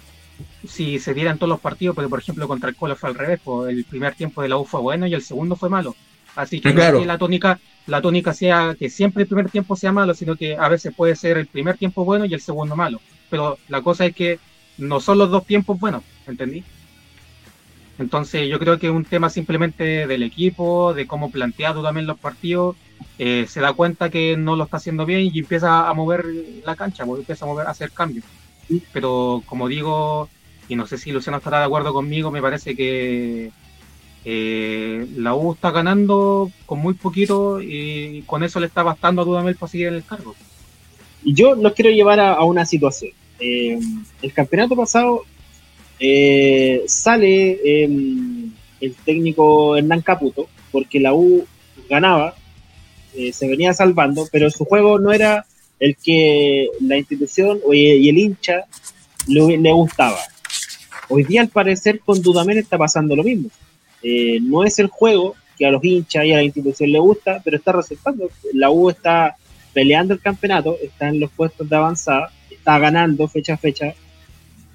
si 0.67 0.99
se 0.99 1.15
dieran 1.15 1.39
todos 1.39 1.49
los 1.49 1.61
partidos, 1.61 1.95
porque 1.95 2.09
por 2.09 2.21
ejemplo 2.21 2.47
contra 2.47 2.69
el 2.69 2.77
Colo 2.77 2.97
fue 2.97 3.09
al 3.09 3.15
revés, 3.15 3.41
pues 3.43 3.71
el 3.71 3.85
primer 3.85 4.15
tiempo 4.15 4.43
de 4.43 4.49
la 4.49 4.57
U 4.57 4.65
fue 4.65 4.81
bueno 4.81 5.07
y 5.07 5.15
el 5.15 5.23
segundo 5.23 5.57
fue 5.57 5.69
malo. 5.69 5.95
Así 6.37 6.61
que, 6.61 6.73
claro. 6.73 7.05
la 7.05 7.19
tónica 7.19 7.59
la 7.89 8.03
tónica 8.03 8.35
sea 8.35 8.77
que 8.79 8.91
siempre 8.91 9.23
el 9.23 9.29
primer 9.29 9.51
tiempo 9.51 9.75
sea 9.75 9.93
malo, 9.93 10.15
sino 10.15 10.37
que 10.37 10.57
a 10.57 10.69
veces 10.69 10.93
puede 10.95 11.17
ser 11.17 11.39
el 11.39 11.47
primer 11.47 11.79
tiempo 11.79 12.05
bueno 12.05 12.27
y 12.27 12.35
el 12.35 12.41
segundo 12.41 12.77
malo. 12.77 13.01
Pero 13.31 13.59
la 13.69 13.81
cosa 13.83 14.07
es 14.07 14.15
que 14.15 14.39
no 14.77 15.01
son 15.01 15.19
los 15.19 15.31
dos 15.31 15.47
tiempos 15.47 15.81
buenos, 15.81 16.03
¿entendí? 16.27 16.63
Entonces 17.99 18.49
yo 18.49 18.59
creo 18.59 18.79
que 18.79 18.87
es 18.87 18.93
un 18.93 19.05
tema 19.05 19.29
simplemente 19.29 20.07
del 20.07 20.23
equipo, 20.23 20.95
de 20.95 21.07
cómo 21.07 21.31
plantea 21.31 21.75
también 21.75 22.07
los 22.07 22.19
partidos, 22.19 22.77
eh, 23.19 23.47
se 23.49 23.61
da 23.61 23.73
cuenta 23.73 24.11
que 24.11 24.37
no 24.37 24.55
lo 24.55 24.65
está 24.65 24.77
haciendo 24.77 25.05
bien 25.05 25.31
y 25.33 25.41
empieza 25.41 25.89
a 25.89 25.95
mover 25.95 26.25
la 26.65 26.77
cancha, 26.77 27.05
pues, 27.05 27.21
empieza 27.21 27.45
a 27.45 27.49
mover, 27.49 27.67
a 27.67 27.71
hacer 27.71 27.91
cambios. 27.91 28.25
Pero 28.93 29.43
como 29.47 29.67
digo, 29.67 30.29
y 30.69 30.77
no 30.77 30.87
sé 30.87 30.99
si 30.99 31.11
Luciano 31.11 31.39
estará 31.39 31.59
de 31.59 31.65
acuerdo 31.65 31.93
conmigo, 31.93 32.31
me 32.31 32.43
parece 32.43 32.77
que 32.77 33.51
eh, 34.25 35.07
la 35.17 35.35
U 35.35 35.53
está 35.53 35.71
ganando 35.71 36.51
con 36.67 36.79
muy 36.79 36.95
poquito 36.95 37.61
y 37.61 38.23
con 38.27 38.45
eso 38.45 38.61
le 38.61 38.67
está 38.67 38.83
bastando 38.83 39.23
a 39.23 39.25
Dudamel 39.25 39.57
para 39.57 39.71
seguir 39.71 39.89
en 39.89 39.95
el 39.95 40.05
cargo. 40.05 40.35
Y 41.25 41.35
yo 41.35 41.55
los 41.57 41.73
quiero 41.73 41.91
llevar 41.91 42.21
a, 42.21 42.45
una 42.45 42.65
situación. 42.65 43.13
Eh, 43.41 43.79
el 44.23 44.33
campeonato 44.33 44.77
pasado 44.77 45.25
eh, 46.01 46.83
sale 46.87 47.59
em, 47.65 48.53
el 48.81 48.95
técnico 49.05 49.77
Hernán 49.77 50.03
Caputo 50.03 50.49
porque 50.71 51.01
la 51.01 51.15
U 51.15 51.47
ganaba, 51.89 52.35
se 53.33 53.49
venía 53.49 53.73
salvando, 53.73 54.29
pero 54.31 54.49
su 54.51 54.65
juego 54.65 54.99
no 55.01 55.13
era 55.13 55.45
el 55.81 55.97
que 55.97 56.69
la 56.81 56.97
institución 56.97 57.59
y 57.73 58.09
el 58.09 58.19
hincha 58.19 58.67
le, 59.27 59.57
le 59.57 59.73
gustaba. 59.73 60.19
Hoy 61.09 61.25
día 61.25 61.41
al 61.41 61.49
parecer 61.49 62.01
con 62.01 62.21
Dudamel 62.23 62.59
está 62.59 62.79
pasando 62.79 63.17
lo 63.17 63.25
mismo 63.25 63.51
eh, 64.03 64.39
no 64.41 64.65
es 64.65 64.79
el 64.79 64.89
juego 64.89 65.35
que 65.57 65.67
a 65.67 65.71
los 65.71 65.83
hinchas 65.83 66.25
y 66.25 66.33
a 66.33 66.37
la 66.37 66.45
institución 66.45 66.93
le 66.93 67.01
gusta, 67.01 67.41
pero 67.45 67.57
está 67.57 67.73
resultando. 67.73 68.31
La 68.53 68.71
U 68.71 68.91
está 68.91 69.37
peleando 69.73 70.15
el 70.15 70.21
campeonato, 70.21 70.77
está 70.83 71.09
en 71.09 71.21
los 71.21 71.31
puestos 71.31 71.69
de 71.69 71.77
avanzada, 71.77 72.31
está 72.51 72.79
ganando 72.79 73.27
fecha 73.29 73.55
a 73.55 73.57
fecha, 73.57 73.95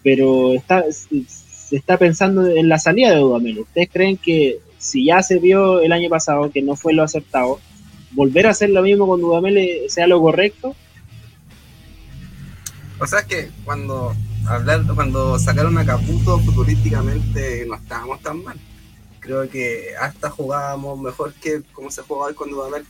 pero 0.04 0.54
está, 0.54 0.84
se 0.92 1.76
está 1.76 1.98
pensando 1.98 2.46
en 2.46 2.70
la 2.70 2.80
salida 2.80 3.12
de 3.12 3.18
Dudamel. 3.18 3.60
¿Ustedes 3.60 3.90
creen 3.92 4.18
que 4.18 4.60
si 4.78 5.06
ya 5.06 5.24
se 5.24 5.40
vio 5.40 5.82
el 5.82 5.92
año 5.92 6.10
pasado 6.10 6.52
que 6.52 6.62
no 6.62 6.76
fue 6.76 6.94
lo 6.94 7.04
acertado, 7.04 7.60
volver 8.12 8.48
a 8.48 8.52
hacer 8.52 8.70
lo 8.70 8.82
mismo 8.82 9.08
con 9.08 9.22
Dudamel 9.22 9.82
sea 9.88 10.08
lo 10.08 10.22
correcto? 10.22 10.76
O 13.00 13.08
sea, 13.08 13.24
que 13.24 13.50
cuando 13.66 14.14
hablar, 14.46 14.84
cuando 14.94 15.40
sacaron 15.40 15.78
a 15.78 15.86
Caputo 15.86 16.40
futurísticamente 16.40 17.66
no 17.66 17.76
estábamos 17.76 18.22
tan 18.22 18.44
mal 18.44 18.58
creo 19.24 19.50
que 19.50 19.96
hasta 20.00 20.30
jugábamos 20.30 21.00
mejor 21.00 21.34
que 21.34 21.62
como 21.72 21.90
se 21.90 22.02
jugaba 22.02 22.28
hoy 22.28 22.34
con 22.36 22.52
Dudamel. 22.52 22.86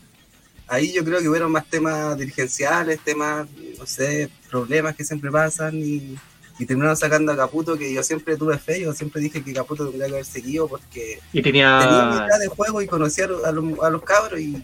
Ahí 0.67 0.91
yo 0.91 1.04
creo 1.04 1.21
que 1.21 1.30
hubieron 1.30 1.52
más 1.52 1.69
temas 1.69 2.17
dirigenciales, 2.17 2.99
temas, 3.02 3.47
no 3.78 3.86
sé, 3.86 4.30
problemas 4.49 4.95
que 4.95 5.06
siempre 5.06 5.30
pasan 5.30 5.76
y, 5.76 6.17
terminaron 6.66 6.96
sacando 6.96 7.32
a 7.32 7.38
Caputo, 7.38 7.77
que 7.77 7.94
yo 7.94 8.04
siempre 8.04 8.38
tuve 8.38 8.58
fe, 8.58 8.82
yo 8.82 8.94
siempre 8.94 9.21
dije 9.21 9.44
que 9.44 9.54
Caputo 9.54 9.86
tendría 9.86 10.08
que 10.08 10.13
haber 10.13 10.25
seguido 10.25 10.67
porque 10.67 11.19
y 11.32 11.42
tenía, 11.42 11.80
mitad 11.80 12.40
de 12.40 12.48
juego 12.48 12.82
y 12.82 12.88
conocía 12.88 13.25
a 13.25 13.52
los, 13.52 13.80
a 13.80 13.90
los 13.90 14.04
cabros 14.04 14.40
y 14.40 14.63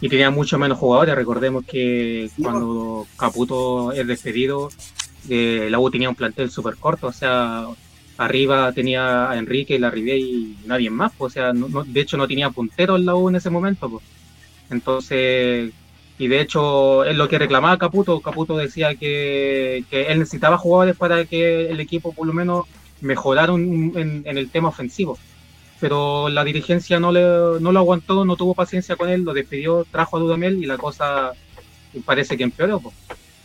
y 0.00 0.08
tenía 0.08 0.30
mucho 0.30 0.58
menos 0.58 0.78
jugadores. 0.78 1.14
Recordemos 1.14 1.64
que 1.64 2.30
cuando 2.40 3.06
Caputo 3.16 3.92
es 3.92 4.06
despedido, 4.06 4.70
eh, 5.28 5.68
la 5.70 5.78
U 5.78 5.90
tenía 5.90 6.08
un 6.08 6.14
plantel 6.14 6.50
súper 6.50 6.76
corto, 6.76 7.08
o 7.08 7.12
sea, 7.12 7.66
arriba 8.16 8.72
tenía 8.72 9.30
a 9.30 9.38
Enrique, 9.38 9.78
la 9.78 9.90
Riviera 9.90 10.18
y 10.18 10.58
nadie 10.66 10.90
más, 10.90 11.12
pues, 11.16 11.32
o 11.32 11.34
sea, 11.34 11.52
no, 11.52 11.84
de 11.84 12.00
hecho 12.00 12.16
no 12.16 12.28
tenía 12.28 12.50
puntero 12.50 12.96
en 12.96 13.06
la 13.06 13.14
U 13.14 13.28
en 13.28 13.36
ese 13.36 13.50
momento, 13.50 13.88
pues. 13.88 14.04
Entonces, 14.70 15.72
y 16.18 16.26
de 16.26 16.40
hecho 16.40 17.04
es 17.04 17.16
lo 17.16 17.28
que 17.28 17.38
reclamaba 17.38 17.78
Caputo, 17.78 18.20
Caputo 18.20 18.56
decía 18.56 18.96
que, 18.96 19.84
él 19.90 20.18
necesitaba 20.18 20.58
jugadores 20.58 20.96
para 20.96 21.24
que 21.24 21.70
el 21.70 21.78
equipo 21.78 22.12
por 22.12 22.26
lo 22.26 22.32
menos 22.32 22.66
mejorara 23.00 23.54
en, 23.54 24.24
el 24.24 24.50
tema 24.50 24.68
ofensivo. 24.68 25.16
Pero 25.80 26.28
la 26.28 26.42
dirigencia 26.42 26.98
no, 26.98 27.12
le, 27.12 27.20
no 27.60 27.70
lo 27.70 27.78
aguantó, 27.78 28.24
no 28.24 28.34
tuvo 28.34 28.54
paciencia 28.54 28.96
con 28.96 29.08
él, 29.08 29.22
lo 29.22 29.32
despidió, 29.32 29.86
trajo 29.88 30.16
a 30.16 30.20
Dudamel 30.20 30.60
y 30.60 30.66
la 30.66 30.76
cosa 30.76 31.32
parece 32.04 32.36
que 32.36 32.42
empeoró 32.42 32.82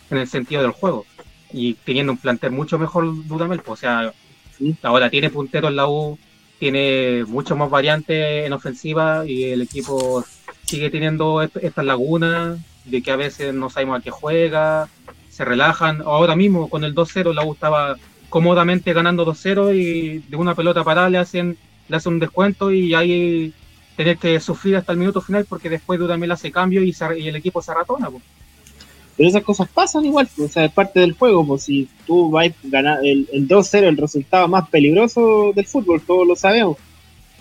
en 0.09 0.17
el 0.17 0.27
sentido 0.27 0.63
del 0.63 0.71
juego. 0.71 1.05
Y 1.51 1.75
teniendo 1.75 2.13
un 2.13 2.17
plantel 2.17 2.51
mucho 2.51 2.79
mejor 2.79 3.27
Dudamel, 3.27 3.61
o 3.67 3.75
sea, 3.75 4.11
ahora 4.81 5.11
tiene 5.11 5.29
puntero 5.29 5.67
en 5.67 5.75
la 5.75 5.87
U, 5.87 6.17
tiene 6.57 7.23
mucho 7.27 7.55
más 7.55 7.69
variantes 7.69 8.47
en 8.47 8.53
ofensiva 8.53 9.25
y 9.27 9.43
el 9.43 9.61
equipo 9.61 10.25
sigue 10.65 10.89
teniendo 10.89 11.41
estas 11.41 11.85
lagunas 11.85 12.59
de 12.85 13.01
que 13.01 13.11
a 13.11 13.15
veces 13.15 13.53
no 13.53 13.69
sabemos 13.69 13.99
a 13.99 14.03
qué 14.03 14.11
juega, 14.11 14.89
se 15.29 15.45
relajan. 15.45 16.01
Ahora 16.01 16.35
mismo 16.35 16.69
con 16.69 16.83
el 16.83 16.93
2-0 16.93 17.33
la 17.33 17.45
U 17.45 17.53
estaba 17.53 17.97
cómodamente 18.29 18.93
ganando 18.93 19.25
2-0 19.25 19.75
y 19.75 20.19
de 20.19 20.35
una 20.37 20.55
pelota 20.55 20.83
parada 20.83 21.09
le 21.09 21.17
hacen, 21.17 21.57
le 21.87 21.97
hacen 21.97 22.13
un 22.13 22.19
descuento 22.19 22.71
y 22.71 22.93
ahí 22.93 23.53
tener 23.95 24.17
que 24.17 24.39
sufrir 24.39 24.75
hasta 24.75 24.91
el 24.91 24.97
minuto 24.97 25.21
final 25.21 25.45
porque 25.47 25.69
después 25.69 25.99
Dudamel 25.99 26.31
hace 26.31 26.51
cambio 26.51 26.83
y, 26.83 26.95
y 27.17 27.27
el 27.27 27.35
equipo 27.35 27.61
se 27.61 27.71
arratona. 27.71 28.09
Pero 29.15 29.29
esas 29.29 29.43
cosas 29.43 29.69
pasan 29.69 30.05
igual, 30.05 30.27
o 30.43 30.47
sea, 30.47 30.65
es 30.65 30.71
parte 30.71 30.99
del 30.99 31.13
juego, 31.13 31.45
pues 31.45 31.63
si 31.63 31.87
tú 32.07 32.31
vas 32.31 32.47
a 32.47 32.53
ganar 32.63 32.99
el, 33.05 33.27
2-0, 33.47 33.83
el 33.83 33.97
resultado 33.97 34.47
más 34.47 34.67
peligroso 34.69 35.51
del 35.53 35.65
fútbol, 35.65 36.01
todos 36.01 36.27
lo 36.27 36.35
sabemos. 36.35 36.77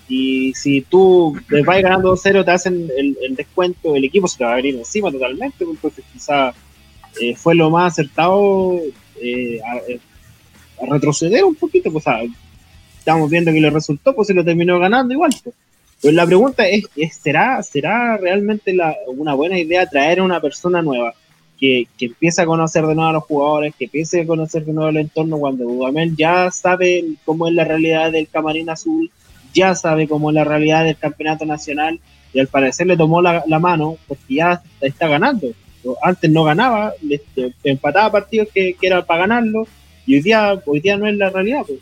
Y 0.09 0.53
si 0.55 0.83
tú 0.83 1.37
vas 1.67 1.83
ganando 1.83 2.15
2-0, 2.15 2.45
te 2.45 2.51
hacen 2.51 2.91
el, 2.97 3.35
descuento, 3.35 3.97
el 3.97 4.05
equipo 4.05 4.29
se 4.29 4.39
te 4.39 4.45
va 4.45 4.53
a 4.53 4.57
venir 4.57 4.77
encima 4.77 5.11
totalmente, 5.11 5.65
pues, 5.65 5.71
entonces 5.71 6.05
quizá 6.13 6.53
eh, 7.21 7.35
fue 7.37 7.55
lo 7.55 7.71
más 7.71 7.93
acertado 7.93 8.79
eh, 9.21 9.61
eh, 9.89 10.01
a, 10.81 10.87
retroceder 10.87 11.45
un 11.45 11.55
poquito, 11.55 11.93
pues 11.93 12.05
estamos 12.99 13.31
viendo 13.31 13.53
que 13.53 13.61
le 13.61 13.71
resultó, 13.71 14.15
pues 14.15 14.29
se 14.29 14.35
lo 14.35 14.45
terminó 14.45 14.79
ganando 14.79 15.15
igual. 15.15 15.33
Pues. 15.43 15.55
Pero 16.03 16.15
la 16.15 16.27
pregunta 16.27 16.67
es, 16.69 16.85
¿será, 17.23 17.63
¿será 17.63 18.17
realmente 18.17 18.77
una 19.07 19.35
buena 19.35 19.59
idea 19.59 19.87
traer 19.87 20.19
a 20.19 20.25
una 20.25 20.41
persona 20.41 20.83
nueva? 20.83 21.15
que, 21.63 21.87
empiece 22.01 22.43
a 22.43 22.47
conocer 22.47 22.85
de 22.85 22.95
nuevo 22.97 23.11
a 23.11 23.13
los 23.13 23.23
jugadores, 23.23 23.73
que 23.79 23.85
empiece 23.85 24.23
a 24.23 24.27
conocer 24.27 24.65
de 24.65 24.73
nuevo 24.73 24.91
el 24.91 24.97
entorno 24.97 25.39
cuando 25.39 25.65
Dudamel 25.65 26.17
ya 26.17 26.51
sabe 26.51 27.05
cómo 27.25 27.47
es 27.47 27.55
la 27.55 27.65
realidad 27.65 28.11
del 28.11 28.27
camarín 28.27 28.69
azul, 28.69 29.09
ya 29.53 29.75
sabe 29.75 30.09
cómo 30.09 30.31
es 30.31 30.35
la 30.35 30.45
realidad 30.45 30.85
del 30.85 30.97
campeonato 30.97 31.45
nacional 31.45 32.01
y 32.33 32.41
al 32.41 32.49
parecer 32.49 32.87
le 32.87 32.97
tomó 32.97 33.21
la, 33.21 33.43
mano 33.61 33.97
porque 34.09 34.35
ya 34.35 34.63
está 34.81 35.09
ganando. 35.09 35.49
Antes 36.03 36.31
no 36.31 36.45
ganaba, 36.45 36.95
empataba 37.65 38.13
partidos 38.13 38.49
que, 38.55 38.75
que 38.81 38.87
eran 38.87 39.05
para 39.05 39.21
ganarlo 39.21 39.67
y 40.07 40.15
hoy 40.15 40.23
día, 40.23 40.61
hoy 40.67 40.81
día 40.81 40.97
no 40.97 41.07
es 41.07 41.17
la 41.17 41.31
realidad. 41.31 41.63
Pues. 41.67 41.81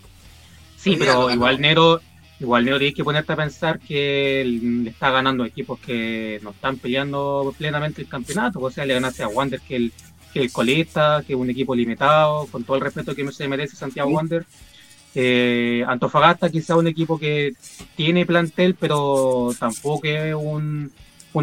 Sí, 0.76 0.96
pero 0.98 1.30
igual 1.30 1.60
Nero 1.60 2.00
Igual 2.40 2.64
Neo 2.64 2.78
tienes 2.78 2.94
que 2.94 3.04
ponerte 3.04 3.34
a 3.34 3.36
pensar 3.36 3.78
que 3.78 4.42
le 4.46 4.90
está 4.90 5.10
ganando 5.10 5.44
equipos 5.44 5.78
que 5.78 6.40
no 6.42 6.50
están 6.50 6.78
peleando 6.78 7.54
plenamente 7.56 8.00
el 8.00 8.08
campeonato. 8.08 8.60
O 8.60 8.70
sea, 8.70 8.86
le 8.86 8.94
ganaste 8.94 9.22
a 9.22 9.28
Wander, 9.28 9.60
que 9.60 9.76
el, 9.76 9.92
que 10.32 10.40
el 10.40 10.50
colista, 10.50 11.22
que 11.26 11.34
es 11.34 11.38
un 11.38 11.50
equipo 11.50 11.74
limitado, 11.74 12.46
con 12.46 12.64
todo 12.64 12.78
el 12.78 12.82
respeto 12.82 13.14
que 13.14 13.30
se 13.30 13.46
merece 13.46 13.76
Santiago 13.76 14.08
Wander. 14.08 14.46
Eh, 15.14 15.84
Antofagasta 15.86 16.50
quizá 16.50 16.76
un 16.76 16.86
equipo 16.86 17.18
que 17.18 17.54
tiene 17.96 18.26
plantel, 18.26 18.74
pero 18.74 19.50
tampoco 19.58 20.06
es 20.06 20.34
un, 20.34 20.92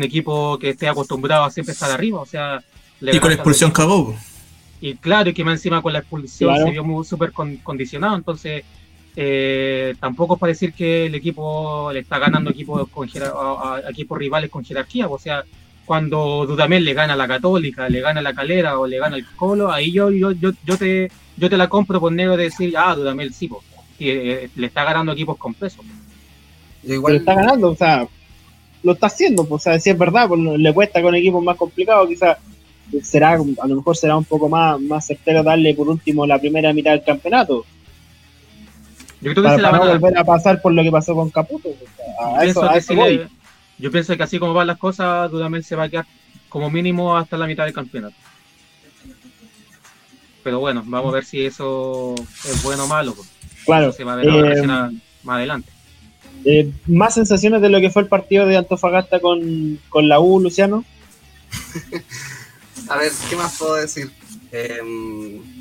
equipo 0.01 0.57
que 0.57 0.69
esté 0.69 0.87
acostumbrado 0.87 1.43
a 1.43 1.51
siempre 1.51 1.73
estar 1.73 1.91
arriba. 1.91 2.21
O 2.21 2.25
sea, 2.25 2.61
y 3.01 3.19
con 3.19 3.29
la 3.29 3.35
expulsión 3.35 3.71
cagó. 3.71 4.15
Y 4.79 4.95
claro, 4.95 5.29
y 5.29 5.33
que 5.33 5.43
más 5.43 5.55
encima 5.55 5.81
con 5.81 5.93
la 5.93 5.99
expulsión 5.99 6.55
se 6.57 6.71
vio 6.71 6.83
muy 6.83 7.03
súper 7.05 7.31
condicionado. 7.31 8.15
Entonces, 8.15 8.63
eh, 9.15 9.95
tampoco 9.99 10.35
es 10.35 10.39
para 10.39 10.51
decir 10.51 10.73
que 10.73 11.07
el 11.07 11.15
equipo 11.15 11.91
le 11.91 11.99
está 11.99 12.19
ganando 12.19 12.51
equipos, 12.51 12.87
con, 12.89 13.09
a, 13.09 13.81
equipos 13.89 14.17
rivales 14.17 14.51
con 14.51 14.63
jerarquía. 14.63 15.07
O 15.07 15.17
sea, 15.17 15.43
cuando 15.85 16.45
Dudamel 16.45 16.85
le 16.85 16.93
gana 16.93 17.13
a 17.13 17.15
la 17.17 17.27
Católica, 17.27 17.89
le 17.89 18.01
gana 18.01 18.19
a 18.19 18.23
la 18.23 18.35
Calera 18.35 18.77
o 18.77 18.85
le 18.85 18.99
gana 18.99 19.15
al 19.15 19.25
Colo, 19.35 19.71
ahí 19.71 19.91
yo, 19.91 20.11
yo, 20.11 20.31
yo, 20.33 20.51
yo, 20.63 20.77
te, 20.77 21.09
yo 21.37 21.49
te 21.49 21.57
la 21.57 21.69
compro 21.69 21.99
por 21.99 22.11
negro 22.11 22.35
de 22.35 22.45
decir, 22.45 22.73
ah, 22.77 22.95
Dudamel 22.95 23.33
sí, 23.33 23.49
y, 23.99 24.09
eh, 24.09 24.49
le 24.55 24.67
está 24.67 24.83
ganando 24.83 25.11
equipos 25.11 25.37
con 25.37 25.53
peso. 25.53 25.81
Igual 26.83 27.17
está 27.17 27.35
ganando, 27.35 27.71
o 27.71 27.75
sea, 27.75 28.07
lo 28.83 28.93
está 28.93 29.07
haciendo, 29.07 29.45
pues, 29.45 29.61
o 29.61 29.63
sea, 29.63 29.79
si 29.79 29.89
es 29.89 29.97
verdad, 29.97 30.27
pues, 30.27 30.39
le 30.39 30.73
cuesta 30.73 31.01
con 31.01 31.15
equipos 31.15 31.43
más 31.43 31.57
complicados, 31.57 32.07
quizás 32.07 32.37
será, 33.03 33.33
a 33.33 33.67
lo 33.67 33.75
mejor 33.75 33.97
será 33.97 34.15
un 34.15 34.25
poco 34.25 34.47
más, 34.47 34.79
más 34.79 35.05
certero 35.05 35.43
darle 35.43 35.73
por 35.73 35.89
último 35.89 36.25
la 36.25 36.39
primera 36.39 36.71
mitad 36.73 36.91
del 36.91 37.03
campeonato 37.03 37.65
yo 39.21 39.33
creo 39.33 39.43
que 39.43 39.55
se 39.55 39.61
la 39.61 39.71
van 39.71 39.81
a 39.81 39.93
volver 39.93 40.17
a 40.17 40.23
pasar 40.23 40.61
por 40.61 40.73
lo 40.73 40.83
que 40.83 40.91
pasó 40.91 41.15
con 41.15 41.29
Caputo. 41.29 41.69
yo 43.77 43.91
pienso 43.91 44.15
que 44.15 44.23
así 44.23 44.39
como 44.39 44.53
van 44.53 44.67
las 44.67 44.77
cosas, 44.77 45.31
Dudamel 45.31 45.63
se 45.63 45.75
va 45.75 45.83
a 45.83 45.89
quedar 45.89 46.05
como 46.49 46.69
mínimo 46.69 47.17
hasta 47.17 47.37
la 47.37 47.47
mitad 47.47 47.65
del 47.65 47.73
campeonato. 47.73 48.15
Pero 50.47 50.61
bueno, 50.61 50.81
vamos 50.85 51.11
a 51.11 51.15
ver 51.15 51.25
si 51.25 51.45
eso 51.45 52.15
es 52.45 52.63
bueno 52.63 52.85
o 52.85 52.87
malo. 52.87 53.13
Pues. 53.13 53.27
Claro. 53.65 53.91
Se 53.91 54.05
va 54.05 54.13
a 54.13 54.15
ver 54.15 54.29
eh, 54.29 54.63
más 54.63 54.93
adelante. 55.27 55.69
Eh, 56.45 56.71
más 56.85 57.15
sensaciones 57.15 57.61
de 57.61 57.67
lo 57.67 57.81
que 57.81 57.89
fue 57.89 58.03
el 58.03 58.07
partido 58.07 58.45
de 58.45 58.55
Antofagasta 58.55 59.19
con, 59.19 59.77
con 59.89 60.07
la 60.07 60.21
U, 60.21 60.39
Luciano. 60.39 60.85
a 62.87 62.95
ver, 62.95 63.11
¿qué 63.29 63.35
más 63.35 63.57
puedo 63.57 63.75
decir? 63.75 64.09
Eh, 64.53 64.79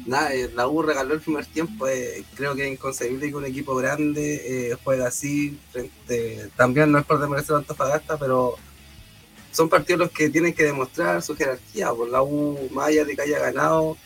nada, 0.07 0.32
eh, 0.32 0.53
la 0.55 0.68
U 0.68 0.82
regaló 0.82 1.14
el 1.14 1.20
primer 1.20 1.47
tiempo. 1.47 1.89
Eh, 1.89 2.22
creo 2.37 2.55
que 2.55 2.68
es 2.68 2.72
inconcebible 2.72 3.28
que 3.28 3.34
un 3.34 3.45
equipo 3.45 3.74
grande 3.74 4.70
eh, 4.70 4.76
juegue 4.84 5.05
así. 5.05 5.59
también 6.55 6.93
no 6.93 6.99
es 7.01 7.05
por 7.05 7.18
desmerecer 7.18 7.57
a 7.57 7.59
Antofagasta, 7.59 8.16
pero 8.18 8.55
son 9.51 9.68
partidos 9.68 9.99
los 9.99 10.11
que 10.12 10.30
tienen 10.30 10.55
que 10.55 10.62
demostrar 10.62 11.20
su 11.22 11.34
jerarquía. 11.34 11.91
Por 11.91 12.09
la 12.09 12.22
U, 12.22 12.68
más 12.70 12.87
allá 12.87 13.05
de 13.05 13.16
que 13.16 13.22
haya 13.22 13.41
ganado, 13.41 13.97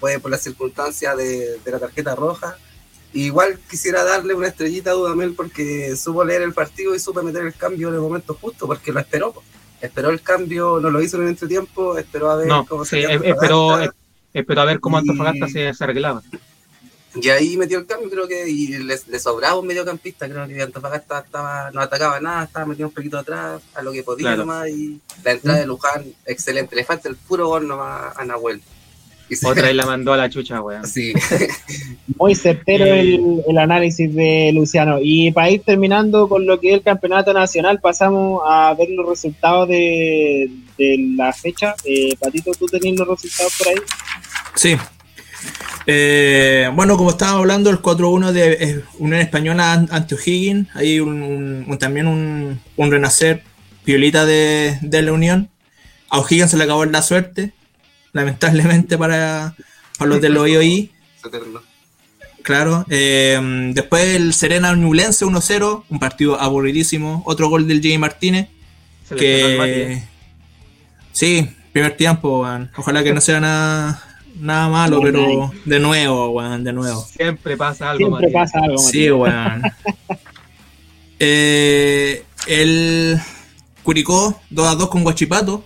fue 0.00 0.18
por 0.18 0.30
las 0.30 0.42
circunstancias 0.42 1.16
de, 1.16 1.58
la 1.64 1.78
tarjeta 1.78 2.14
roja. 2.14 2.56
Igual 3.12 3.58
quisiera 3.70 4.04
darle 4.04 4.34
una 4.34 4.48
estrellita 4.48 4.90
a 4.90 4.94
Dudamel 4.94 5.34
porque 5.34 5.96
supo 5.96 6.24
leer 6.24 6.42
el 6.42 6.52
partido 6.52 6.94
y 6.94 6.98
supo 6.98 7.22
meter 7.22 7.46
el 7.46 7.54
cambio 7.54 7.88
en 7.88 7.94
el 7.94 8.00
momento 8.00 8.34
justo, 8.34 8.66
porque 8.66 8.92
lo 8.92 9.00
esperó. 9.00 9.34
Esperó 9.80 10.10
el 10.10 10.20
cambio, 10.20 10.80
no 10.80 10.90
lo 10.90 11.00
hizo 11.02 11.16
en 11.16 11.24
el 11.24 11.28
entretiempo, 11.30 11.96
esperó 11.98 12.30
a 12.30 12.36
ver 12.36 12.48
cómo 12.68 12.84
se 12.84 13.00
esperó, 13.02 13.78
Espero 14.32 14.60
a 14.60 14.64
ver 14.66 14.80
cómo 14.80 14.98
Antofagasta 14.98 15.48
se, 15.48 15.72
se, 15.72 15.84
arreglaba. 15.84 16.22
Y 17.14 17.30
ahí 17.30 17.56
metió 17.56 17.78
el 17.78 17.86
cambio, 17.86 18.10
creo 18.10 18.28
que, 18.28 18.46
y 18.46 18.76
le, 18.76 19.18
sobraba 19.18 19.58
un 19.58 19.66
mediocampista, 19.66 20.28
creo 20.28 20.46
que 20.46 20.60
Antofagasta 20.60 21.20
estaba, 21.20 21.70
no 21.70 21.80
atacaba 21.80 22.20
nada, 22.20 22.44
estaba 22.44 22.66
metido 22.66 22.88
un 22.88 22.94
poquito 22.94 23.16
atrás, 23.16 23.62
a 23.74 23.80
lo 23.80 23.92
que 23.92 24.02
podía 24.02 24.36
nomás, 24.36 24.68
y 24.68 25.00
la 25.24 25.32
entrada 25.32 25.60
de 25.60 25.66
Luján, 25.66 26.04
excelente, 26.26 26.76
le 26.76 26.84
falta 26.84 27.08
el 27.08 27.16
puro 27.16 27.48
gol 27.48 27.66
nomás 27.66 28.14
a 28.18 28.24
Nahuel. 28.26 28.60
Otra 29.44 29.64
vez 29.64 29.74
la 29.74 29.86
mandó 29.86 30.12
a 30.12 30.16
la 30.16 30.30
chucha, 30.30 30.60
weón. 30.60 30.86
Sí. 30.86 31.12
Muy 32.18 32.34
certero 32.34 32.84
el, 32.84 33.42
el, 33.46 33.58
análisis 33.58 34.14
de 34.14 34.52
Luciano. 34.54 34.98
Y 35.02 35.32
para 35.32 35.50
ir 35.50 35.62
terminando 35.62 36.28
con 36.28 36.46
lo 36.46 36.60
que 36.60 36.68
es 36.68 36.74
el 36.74 36.82
campeonato 36.82 37.32
nacional, 37.32 37.80
pasamos 37.80 38.42
a 38.46 38.74
ver 38.74 38.90
los 38.90 39.08
resultados 39.08 39.68
de, 39.68 40.50
de 40.78 40.96
la 41.16 41.32
fecha. 41.32 41.74
Eh, 41.84 42.14
Patito, 42.18 42.52
¿tú 42.52 42.66
tenías 42.66 42.98
los 42.98 43.08
resultados 43.08 43.52
por 43.58 43.68
ahí? 43.68 43.76
Sí. 44.54 44.76
Eh, 45.88 46.70
bueno, 46.74 46.96
como 46.96 47.10
estábamos 47.10 47.40
hablando, 47.40 47.70
el 47.70 47.80
4-1 47.80 48.32
de 48.32 48.52
eh, 48.52 48.84
Unión 48.98 49.20
Española 49.20 49.72
ante 49.72 50.14
O'Higgins. 50.14 50.68
Hay 50.74 51.00
un, 51.00 51.76
también 51.78 52.06
un, 52.06 52.60
renacer 52.90 53.42
violita 53.84 54.24
de, 54.24 54.78
de 54.82 55.02
la 55.02 55.12
Unión. 55.12 55.50
A 56.10 56.20
O'Higgins 56.20 56.52
se 56.52 56.56
le 56.56 56.64
acabó 56.64 56.84
la 56.84 57.02
suerte 57.02 57.52
lamentablemente 58.16 58.98
para, 58.98 59.54
los 60.00 60.20
del 60.20 60.36
OIOI. 60.36 60.90
Claro. 62.42 62.86
Eh, 62.88 63.70
después 63.74 64.14
el 64.14 64.32
Serena 64.32 64.74
Ñublense 64.74 65.24
1-0, 65.24 65.84
un 65.88 65.98
partido 65.98 66.40
aburridísimo. 66.40 67.22
Otro 67.26 67.48
gol 67.48 67.68
del 67.68 67.82
Jay 67.82 67.98
Martínez. 67.98 68.48
que 69.16 70.02
sí, 71.12 71.48
primer 71.72 71.96
tiempo, 71.96 72.46
Ojalá 72.76 73.02
que 73.04 73.12
no 73.12 73.20
sea 73.20 73.40
nada, 73.40 74.02
nada 74.36 74.68
malo, 74.68 75.00
pero 75.02 75.52
de 75.64 75.80
nuevo, 75.80 76.42
de 76.58 76.72
nuevo. 76.72 77.02
Siempre 77.02 77.56
pasa 77.56 77.90
algo, 77.90 78.18
Siempre 78.18 78.30
pasa 78.30 78.60
algo, 78.60 78.78
Sí, 78.78 79.10
weón. 79.10 79.62
Eh, 81.18 82.24
el 82.46 83.18
Curicó 83.82 84.38
2 84.50 84.78
2 84.78 84.88
con 84.90 85.02
Guachipato. 85.02 85.64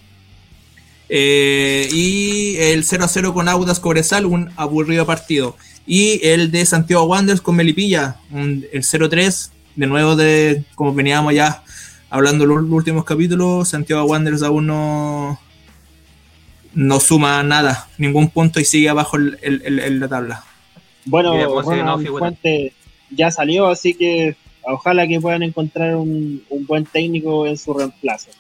Eh, 1.13 1.89
y 1.93 2.57
el 2.57 2.85
0 2.85 3.05
a 3.05 3.09
0 3.09 3.35
con 3.35 3.49
Audas 3.49 3.81
Cobresal, 3.81 4.27
un 4.27 4.53
aburrido 4.57 5.05
partido. 5.05 5.57
Y 5.85 6.25
el 6.25 6.53
de 6.53 6.65
Santiago 6.65 7.03
Wanderers 7.03 7.41
con 7.41 7.57
Melipilla, 7.57 8.17
el 8.33 8.85
0-3, 8.85 9.51
de 9.75 9.87
nuevo 9.89 10.15
de 10.15 10.63
como 10.77 10.95
veníamos 10.95 11.35
ya 11.35 11.65
hablando 12.11 12.45
en 12.45 12.51
los 12.51 12.71
últimos 12.71 13.05
capítulos, 13.05 13.71
Santiago 13.71 14.05
Wanderers 14.05 14.45
aún 14.45 14.69
no, 14.69 15.41
no 16.75 17.01
suma 17.01 17.43
nada, 17.43 17.89
ningún 17.99 18.31
punto 18.31 18.61
y 18.61 18.65
sigue 18.65 18.89
abajo 18.89 19.17
en 19.19 20.01
la 20.01 20.09
tabla. 20.09 20.45
Bueno, 21.07 21.35
ya 23.11 23.33
salió, 23.33 23.67
así 23.67 23.95
que 23.95 24.37
ojalá 24.63 25.09
que 25.09 25.21
puedan 25.21 25.43
encontrar 25.43 25.97
un, 25.97 26.45
un 26.51 26.67
buen 26.67 26.85
técnico 26.85 27.49
en 27.49 27.59
su 27.59 27.75
reemplazo. 27.75 28.31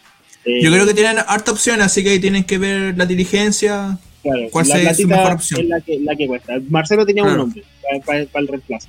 Yo 0.44 0.70
creo 0.70 0.86
que 0.86 0.94
tienen 0.94 1.18
harta 1.18 1.52
opción, 1.52 1.82
así 1.82 2.02
que 2.02 2.10
ahí 2.10 2.20
tienen 2.20 2.44
que 2.44 2.58
ver 2.58 2.96
la 2.96 3.06
diligencia. 3.06 3.98
Claro, 4.22 4.42
¿Cuál 4.50 4.68
la 4.68 4.90
es 4.90 4.96
su 4.96 5.08
mejor 5.08 5.32
opción? 5.32 5.60
Es 5.62 5.68
la 5.68 5.80
que, 5.80 5.98
la 6.00 6.16
que 6.16 6.26
cuesta. 6.26 6.54
Marcelo 6.68 7.06
tenía 7.06 7.24
un 7.24 7.36
nombre 7.36 7.62
para, 8.06 8.18
el 8.18 8.48
reemplazo. 8.48 8.88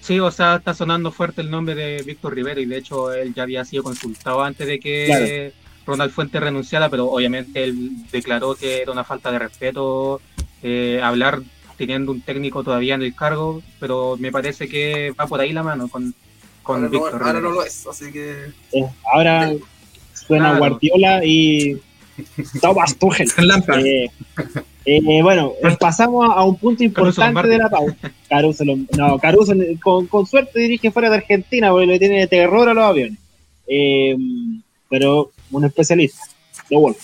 Sí, 0.00 0.18
o 0.18 0.30
sea, 0.30 0.56
está 0.56 0.74
sonando 0.74 1.12
fuerte 1.12 1.42
el 1.42 1.50
nombre 1.50 1.74
de 1.74 2.02
Víctor 2.02 2.34
Rivero 2.34 2.60
y 2.60 2.66
de 2.66 2.78
hecho 2.78 3.12
él 3.12 3.34
ya 3.34 3.42
había 3.42 3.64
sido 3.64 3.82
consultado 3.82 4.42
antes 4.42 4.66
de 4.66 4.80
que 4.80 5.52
Ronald 5.86 6.10
Fuente 6.10 6.40
renunciara, 6.40 6.88
pero 6.88 7.10
obviamente 7.10 7.64
él 7.64 7.90
declaró 8.10 8.54
que 8.54 8.82
era 8.82 8.92
una 8.92 9.04
falta 9.04 9.30
de 9.30 9.38
respeto 9.38 10.22
eh, 10.62 11.00
hablar 11.02 11.42
teniendo 11.76 12.12
un 12.12 12.22
técnico 12.22 12.64
todavía 12.64 12.94
en 12.94 13.02
el 13.02 13.14
cargo, 13.14 13.62
pero 13.78 14.16
me 14.18 14.32
parece 14.32 14.68
que 14.68 15.12
va 15.18 15.26
por 15.26 15.40
ahí 15.40 15.52
la 15.52 15.62
mano 15.62 15.88
con, 15.88 16.14
con 16.62 16.90
Víctor. 16.90 17.22
ahora 17.22 17.40
no 17.40 17.50
lo 17.50 17.62
es, 17.62 17.86
así 17.86 18.10
que... 18.10 18.52
ahora 19.12 19.52
suena 20.26 20.58
Guardiola 20.58 21.24
y 21.24 21.76
Thomas 22.60 22.96
Tuchel. 22.96 23.28
Eh, 24.86 25.00
eh, 25.02 25.22
bueno, 25.22 25.54
pasamos 25.80 26.28
a 26.30 26.44
un 26.44 26.56
punto 26.56 26.84
importante 26.84 27.48
de 27.48 27.56
la 27.56 27.70
pauta. 27.70 28.12
Caruso, 28.28 28.64
no, 28.66 29.18
Caruso 29.18 29.54
con, 29.82 30.06
con, 30.08 30.26
suerte 30.26 30.60
dirige 30.60 30.90
fuera 30.90 31.08
de 31.08 31.16
Argentina 31.16 31.70
porque 31.70 31.86
le 31.86 31.98
tiene 31.98 32.26
terror 32.26 32.68
a 32.68 32.74
los 32.74 32.84
aviones. 32.84 33.18
Eh, 33.66 34.14
pero 34.90 35.30
un 35.50 35.64
especialista, 35.64 36.22
lo 36.68 36.94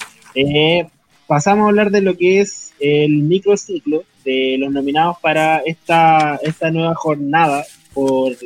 pasamos 1.27 1.65
a 1.65 1.69
hablar 1.69 1.91
de 1.91 2.03
lo 2.03 2.19
que 2.19 2.41
es 2.41 2.73
el 2.81 3.23
microciclo 3.23 4.05
de 4.27 4.57
los 4.59 4.71
nominados 4.71 5.17
para 5.23 5.59
esta, 5.59 6.39
esta 6.43 6.71
nueva 6.71 6.95
jornada 6.95 7.65
por 7.95 8.37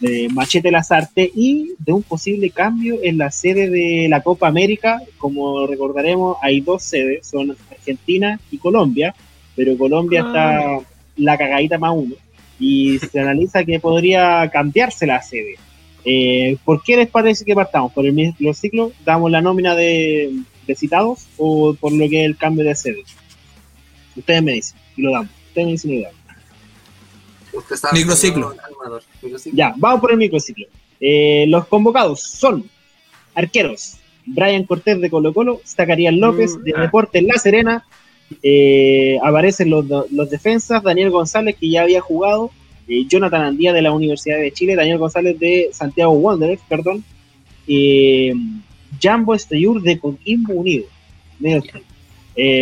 de 0.00 0.28
Machete 0.32 0.70
Lazarte 0.70 1.30
y 1.34 1.74
de 1.78 1.92
un 1.92 2.02
posible 2.02 2.50
cambio 2.50 2.98
en 3.02 3.18
la 3.18 3.30
sede 3.30 3.68
de 3.68 4.08
la 4.08 4.22
Copa 4.22 4.48
América. 4.48 5.00
Como 5.18 5.66
recordaremos, 5.66 6.38
hay 6.42 6.60
dos 6.60 6.82
sedes, 6.82 7.26
son 7.26 7.56
Argentina 7.70 8.40
y 8.50 8.58
Colombia, 8.58 9.14
pero 9.54 9.76
Colombia 9.76 10.20
está 10.20 10.76
ah. 10.76 10.80
la 11.16 11.36
cagadita 11.36 11.78
más 11.78 11.92
uno 11.94 12.14
y 12.58 12.98
se 12.98 13.20
analiza 13.20 13.64
que 13.64 13.80
podría 13.80 14.48
cambiarse 14.50 15.06
la 15.06 15.20
sede. 15.22 15.56
Eh, 16.04 16.56
¿Por 16.64 16.82
qué 16.82 16.96
les 16.96 17.08
parece 17.08 17.44
que 17.44 17.54
partamos? 17.54 17.92
¿Por 17.92 18.06
el 18.06 18.12
mismo 18.12 18.54
ciclo? 18.54 18.92
¿Damos 19.04 19.30
la 19.30 19.42
nómina 19.42 19.74
de, 19.74 20.32
citados 20.76 21.26
o 21.36 21.74
por 21.74 21.92
lo 21.92 22.08
que 22.08 22.20
es 22.20 22.26
el 22.26 22.36
cambio 22.36 22.64
de 22.64 22.74
sede? 22.74 23.02
Ustedes 24.16 24.42
me 24.42 24.52
dicen 24.52 24.78
y 24.96 25.02
lo 25.02 25.12
damos. 25.12 25.30
Ustedes 25.48 25.66
me 25.66 25.72
dicen 25.72 25.90
y 25.90 25.96
lo 25.96 26.02
damos. 26.04 26.19
Microciclo. 27.92 28.54
Ya, 29.52 29.74
vamos 29.76 30.00
por 30.00 30.12
el 30.12 30.18
microciclo. 30.18 30.66
Eh, 31.00 31.46
los 31.48 31.66
convocados 31.66 32.20
son 32.22 32.68
arqueros. 33.34 33.96
Brian 34.26 34.64
Cortés 34.64 35.00
de 35.00 35.10
Colo 35.10 35.32
Colo, 35.32 35.60
Zacarías 35.66 36.14
López 36.14 36.62
de 36.62 36.72
mm, 36.72 36.80
Deportes 36.80 37.22
La 37.22 37.34
Serena, 37.38 37.84
eh, 38.42 39.18
aparecen 39.22 39.70
los, 39.70 39.84
los, 39.86 40.30
defensas, 40.30 40.82
Daniel 40.82 41.10
González 41.10 41.56
que 41.58 41.68
ya 41.68 41.82
había 41.82 42.00
jugado, 42.00 42.50
eh, 42.86 43.04
Jonathan 43.08 43.42
Andía 43.42 43.72
de 43.72 43.82
la 43.82 43.92
Universidad 43.92 44.38
de 44.38 44.52
Chile, 44.52 44.76
Daniel 44.76 44.98
González 44.98 45.38
de 45.38 45.70
Santiago 45.72 46.12
Wanderers, 46.12 46.62
perdón, 46.68 47.04
eh, 47.66 48.32
Jambo 49.00 49.34
Esteyur 49.34 49.82
de 49.82 49.98
Coquimbo 49.98 50.54
Unido, 50.54 50.84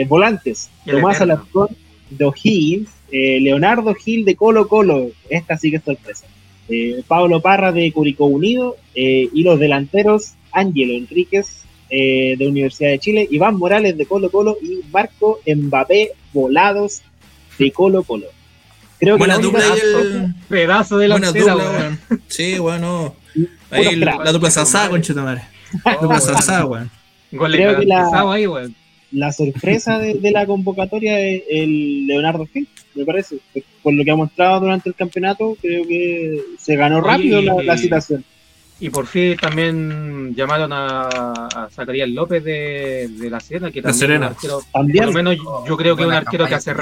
volantes, 0.08 0.70
Tomás 0.86 1.20
Alarcón 1.20 1.68
de 2.10 2.24
O'Higgins, 2.24 2.88
eh, 3.10 3.40
Leonardo 3.40 3.94
Gil 3.94 4.24
de 4.24 4.36
Colo 4.36 4.68
Colo, 4.68 5.10
esta 5.30 5.56
sí 5.56 5.70
que 5.70 5.76
es 5.76 5.84
sorpresa. 5.84 6.26
Eh, 6.68 7.02
Pablo 7.06 7.40
Parra 7.40 7.72
de 7.72 7.90
Curicó 7.92 8.26
Unido 8.26 8.76
eh, 8.94 9.28
y 9.32 9.42
los 9.42 9.58
delanteros 9.58 10.34
Ángelo 10.52 10.94
Enríquez 10.94 11.62
de 11.90 12.46
Universidad 12.46 12.90
de 12.90 12.98
Chile, 12.98 13.28
Iván 13.30 13.56
Morales 13.56 13.96
de 13.96 14.04
Colo 14.04 14.30
Colo 14.30 14.58
y 14.60 14.82
Marco 14.92 15.40
Mbappé 15.46 16.10
Volados 16.34 17.00
de 17.58 17.72
Colo 17.72 18.02
Colo. 18.02 18.26
Creo 18.98 19.16
que 19.16 19.26
la 19.26 19.38
dupla 19.38 19.64
el... 19.74 20.34
pedazo 20.48 20.98
de 20.98 21.08
la 21.08 21.18
dupla, 21.18 21.98
Sí, 22.26 22.58
bueno. 22.58 23.14
Ahí 23.70 23.96
la, 23.96 24.32
dupla 24.32 24.50
Sasá, 24.50 24.90
conchetumare. 24.90 25.42
La 25.84 25.96
dupla 25.96 26.20
Sasá, 26.20 26.66
weón. 26.66 26.90
Creo 27.30 27.78
que 27.78 27.86
la, 27.86 28.32
ahí, 28.32 28.46
la 29.12 29.32
sorpresa 29.32 29.98
de, 29.98 30.30
la 30.30 30.46
convocatoria 30.46 31.20
es 31.20 31.42
el 31.48 32.06
Leonardo 32.06 32.46
Gil 32.46 32.68
me 32.98 33.04
parece. 33.04 33.38
Por 33.82 33.94
lo 33.94 34.04
que 34.04 34.10
ha 34.10 34.16
mostrado 34.16 34.60
durante 34.60 34.88
el 34.88 34.94
campeonato, 34.94 35.56
creo 35.60 35.86
que 35.86 36.42
se 36.58 36.76
ganó 36.76 37.00
rápido 37.00 37.40
la, 37.40 37.78
situación. 37.78 38.24
Y 38.80 38.90
por 38.90 39.06
fin 39.06 39.36
también 39.36 40.34
llamaron 40.36 40.72
a, 40.72 41.02
a 41.02 41.68
Zacarías 41.70 42.08
López 42.08 42.44
de, 42.44 43.28
la 43.30 43.40
Serena, 43.40 43.70
que 43.70 43.82
también, 43.82 44.22
Arquero, 44.22 44.60
por 44.72 44.84
lo 44.86 45.12
menos 45.12 45.36
yo 45.66 45.76
creo 45.76 45.96
que 45.96 46.02
es 46.02 46.08
un 46.08 46.14
arquero 46.14 46.46
que 46.46 46.54
hace, 46.54 46.72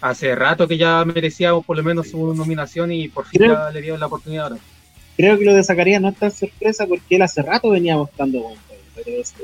hace 0.00 0.34
rato 0.34 0.68
que 0.68 0.76
ya 0.76 1.04
merecía 1.04 1.54
por 1.54 1.76
lo 1.76 1.82
menos 1.82 2.08
su 2.08 2.34
nominación 2.34 2.92
y 2.92 3.08
por 3.08 3.26
fin 3.26 3.42
ya 3.42 3.70
le 3.70 3.80
dio 3.80 3.96
la 3.96 4.06
oportunidad 4.06 4.44
ahora. 4.44 4.58
Creo 5.16 5.38
que 5.38 5.44
lo 5.44 5.54
de 5.54 5.62
Zacarías 5.64 6.00
no 6.00 6.08
es 6.08 6.16
tan 6.16 6.30
sorpresa 6.30 6.86
porque 6.86 7.16
él 7.16 7.22
hace 7.22 7.42
rato 7.42 7.70
venía 7.70 7.96
mostrando 7.96 8.42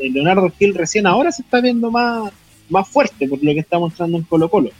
Leonardo 0.00 0.50
Gil 0.58 0.74
recién 0.74 1.06
ahora 1.06 1.32
se 1.32 1.42
está 1.42 1.60
viendo 1.60 1.90
más, 1.90 2.32
más 2.68 2.88
fuerte 2.88 3.28
por 3.28 3.42
lo 3.42 3.52
que 3.52 3.60
está 3.60 3.78
mostrando 3.78 4.18
en 4.18 4.24
Colo 4.24 4.48
Colo 4.48 4.70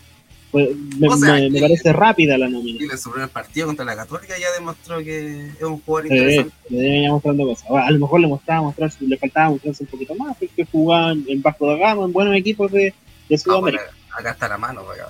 me, 0.53 1.61
parece 1.61 1.93
rápida 1.93 2.39
la 2.39 2.49
nómina. 2.49 2.79
Y 2.81 2.85
en 2.85 2.99
su 2.99 3.11
primer 3.11 3.29
partido 3.29 3.67
contra 3.67 3.85
la 3.85 3.97
Católica 3.97 4.35
ya 4.39 4.51
demostró 4.53 4.99
que 4.99 5.49
es 5.49 5.63
un 5.63 5.81
jugador 5.81 6.07
interesante. 6.07 6.55
le 6.71 6.79
venía 6.79 7.11
mostrando 7.11 7.47
cosas. 7.47 7.71
A 7.71 7.91
lo 7.91 7.99
mejor 7.99 8.21
le 8.21 8.27
mostraba 8.29 8.63
mostrar, 8.63 8.91
le 9.01 9.19
faltaba 9.19 9.51
mostrarse 9.51 9.85
un 9.85 9.91
poquito 9.91 10.15
más, 10.15 10.37
porque 10.37 10.65
jugaban 10.65 11.25
en 11.29 11.43
Vasco 11.43 11.67
da 11.67 11.77
Gama, 11.77 12.05
en 12.05 12.13
buenos 12.13 12.35
equipos 12.37 12.71
de, 12.73 12.95
de 13.29 13.39
Sudamérica. 13.39 13.85
acá 14.17 14.31
está 14.31 14.49
la 14.49 14.59
mano, 14.59 14.81
acá. 14.81 15.09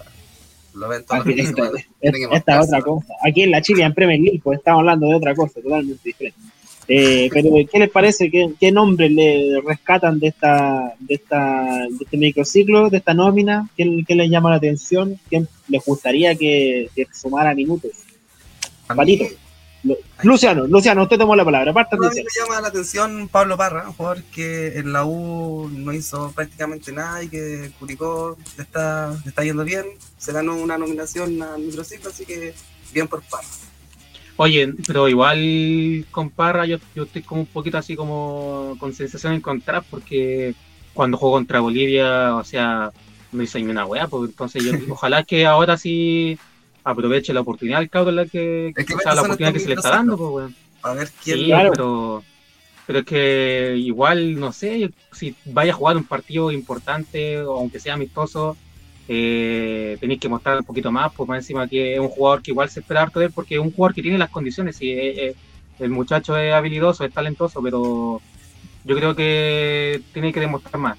Lo 0.75 0.89
ven 0.89 1.05
todos 1.07 1.27
esta, 1.27 1.71
esta, 2.03 2.61
es 2.61 2.67
otra 2.67 2.83
cosa. 2.83 3.15
Aquí 3.27 3.43
en 3.43 3.51
la 3.51 3.63
Chile, 3.63 3.83
en 3.83 3.95
Premier 3.95 4.21
League, 4.21 4.41
pues 4.45 4.59
estamos 4.59 4.81
hablando 4.81 5.07
de 5.07 5.15
otra 5.15 5.35
cosa 5.35 5.61
totalmente 5.61 6.03
diferente. 6.05 6.39
Eh, 6.89 7.29
pero, 7.33 7.51
¿qué 7.71 7.79
les 7.79 7.91
parece? 7.91 8.31
¿Qué, 8.31 8.53
¿Qué, 8.61 8.71
nombre 8.71 9.11
le 9.11 9.61
rescatan 9.65 10.19
de 10.21 10.29
esta, 10.29 10.95
de 11.01 11.15
esta, 11.15 11.87
de 11.91 12.05
este 12.05 12.17
microciclo, 12.17 12.91
de 12.91 12.99
esta 12.99 13.15
nómina? 13.15 13.69
¿Qué, 13.77 14.05
qué 14.07 14.15
les 14.15 14.31
llama 14.31 14.51
la 14.51 14.57
atención? 14.57 15.19
¿Quién 15.29 15.49
les 15.69 15.85
gustaría 15.85 16.35
que, 16.37 16.89
sumara 17.13 17.55
minutos? 17.55 17.91
Palito. 18.87 19.27
Luciano, 20.23 20.67
Luciano, 20.67 21.03
usted 21.03 21.19
tomó 21.19 21.37
la 21.37 21.45
palabra. 21.45 21.71
a 21.73 21.97
mí 21.97 22.07
me 22.17 22.23
llama 22.41 22.61
la 22.61 22.69
atención 22.69 23.29
Pablo 23.29 23.57
Parra, 23.57 23.89
un 23.89 23.93
jugador 23.93 24.23
que 24.25 24.79
en 24.79 24.93
la 24.93 25.05
U 25.05 25.69
no 25.69 25.93
hizo 25.93 26.33
prácticamente 26.33 26.91
nada 26.91 27.23
y 27.23 27.29
que 27.29 27.71
Curicó 27.79 28.37
le 28.57 28.63
está, 28.63 29.17
le 29.23 29.29
está 29.29 29.45
yendo 29.45 29.65
bien. 29.65 29.85
Se 30.19 30.33
ganó 30.33 30.57
una 30.57 30.79
nominación 30.79 31.41
al 31.41 31.61
microciclo, 31.61 32.11
así 32.11 32.25
que 32.25 32.55
bien 32.93 33.07
por 33.07 33.23
Parra. 33.23 33.47
Oye, 34.37 34.75
pero 34.87 35.09
igual 35.09 36.05
con 36.11 36.31
Parra 36.31 36.67
yo, 36.67 36.79
yo 36.95 37.05
estoy 37.05 37.23
como 37.23 37.43
un 37.43 37.47
poquito 37.47 37.79
así 37.79 37.97
como 37.97 38.77
con 38.79 38.93
sensación 38.93 39.33
encontrada 39.33 39.81
porque 39.81 40.55
cuando 40.93 41.17
juego 41.17 41.37
contra 41.37 41.61
Bolivia, 41.61 42.37
o 42.37 42.45
sea, 42.45 42.91
no 43.33 43.43
hice 43.43 43.61
ni 43.61 43.71
una 43.71 43.87
weá, 43.87 44.09
pues 44.09 44.31
entonces 44.31 44.65
yo 44.65 44.73
ojalá 44.93 45.25
que 45.25 45.47
ahora 45.47 45.77
sí 45.77 46.39
aproveche 46.85 47.33
la 47.33 47.41
oportunidad 47.41 47.83
el 47.83 47.91
cabrón 47.91 48.17
la 48.17 48.27
que, 48.27 48.73
o 48.77 49.01
sea, 49.01 49.15
la 49.15 49.23
oportunidad 49.23 49.53
que 49.53 49.61
se 49.61 49.69
le 49.69 49.75
está 49.75 49.91
dando, 49.91 50.17
pues 50.17 50.31
weón. 50.31 50.55
A 50.83 50.93
ver 50.93 51.09
quién 51.23 51.39
sí, 51.39 51.53
pero 51.71 52.23
pero 52.87 53.01
es 53.01 53.05
que 53.05 53.75
igual, 53.77 54.39
no 54.39 54.53
sé, 54.53 54.91
si 55.13 55.35
vaya 55.45 55.73
a 55.73 55.77
jugar 55.77 55.97
un 55.97 56.05
partido 56.05 56.53
importante, 56.53 57.43
o 57.43 57.59
aunque 57.59 57.81
sea 57.81 57.95
amistoso, 57.95 58.57
eh, 59.09 59.97
tenéis 60.01 60.21
que 60.21 60.29
mostrar 60.29 60.59
un 60.59 60.65
poquito 60.65 60.91
más, 60.91 61.13
pues 61.13 61.29
más 61.29 61.39
encima 61.39 61.69
que 61.69 61.95
es 61.95 62.01
un 62.01 62.09
jugador 62.09 62.43
que 62.43 62.51
igual 62.51 62.69
se 62.69 62.81
espera 62.81 63.03
harto 63.03 63.21
de 63.21 63.27
él, 63.27 63.33
porque 63.33 63.55
es 63.55 63.61
un 63.61 63.73
jugador 63.73 63.95
que 63.95 64.03
tiene 64.03 64.19
las 64.19 64.31
condiciones, 64.31 64.81
y 64.83 64.91
eh, 64.91 65.27
eh, 65.27 65.35
el 65.79 65.91
muchacho 65.91 66.37
es 66.37 66.53
habilidoso, 66.53 67.05
es 67.05 67.13
talentoso, 67.13 67.63
pero 67.63 68.21
yo 68.85 68.97
creo 68.97 69.15
que 69.15 70.03
tiene 70.13 70.33
que 70.33 70.41
demostrar 70.41 70.79
más 70.79 70.99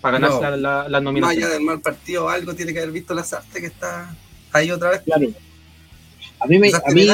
para 0.00 0.18
ganarse 0.18 0.56
la, 0.56 0.88
la, 0.88 1.00
nominación. 1.00 1.40
Más 1.40 1.46
allá 1.46 1.54
del 1.54 1.64
mal 1.64 1.80
partido, 1.80 2.28
algo 2.28 2.54
tiene 2.54 2.72
que 2.72 2.80
haber 2.80 2.92
visto 2.92 3.14
la 3.14 3.24
Sarte 3.24 3.60
que 3.60 3.66
está 3.66 4.14
ahí 4.52 4.70
otra 4.70 4.90
vez. 4.90 5.02
Claro. 5.02 5.28
A 6.38 6.46
mí 6.46 6.58
me, 6.58 6.68
a 6.68 6.90
mí 6.92 7.06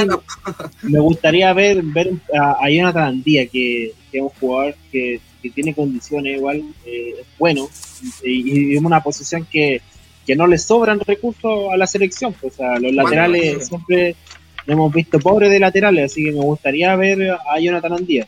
me 0.82 1.00
gustaría 1.00 1.52
ver, 1.52 1.82
ver 1.82 2.10
a, 2.38 2.68
Jonathan 2.68 3.04
Andía, 3.04 3.46
que, 3.46 3.94
que, 4.10 4.18
es 4.18 4.22
un 4.22 4.30
jugador 4.30 4.74
que, 4.90 5.20
que 5.42 5.50
tiene 5.50 5.74
condiciones 5.74 6.36
igual, 6.38 6.62
eh, 6.84 7.16
es 7.20 7.26
bueno, 7.38 7.68
y, 8.24 8.72
y, 8.72 8.76
es 8.76 8.82
una 8.82 9.02
posición 9.02 9.46
que, 9.50 9.80
que 10.26 10.36
no 10.36 10.46
le 10.46 10.58
sobran 10.58 11.00
recursos 11.00 11.72
a 11.72 11.76
la 11.76 11.86
selección. 11.86 12.32
Pues, 12.34 12.54
o 12.58 12.78
los 12.78 12.92
laterales 12.92 13.66
siempre 13.68 14.16
hemos 14.66 14.92
visto 14.92 15.18
pobres 15.18 15.50
de 15.50 15.60
laterales, 15.60 16.12
así 16.12 16.24
que 16.24 16.32
me 16.32 16.40
gustaría 16.40 16.94
ver 16.96 17.30
a 17.30 17.58
Jonathan 17.58 17.94
Andía. 17.94 18.26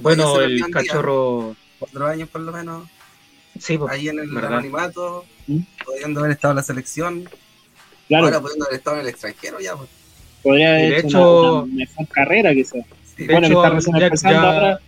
Bueno, 0.00 0.40
el 0.40 0.70
cachorro. 0.70 1.56
Cuatro 1.78 2.06
años 2.06 2.28
por 2.28 2.42
lo 2.42 2.52
menos. 2.52 2.86
Sí, 3.58 3.78
pues, 3.78 3.92
ahí 3.92 4.08
en 4.08 4.18
el 4.18 4.44
animato, 4.44 5.24
¿Mm? 5.46 5.58
pudiendo 5.84 6.20
haber 6.20 6.32
estado 6.32 6.52
en 6.52 6.56
la 6.56 6.62
selección. 6.62 7.28
Claro. 8.08 8.26
Ahora 8.26 8.40
pudiendo 8.40 8.66
haber 8.66 8.78
estado 8.78 8.96
en 8.96 9.02
el 9.02 9.08
extranjero 9.08 9.60
ya. 9.60 9.76
Pues. 9.76 9.88
Podría 10.42 10.70
haber 10.70 11.04
hecho 11.04 11.62
una, 11.62 11.74
mejor 11.74 12.08
carrera 12.08 12.54
quizás. 12.54 12.84
bueno, 13.18 13.48
que 13.48 13.54
está 13.54 13.70
recién 13.70 13.96
empezando 13.96 14.38
ahora. 14.38 14.80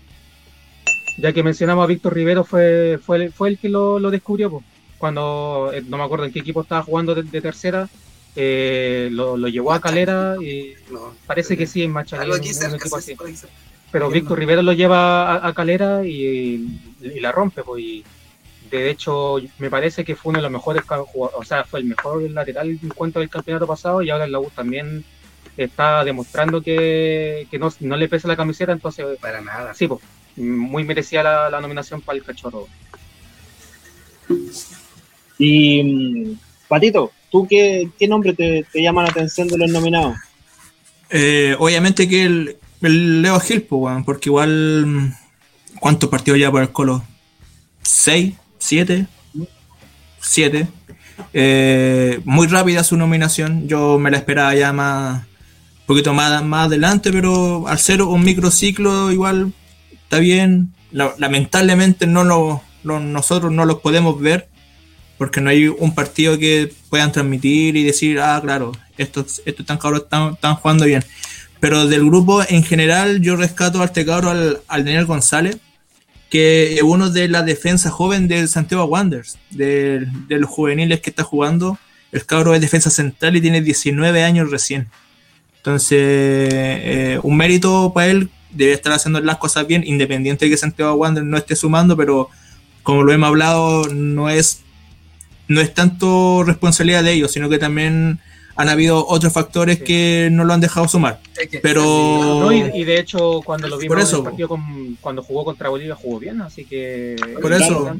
ya 1.18 1.32
que 1.32 1.42
mencionamos 1.42 1.84
a 1.84 1.86
Víctor 1.86 2.14
Rivero, 2.14 2.44
fue, 2.44 2.98
fue, 3.04 3.30
fue 3.30 3.50
el 3.50 3.58
que 3.58 3.68
lo, 3.68 3.98
lo 3.98 4.10
descubrió, 4.10 4.50
pues. 4.50 4.64
Cuando 5.02 5.72
eh, 5.74 5.82
no 5.88 5.98
me 5.98 6.04
acuerdo 6.04 6.26
en 6.26 6.32
qué 6.32 6.38
equipo 6.38 6.60
estaba 6.60 6.84
jugando 6.84 7.12
de, 7.12 7.40
tercera, 7.40 7.88
eh, 8.36 9.08
lo, 9.10 9.36
lo, 9.36 9.48
llevó 9.48 9.72
a 9.72 9.80
Calera 9.80 10.36
y 10.40 10.74
parece 11.26 11.56
que 11.56 11.66
sí 11.66 11.82
en 11.82 11.90
Machalí, 11.90 12.30
Pero 13.90 14.10
Víctor 14.10 14.38
Rivero 14.38 14.62
lo 14.62 14.72
lleva 14.72 15.44
a, 15.44 15.52
Calera 15.54 16.04
y, 16.06 16.78
la 17.20 17.32
rompe, 17.32 17.64
pues. 17.64 17.82
Y, 17.82 18.04
de 18.70 18.90
hecho, 18.90 19.38
me 19.58 19.68
parece 19.70 20.04
que 20.04 20.14
fue 20.14 20.30
uno 20.30 20.38
de 20.38 20.44
los 20.44 20.52
mejores 20.52 20.84
o 21.14 21.44
sea, 21.44 21.64
fue 21.64 21.80
el 21.80 21.86
mejor 21.86 22.22
lateral 22.30 22.70
en 22.70 22.88
cuanto 22.90 23.18
del 23.18 23.28
campeonato 23.28 23.66
pasado 23.66 24.02
y 24.02 24.10
ahora 24.10 24.26
en 24.26 24.30
la 24.30 24.38
U 24.38 24.52
también 24.54 25.04
está 25.56 26.04
demostrando 26.04 26.62
que, 26.62 27.48
que 27.50 27.58
no, 27.58 27.72
no, 27.80 27.96
le 27.96 28.08
pesa 28.08 28.28
la 28.28 28.36
camiseta, 28.36 28.70
entonces... 28.70 29.18
Para 29.18 29.40
nada. 29.40 29.74
Sí, 29.74 29.88
pues, 29.88 30.00
muy 30.36 30.84
merecía 30.84 31.24
la, 31.24 31.50
la 31.50 31.60
nominación 31.60 32.00
para 32.02 32.18
el 32.18 32.24
cachorro. 32.24 32.68
Y, 35.42 35.82
mm, 35.82 36.38
Patito, 36.68 37.10
¿tú 37.30 37.48
qué, 37.48 37.90
qué 37.98 38.06
nombre 38.06 38.32
te, 38.32 38.64
llama 38.74 39.02
la 39.02 39.08
atención 39.08 39.48
de 39.48 39.58
los 39.58 39.70
nominados? 39.70 40.16
Eh, 41.10 41.56
obviamente 41.58 42.08
que 42.08 42.22
el, 42.22 43.22
Leo 43.22 43.40
Gil, 43.40 43.62
porque 43.62 44.28
igual... 44.28 44.86
Mm, 44.86 45.12
¿Cuántos 45.80 46.08
partidos 46.08 46.38
ya 46.38 46.48
por 46.48 46.62
el 46.62 46.70
Colo? 46.70 47.02
¿Seis? 47.82 48.34
¿Siete? 48.58 49.06
¿Siete? 50.20 50.68
Eh, 51.32 52.20
muy 52.24 52.46
rápida 52.46 52.84
su 52.84 52.96
nominación. 52.96 53.66
Yo 53.66 53.98
me 53.98 54.12
la 54.12 54.18
esperaba 54.18 54.54
ya 54.54 54.72
más, 54.72 55.22
un 55.22 55.86
poquito 55.86 56.14
más, 56.14 56.40
más 56.44 56.66
adelante, 56.68 57.10
pero 57.10 57.66
al 57.66 57.80
ser 57.80 58.00
un 58.02 58.22
microciclo 58.22 59.10
igual 59.10 59.52
está 59.90 60.20
bien. 60.20 60.72
lamentablemente 60.92 62.06
no 62.06 62.22
lo, 62.22 62.62
nosotros 62.84 63.50
no 63.50 63.64
los 63.64 63.80
podemos 63.80 64.20
ver 64.20 64.51
porque 65.22 65.40
no 65.40 65.50
hay 65.50 65.68
un 65.68 65.94
partido 65.94 66.36
que 66.36 66.74
puedan 66.90 67.12
transmitir 67.12 67.76
y 67.76 67.84
decir, 67.84 68.18
ah, 68.18 68.40
claro, 68.42 68.72
estos, 68.98 69.40
estos 69.46 69.64
tan 69.64 69.78
cabros 69.78 70.02
están, 70.02 70.32
están 70.32 70.56
jugando 70.56 70.84
bien. 70.84 71.04
Pero 71.60 71.86
del 71.86 72.04
grupo 72.04 72.42
en 72.48 72.64
general 72.64 73.20
yo 73.20 73.36
rescato 73.36 73.80
a 73.80 73.84
este 73.84 74.00
al, 74.10 74.62
al 74.66 74.84
Daniel 74.84 75.06
González, 75.06 75.58
que 76.28 76.74
es 76.74 76.82
uno 76.82 77.08
de 77.08 77.28
la 77.28 77.44
defensa 77.44 77.88
joven 77.88 78.26
del 78.26 78.48
Santiago 78.48 78.86
Wanderers, 78.86 79.38
de, 79.50 80.08
los 80.28 80.50
juveniles 80.50 81.00
que 81.00 81.10
está 81.10 81.22
jugando. 81.22 81.78
El 82.10 82.26
cabro 82.26 82.52
es 82.56 82.60
defensa 82.60 82.90
central 82.90 83.36
y 83.36 83.40
tiene 83.40 83.60
19 83.60 84.24
años 84.24 84.50
recién. 84.50 84.88
Entonces, 85.58 86.00
eh, 86.00 87.20
un 87.22 87.36
mérito 87.36 87.92
para 87.94 88.08
él, 88.08 88.28
debe 88.50 88.72
estar 88.72 88.92
haciendo 88.92 89.20
las 89.20 89.36
cosas 89.36 89.68
bien, 89.68 89.84
independiente 89.86 90.46
de 90.46 90.50
que 90.50 90.56
Santiago 90.56 90.94
Wander 90.94 91.22
no 91.22 91.36
esté 91.36 91.54
sumando, 91.54 91.96
pero 91.96 92.28
como 92.82 93.04
lo 93.04 93.12
hemos 93.12 93.28
hablado, 93.28 93.86
no 93.86 94.28
es, 94.28 94.62
no 95.52 95.60
es 95.60 95.72
tanto 95.74 96.42
responsabilidad 96.44 97.04
de 97.04 97.12
ellos, 97.12 97.32
sino 97.32 97.48
que 97.48 97.58
también 97.58 98.20
han 98.54 98.68
habido 98.68 99.06
otros 99.06 99.32
factores 99.32 99.82
que 99.82 100.28
no 100.30 100.44
lo 100.44 100.52
han 100.52 100.60
dejado 100.60 100.86
sumar. 100.88 101.20
pero 101.62 102.52
y, 102.52 102.84
de 102.84 102.98
hecho 102.98 103.40
cuando 103.42 103.68
lo 103.68 103.78
vimos 103.78 104.12
en 104.12 104.18
el 104.18 104.24
partido 104.24 104.48
con, 104.48 104.98
cuando 105.00 105.22
jugó 105.22 105.44
contra 105.44 105.68
Bolivia 105.68 105.94
jugó 105.94 106.18
bien, 106.18 106.40
así 106.42 106.64
que 106.64 107.16
por 107.40 107.52
eso 107.52 107.90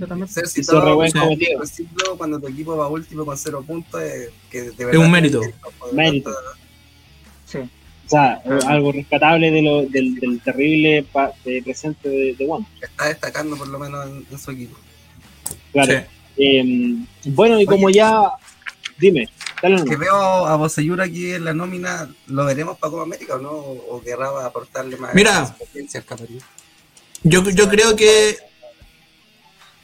cuando 2.18 2.40
tu 2.40 2.48
equipo 2.48 2.76
va 2.76 2.88
último 2.88 3.24
con 3.24 3.36
cero 3.36 3.64
puntos 3.66 4.02
es, 4.02 4.30
que 4.50 4.62
de 4.62 4.84
verdad 4.84 4.94
es 4.94 4.98
un 5.00 5.10
mérito. 5.10 5.40
mérito. 5.92 6.30
Sí. 7.46 7.58
O 7.58 8.08
sea, 8.08 8.42
algo 8.66 8.92
rescatable 8.92 9.50
de 9.50 9.62
lo, 9.62 9.86
del, 9.86 10.16
del 10.16 10.40
terrible 10.40 11.06
presente 11.64 12.10
de, 12.10 12.34
de 12.34 12.46
Juan. 12.46 12.66
Está 12.82 13.08
destacando 13.08 13.56
por 13.56 13.68
lo 13.68 13.78
menos 13.78 14.06
en, 14.06 14.38
su 14.38 14.50
equipo. 14.50 14.76
Claro. 15.72 16.04
Eh, 16.36 16.96
bueno, 17.26 17.60
y 17.60 17.66
como 17.66 17.90
ya. 17.90 18.32
Dime, 18.98 19.28
dale 19.60 19.84
Que 19.84 19.96
veo 19.96 20.14
a 20.14 20.56
Boseyur 20.56 21.00
aquí 21.00 21.32
en 21.32 21.44
la 21.44 21.54
nómina, 21.54 22.08
¿lo 22.26 22.44
veremos 22.44 22.78
para 22.78 22.90
Copa 22.90 23.02
América 23.02 23.34
o 23.34 23.38
no? 23.38 23.50
¿O 23.50 24.00
querrá 24.00 24.46
aportarle 24.46 24.96
más 24.96 25.14
Mira, 25.14 25.56
experiencia 25.58 26.04
al 26.08 26.28
Yo, 27.22 27.48
yo 27.50 27.68
creo 27.68 27.96
que. 27.96 28.36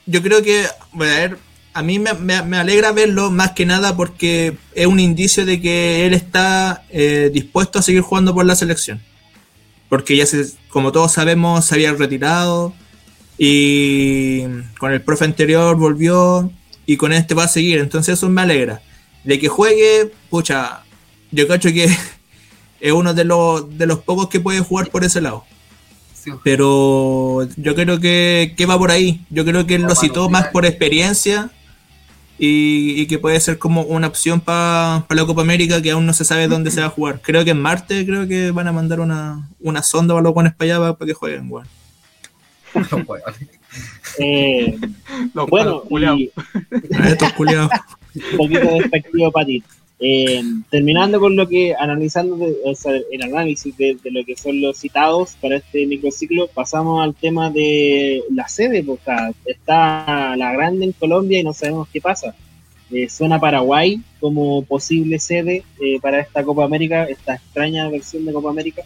Yo 0.06 0.22
creo 0.22 0.42
que. 0.42 0.66
Bueno, 0.92 1.12
a 1.12 1.16
ver, 1.18 1.38
a 1.78 1.82
mí 1.82 1.98
me, 1.98 2.56
alegra 2.56 2.92
verlo 2.92 3.30
más 3.30 3.52
que 3.52 3.66
nada 3.66 3.96
porque 3.96 4.56
es 4.74 4.86
un 4.86 4.98
indicio 4.98 5.46
de 5.46 5.60
que 5.60 6.06
él 6.06 6.14
está 6.14 6.84
eh, 6.90 7.30
dispuesto 7.32 7.78
a 7.78 7.82
seguir 7.82 8.02
jugando 8.02 8.34
por 8.34 8.44
la 8.44 8.56
selección. 8.56 9.00
Porque 9.88 10.16
ya 10.16 10.26
se, 10.26 10.44
como 10.70 10.92
todos 10.92 11.12
sabemos, 11.12 11.66
se 11.66 11.74
había 11.76 11.92
retirado 11.92 12.74
y 13.38 14.42
con 14.78 14.92
el 14.92 15.00
profe 15.00 15.24
anterior 15.24 15.76
volvió 15.76 16.50
y 16.86 16.96
con 16.96 17.12
este 17.12 17.34
va 17.34 17.44
a 17.44 17.48
seguir. 17.48 17.78
Entonces 17.78 18.14
eso 18.14 18.28
me 18.28 18.42
alegra. 18.42 18.82
De 19.24 19.38
que 19.38 19.48
juegue, 19.48 20.12
pucha, 20.28 20.82
yo 21.30 21.46
cacho 21.46 21.72
que 21.72 21.84
es 22.80 22.92
uno 22.92 23.14
de 23.14 23.24
los, 23.24 23.78
de 23.78 23.86
los 23.86 24.00
pocos 24.00 24.28
que 24.28 24.40
puede 24.40 24.60
jugar 24.60 24.90
por 24.90 25.04
ese 25.04 25.20
lado. 25.20 25.44
Pero 26.44 27.48
yo 27.56 27.74
creo 27.74 28.00
que, 28.00 28.54
que 28.56 28.66
va 28.66 28.78
por 28.78 28.90
ahí. 28.90 29.24
Yo 29.30 29.44
creo 29.44 29.66
que 29.66 29.76
él 29.76 29.82
lo 29.82 29.94
citó 29.94 30.28
más 30.28 30.48
por 30.48 30.66
experiencia 30.66 31.50
y, 32.38 33.06
que 33.06 33.18
puede 33.18 33.40
ser 33.40 33.58
como 33.58 33.82
una 33.82 34.06
opción 34.06 34.40
para 34.40 35.04
la 35.08 35.26
Copa 35.26 35.42
América 35.42 35.82
que 35.82 35.90
aún 35.90 36.06
no 36.06 36.12
se 36.12 36.24
sabe 36.24 36.46
dónde 36.46 36.70
se 36.70 36.80
va 36.80 36.86
a 36.86 36.90
jugar. 36.90 37.20
Creo 37.20 37.44
que 37.44 37.50
en 37.50 37.60
Marte 37.60 38.06
creo 38.06 38.28
que 38.28 38.52
van 38.52 38.68
a 38.68 38.72
mandar 38.72 39.00
una, 39.00 39.48
una 39.60 39.82
sonda 39.82 40.14
para 40.14 40.22
los 40.22 40.34
buenos 40.34 40.54
para 40.54 40.76
allá 40.76 40.94
para, 40.94 41.06
que 41.06 41.14
jueguen, 41.14 41.48
bueno. 41.48 41.68
eh, 44.18 44.78
bueno, 45.48 45.82
y... 46.16 46.30
estos 47.04 47.32
culiados. 47.34 47.70
Un 48.32 48.36
poquito 48.36 48.74
despectivo 48.74 49.30
para 49.30 49.46
ti. 49.46 49.62
Eh, 50.00 50.42
terminando 50.70 51.18
con 51.18 51.34
lo 51.34 51.48
que, 51.48 51.74
analizando 51.74 52.38
el 52.46 53.22
análisis 53.22 53.76
de, 53.76 53.96
lo 54.04 54.24
que 54.24 54.36
son 54.36 54.60
los 54.60 54.78
citados 54.78 55.36
para 55.40 55.56
este 55.56 55.86
microciclo, 55.86 56.46
pasamos 56.48 57.02
al 57.02 57.14
tema 57.14 57.50
de 57.50 58.22
la 58.32 58.48
sede, 58.48 58.84
porque 58.84 59.10
está 59.44 60.36
la 60.36 60.52
grande 60.52 60.84
en 60.86 60.92
Colombia 60.92 61.40
y 61.40 61.44
no 61.44 61.52
sabemos 61.52 61.88
qué 61.92 62.00
pasa. 62.00 62.34
Eh, 62.90 63.08
suena 63.08 63.38
Paraguay 63.38 64.00
como 64.18 64.62
posible 64.62 65.18
sede 65.18 65.62
eh, 65.80 66.00
para 66.00 66.20
esta 66.20 66.42
Copa 66.42 66.64
América, 66.64 67.04
esta 67.04 67.34
extraña 67.34 67.88
versión 67.90 68.24
de 68.24 68.32
Copa 68.32 68.50
América. 68.50 68.82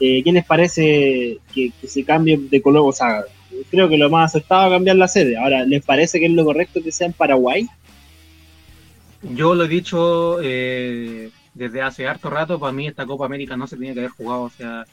¿Qué 0.00 0.32
les 0.32 0.46
parece 0.46 1.38
que, 1.54 1.72
se 1.86 2.04
cambie 2.04 2.38
de 2.38 2.62
color? 2.62 2.88
O 2.88 2.92
sea, 2.92 3.22
creo 3.70 3.86
que 3.88 3.98
lo 3.98 4.08
más 4.08 4.30
acertado 4.30 4.66
es 4.66 4.72
cambiar 4.72 4.96
la 4.96 5.06
sede. 5.06 5.36
Ahora, 5.36 5.64
¿les 5.66 5.84
parece 5.84 6.18
que 6.18 6.26
es 6.26 6.32
lo 6.32 6.44
correcto 6.44 6.80
que 6.82 6.90
sea 6.90 7.06
en 7.06 7.12
Paraguay? 7.12 7.68
Yo 9.22 9.54
lo 9.54 9.64
he 9.64 9.68
dicho 9.68 10.38
eh, 10.42 11.30
desde 11.52 11.82
hace 11.82 12.08
harto 12.08 12.30
rato, 12.30 12.58
para 12.58 12.72
mí 12.72 12.86
esta 12.86 13.04
Copa 13.04 13.26
América 13.26 13.56
no 13.58 13.66
se 13.66 13.76
tenía 13.76 13.92
que 13.92 14.00
haber 14.00 14.12
jugado, 14.12 14.42
o 14.44 14.50
sea, 14.50 14.86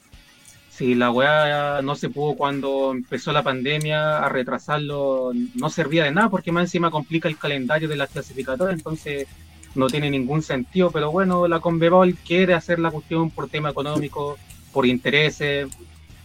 si 0.69 0.93
la 0.95 1.09
weá 1.11 1.81
no 1.81 1.95
se 1.95 2.09
pudo 2.09 2.35
cuando 2.35 2.91
empezó 2.91 3.31
la 3.31 3.41
pandemia 3.43 4.19
a 4.19 4.27
retrasarlo, 4.27 5.31
no 5.55 5.69
servía 5.69 6.03
de 6.03 6.11
nada 6.11 6.29
porque 6.29 6.51
más 6.51 6.65
encima 6.65 6.91
complica 6.91 7.29
el 7.29 7.37
calendario 7.37 7.87
de 7.87 7.95
las 7.95 8.09
clasificatorias, 8.09 8.77
entonces 8.77 9.27
no 9.75 9.87
tiene 9.87 10.09
ningún 10.09 10.41
sentido, 10.41 10.91
pero 10.91 11.09
bueno, 11.11 11.47
la 11.47 11.61
Conbebol 11.61 12.15
quiere 12.15 12.53
hacer 12.53 12.79
la 12.79 12.91
cuestión 12.91 13.29
por 13.31 13.47
tema 13.47 13.69
económico, 13.69 14.37
por 14.77 14.85
intereses, 14.85 15.67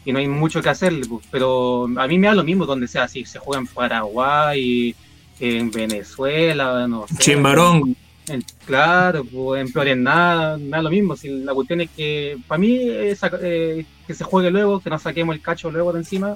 y 0.05 0.13
no 0.13 0.19
hay 0.19 0.29
mucho 0.29 0.61
que 0.61 0.69
hacer, 0.69 0.93
pues, 1.09 1.25
pero 1.31 1.85
a 1.97 2.07
mí 2.07 2.19
me 2.19 2.27
da 2.27 2.35
lo 2.35 2.45
mismo 2.45 2.67
donde 2.67 2.87
sea, 2.87 3.09
si 3.09 3.25
se 3.25 3.39
juega 3.39 3.63
en 3.63 3.67
Paraguay, 3.67 4.95
en 5.41 5.71
Venezuela, 5.71 6.87
no 6.87 7.09
sé. 7.09 7.17
Chimbarón. 7.17 7.97
En, 8.29 8.45
claro, 8.67 9.25
pues 9.25 9.75
en 9.75 10.03
nada, 10.03 10.59
nada 10.59 10.83
lo 10.83 10.91
mismo. 10.91 11.17
Si 11.17 11.29
la 11.31 11.55
cuestión 11.55 11.81
es 11.81 11.89
que, 11.97 12.37
para 12.47 12.59
mí, 12.59 12.77
es, 12.79 13.21
eh, 13.41 13.87
que 14.07 14.13
se 14.13 14.23
juegue 14.23 14.51
luego, 14.51 14.81
que 14.81 14.91
nos 14.91 15.01
saquemos 15.01 15.35
el 15.35 15.41
cacho 15.41 15.71
luego 15.71 15.95
de 15.95 16.01
encima, 16.01 16.35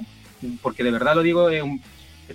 porque 0.63 0.83
de 0.83 0.89
verdad 0.89 1.13
lo 1.13 1.21
digo, 1.21 1.51
es, 1.51 1.63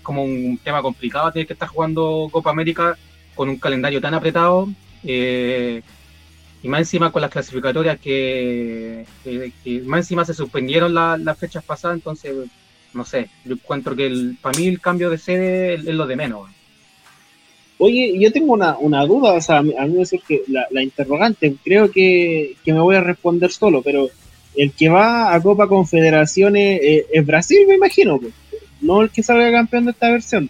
como 0.04 0.22
un 0.22 0.60
tema 0.62 0.80
complicado 0.80 1.32
tener 1.32 1.48
que 1.48 1.54
estar 1.54 1.68
jugando 1.68 2.28
Copa 2.30 2.50
América 2.50 2.96
con 3.34 3.48
un 3.48 3.58
calendario 3.58 4.00
tan 4.00 4.14
apretado. 4.14 4.68
Eh, 5.02 5.82
y 6.62 6.68
más 6.68 6.80
encima 6.80 7.10
con 7.10 7.22
las 7.22 7.30
clasificatorias 7.30 7.98
que, 7.98 9.04
más 9.84 10.00
encima 10.00 10.24
se 10.24 10.34
suspendieron 10.34 10.94
las 10.94 11.38
fechas 11.38 11.64
pasadas, 11.64 11.96
entonces, 11.96 12.34
no 12.94 13.04
sé, 13.04 13.28
yo 13.44 13.54
encuentro 13.54 13.96
que 13.96 14.06
el, 14.06 14.36
para 14.40 14.58
mí 14.58 14.68
el 14.68 14.80
cambio 14.80 15.10
de 15.10 15.18
sede 15.18 15.74
es, 15.74 15.84
lo 15.84 16.06
de 16.06 16.16
menos. 16.16 16.48
Oye, 17.78 18.16
yo 18.16 18.30
tengo 18.30 18.52
una, 18.52 18.78
una, 18.78 19.04
duda, 19.06 19.32
o 19.32 19.40
sea, 19.40 19.58
a 19.58 19.62
mí, 19.62 19.74
me 19.88 20.06
surge 20.06 20.42
la, 20.46 20.66
la 20.70 20.82
interrogante, 20.82 21.56
creo 21.64 21.90
que, 21.90 22.54
que, 22.64 22.72
me 22.72 22.80
voy 22.80 22.94
a 22.94 23.00
responder 23.00 23.50
solo, 23.50 23.82
pero 23.82 24.08
el 24.54 24.72
que 24.72 24.88
va 24.88 25.34
a 25.34 25.40
Copa 25.40 25.66
Confederaciones 25.66 26.80
eh, 26.80 27.06
es 27.12 27.26
Brasil, 27.26 27.66
me 27.66 27.74
imagino, 27.74 28.20
pues. 28.20 28.32
no 28.80 29.02
el 29.02 29.10
que 29.10 29.24
salga 29.24 29.50
campeón 29.50 29.86
de 29.86 29.90
esta 29.90 30.10
versión. 30.10 30.48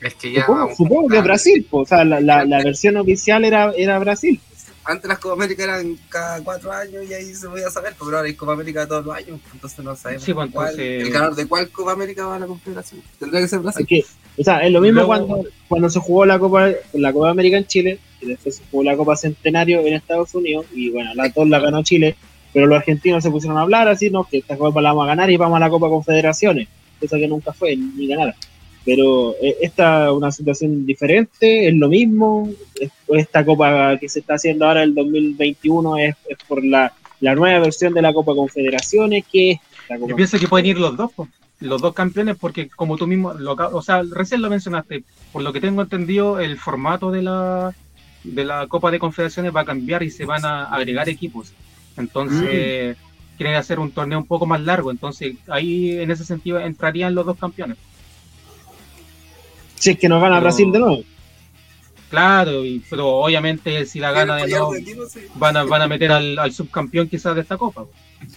Es 0.00 0.14
que 0.14 0.32
ya 0.32 0.46
supongo, 0.76 1.08
que 1.08 1.20
Brasil, 1.20 1.66
pues, 1.68 1.82
o 1.82 1.88
sea, 1.88 2.04
la, 2.04 2.20
la, 2.20 2.62
versión 2.62 2.96
oficial 2.96 3.44
era, 3.44 3.72
era 3.76 3.98
Brasil. 3.98 4.40
antes 4.84 5.08
las 5.08 5.18
Copa 5.18 5.34
América 5.34 5.64
eran 5.64 5.98
cada 6.08 6.40
cuatro 6.42 6.70
años 6.70 7.04
y 7.08 7.14
ahí 7.14 7.34
se 7.34 7.48
podía 7.48 7.68
saber, 7.68 7.94
pero 7.98 8.16
ahora 8.16 8.28
hay 8.28 8.34
Copa 8.34 8.52
América 8.52 8.86
todos 8.86 9.04
los 9.04 9.16
años, 9.16 9.40
entonces 9.52 9.84
no 9.84 9.96
sabemos 9.96 10.22
sí, 10.22 10.32
pues, 10.32 10.50
cuál, 10.52 10.78
el 10.78 11.10
ganador 11.10 11.34
de 11.34 11.46
cuál 11.46 11.68
Copa 11.70 11.92
América 11.92 12.26
va 12.26 12.36
a 12.36 12.38
la 12.38 12.46
Confederación. 12.46 13.02
Tendría 13.18 13.40
que 13.40 13.48
ser 13.48 13.58
Brasil. 13.58 13.86
Es 13.90 14.06
o 14.38 14.44
sea, 14.44 14.58
es 14.58 14.70
lo 14.70 14.80
mismo 14.80 15.04
cuando, 15.04 15.44
cuando 15.66 15.90
se 15.90 15.98
jugó 15.98 16.24
la 16.24 16.38
Copa, 16.38 16.70
la 16.92 17.12
Copa 17.12 17.30
América 17.30 17.56
en 17.56 17.66
Chile, 17.66 17.98
y 18.20 18.26
después 18.26 18.56
se 18.56 18.62
jugó 18.70 18.84
la 18.84 18.96
Copa 18.96 19.16
Centenario 19.16 19.80
en 19.80 19.94
Estados 19.94 20.32
Unidos, 20.34 20.66
y 20.72 20.90
bueno, 20.90 21.12
la 21.14 21.28
dos 21.28 21.48
la 21.48 21.58
ganó 21.58 21.82
Chile, 21.82 22.14
pero 22.52 22.66
los 22.66 22.78
argentinos 22.78 23.24
se 23.24 23.30
pusieron 23.32 23.58
a 23.58 23.62
hablar 23.62 23.88
así, 23.88 24.10
no, 24.10 24.24
que 24.24 24.38
esta 24.38 24.56
Copa 24.56 24.80
la 24.80 24.90
vamos 24.90 25.04
a 25.04 25.08
ganar 25.08 25.28
y 25.28 25.36
vamos 25.36 25.56
a 25.56 25.60
la 25.60 25.70
Copa 25.70 25.88
Confederaciones, 25.88 26.68
cosa 27.00 27.16
que 27.16 27.26
nunca 27.26 27.52
fue, 27.52 27.76
ni 27.76 28.06
ganar. 28.06 28.36
Pero 28.84 29.34
eh, 29.42 29.56
esta 29.60 30.06
es 30.06 30.12
una 30.12 30.32
situación 30.32 30.86
diferente, 30.86 31.68
es 31.68 31.74
lo 31.74 31.88
mismo, 31.88 32.50
esta 33.08 33.44
Copa 33.44 33.98
que 33.98 34.08
se 34.08 34.20
está 34.20 34.34
haciendo 34.34 34.66
ahora 34.66 34.82
el 34.82 34.94
2021 34.94 35.98
es, 35.98 36.16
es 36.28 36.38
por 36.46 36.64
la, 36.64 36.92
la, 37.20 37.34
nueva 37.34 37.60
versión 37.60 37.92
de 37.92 38.02
la 38.02 38.12
Copa 38.12 38.34
Confederaciones, 38.34 39.24
que 39.30 39.52
es 39.52 39.58
la 39.88 39.98
Copa 39.98 40.10
Yo 40.10 40.16
pienso 40.16 40.38
que 40.38 40.48
pueden 40.48 40.66
ir 40.66 40.78
los 40.78 40.96
dos, 40.96 41.10
los 41.60 41.82
dos 41.82 41.92
campeones, 41.92 42.36
porque 42.38 42.68
como 42.68 42.96
tú 42.96 43.06
mismo, 43.06 43.34
lo, 43.34 43.52
o 43.52 43.82
sea, 43.82 44.02
recién 44.10 44.40
lo 44.40 44.50
mencionaste, 44.50 45.02
por 45.32 45.42
lo 45.42 45.52
que 45.52 45.60
tengo 45.60 45.82
entendido, 45.82 46.38
el 46.38 46.56
formato 46.56 47.10
de 47.10 47.22
la, 47.22 47.74
de 48.24 48.44
la 48.44 48.66
Copa 48.68 48.90
de 48.90 48.98
Confederaciones 48.98 49.54
va 49.54 49.62
a 49.62 49.66
cambiar 49.66 50.02
y 50.02 50.10
se 50.10 50.24
van 50.24 50.44
a 50.44 50.64
agregar 50.64 51.08
equipos. 51.08 51.52
Entonces, 51.96 52.96
mm. 52.96 53.36
quieren 53.36 53.56
hacer 53.56 53.78
un 53.80 53.90
torneo 53.90 54.18
un 54.18 54.26
poco 54.26 54.46
más 54.46 54.60
largo. 54.60 54.90
Entonces, 54.90 55.36
ahí 55.48 55.98
en 55.98 56.10
ese 56.10 56.24
sentido 56.24 56.58
entrarían 56.60 57.14
los 57.14 57.26
dos 57.26 57.38
campeones. 57.38 57.76
Si 59.78 59.90
es 59.90 59.98
que 59.98 60.08
nos 60.08 60.20
gana 60.20 60.40
Brasil 60.40 60.70
de 60.72 60.78
nuevo. 60.78 61.02
Claro, 62.10 62.62
pero 62.88 63.08
obviamente 63.16 63.84
si 63.84 64.00
la 64.00 64.12
gana 64.12 64.36
de 64.36 64.48
nuevo, 64.48 64.72
van 65.34 65.56
a, 65.56 65.64
van 65.64 65.82
a 65.82 65.88
meter 65.88 66.10
al, 66.10 66.38
al 66.38 66.52
subcampeón 66.52 67.08
quizás 67.08 67.34
de 67.34 67.42
esta 67.42 67.56
copa. 67.56 67.84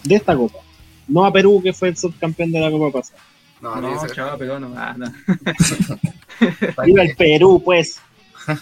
De 0.04 0.16
esta 0.16 0.36
copa. 0.36 0.60
No 1.08 1.26
a 1.26 1.34
Perú, 1.34 1.62
que 1.62 1.74
fue 1.74 1.89
el 1.89 1.98
subcampeón 1.98 2.52
de 2.52 2.60
la 2.60 2.72
Copa 2.72 3.00
pasada. 3.00 3.22
No, 3.62 3.80
no, 3.80 4.08
chaval, 4.08 4.38
pero 4.39 4.60
no. 4.60 4.74
Ah, 4.76 4.96
no. 4.98 5.06
Viva 6.86 7.04
el 7.04 7.16
Perú, 7.16 7.62
pues. 7.64 8.00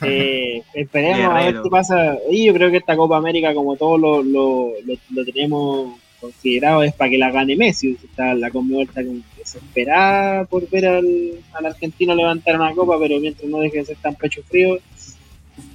Eh, 0.02 0.62
esperemos 0.74 1.32
a 1.32 1.44
ver 1.44 1.62
qué 1.62 1.70
pasa. 1.70 2.18
Y 2.30 2.48
yo 2.48 2.54
creo 2.54 2.72
que 2.72 2.78
esta 2.78 2.98
Copa 2.98 3.18
América, 3.18 3.54
como 3.54 3.78
todos 3.78 4.00
lo, 4.00 4.24
lo, 4.24 4.72
lo, 5.12 5.26
tenemos 5.26 5.98
considerado, 6.20 6.84
es 6.84 6.94
para 6.94 7.12
que 7.12 7.18
la 7.18 7.32
gane 7.32 7.56
Messi. 7.56 7.98
Está 8.04 8.34
la 8.34 8.50
Conmebol 8.52 8.90
se 8.94 9.06
espera 9.44 10.46
por 10.50 10.70
ver 10.70 10.86
al, 10.86 11.32
al, 11.54 11.66
argentino 11.66 12.16
levantar 12.16 12.56
una 12.56 12.74
copa, 12.74 12.98
pero 13.00 13.20
mientras 13.20 13.50
no 13.50 13.60
deje 13.60 13.78
de 13.78 13.86
ser 13.86 13.98
tan 13.98 14.16
pecho 14.16 14.42
frío, 14.44 14.78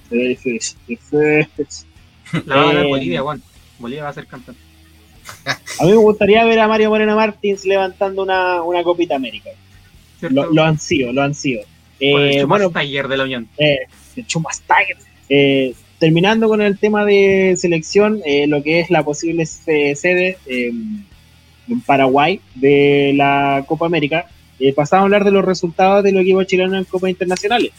se 0.09 0.17
ve 0.17 0.29
difícil. 0.29 0.77
La 2.47 2.57
va 2.57 2.62
a 2.62 2.67
ganar 2.67 2.85
eh, 2.85 2.89
Bolivia, 2.89 3.23
Juan. 3.23 3.43
Bolivia 3.79 4.05
va 4.05 4.09
a 4.11 4.15
ser 4.15 4.27
campeón. 4.27 4.57
A 5.81 5.85
mí 5.85 5.91
me 5.91 5.97
gustaría 5.97 6.45
ver 6.45 6.61
a 6.61 6.69
Mario 6.69 6.91
Moreno 6.91 7.17
Martins 7.17 7.65
levantando 7.65 8.23
una, 8.23 8.62
una 8.62 8.83
Copita 8.83 9.17
América. 9.17 9.51
Lo, 10.21 10.62
han 10.62 10.79
sido, 10.79 11.12
lo 11.12 11.23
han 11.23 11.35
sido. 11.35 11.62
Eh, 12.01 12.45
bueno, 12.45 12.71
Tiger 12.71 13.09
de 13.09 13.17
la 13.17 13.25
Unión. 13.25 13.49
Eh, 13.59 13.87
Chumas 14.27 14.62
Tiger. 14.62 14.97
Eh, 15.29 15.75
terminando 15.99 16.49
con 16.49 16.62
el 16.62 16.79
tema 16.79 17.05
de 17.05 17.55
selección, 17.59 18.21
eh, 18.25 18.47
lo 18.47 18.62
que 18.62 18.81
es 18.81 18.91
la 18.91 19.05
posible 19.05 19.45
sede 19.47 20.39
en 21.69 21.81
Paraguay 21.81 22.41
de 22.55 23.12
la 23.17 23.65
Copa 23.67 23.87
América, 23.87 24.27
eh, 24.59 24.73
pasamos 24.73 25.03
a 25.03 25.05
hablar 25.05 25.25
de 25.25 25.31
los 25.31 25.45
resultados 25.45 26.05
del 26.05 26.19
equipo 26.19 26.43
chileno 26.45 26.77
en 26.77 26.85
Copas 26.85 27.11
Internacionales. 27.11 27.73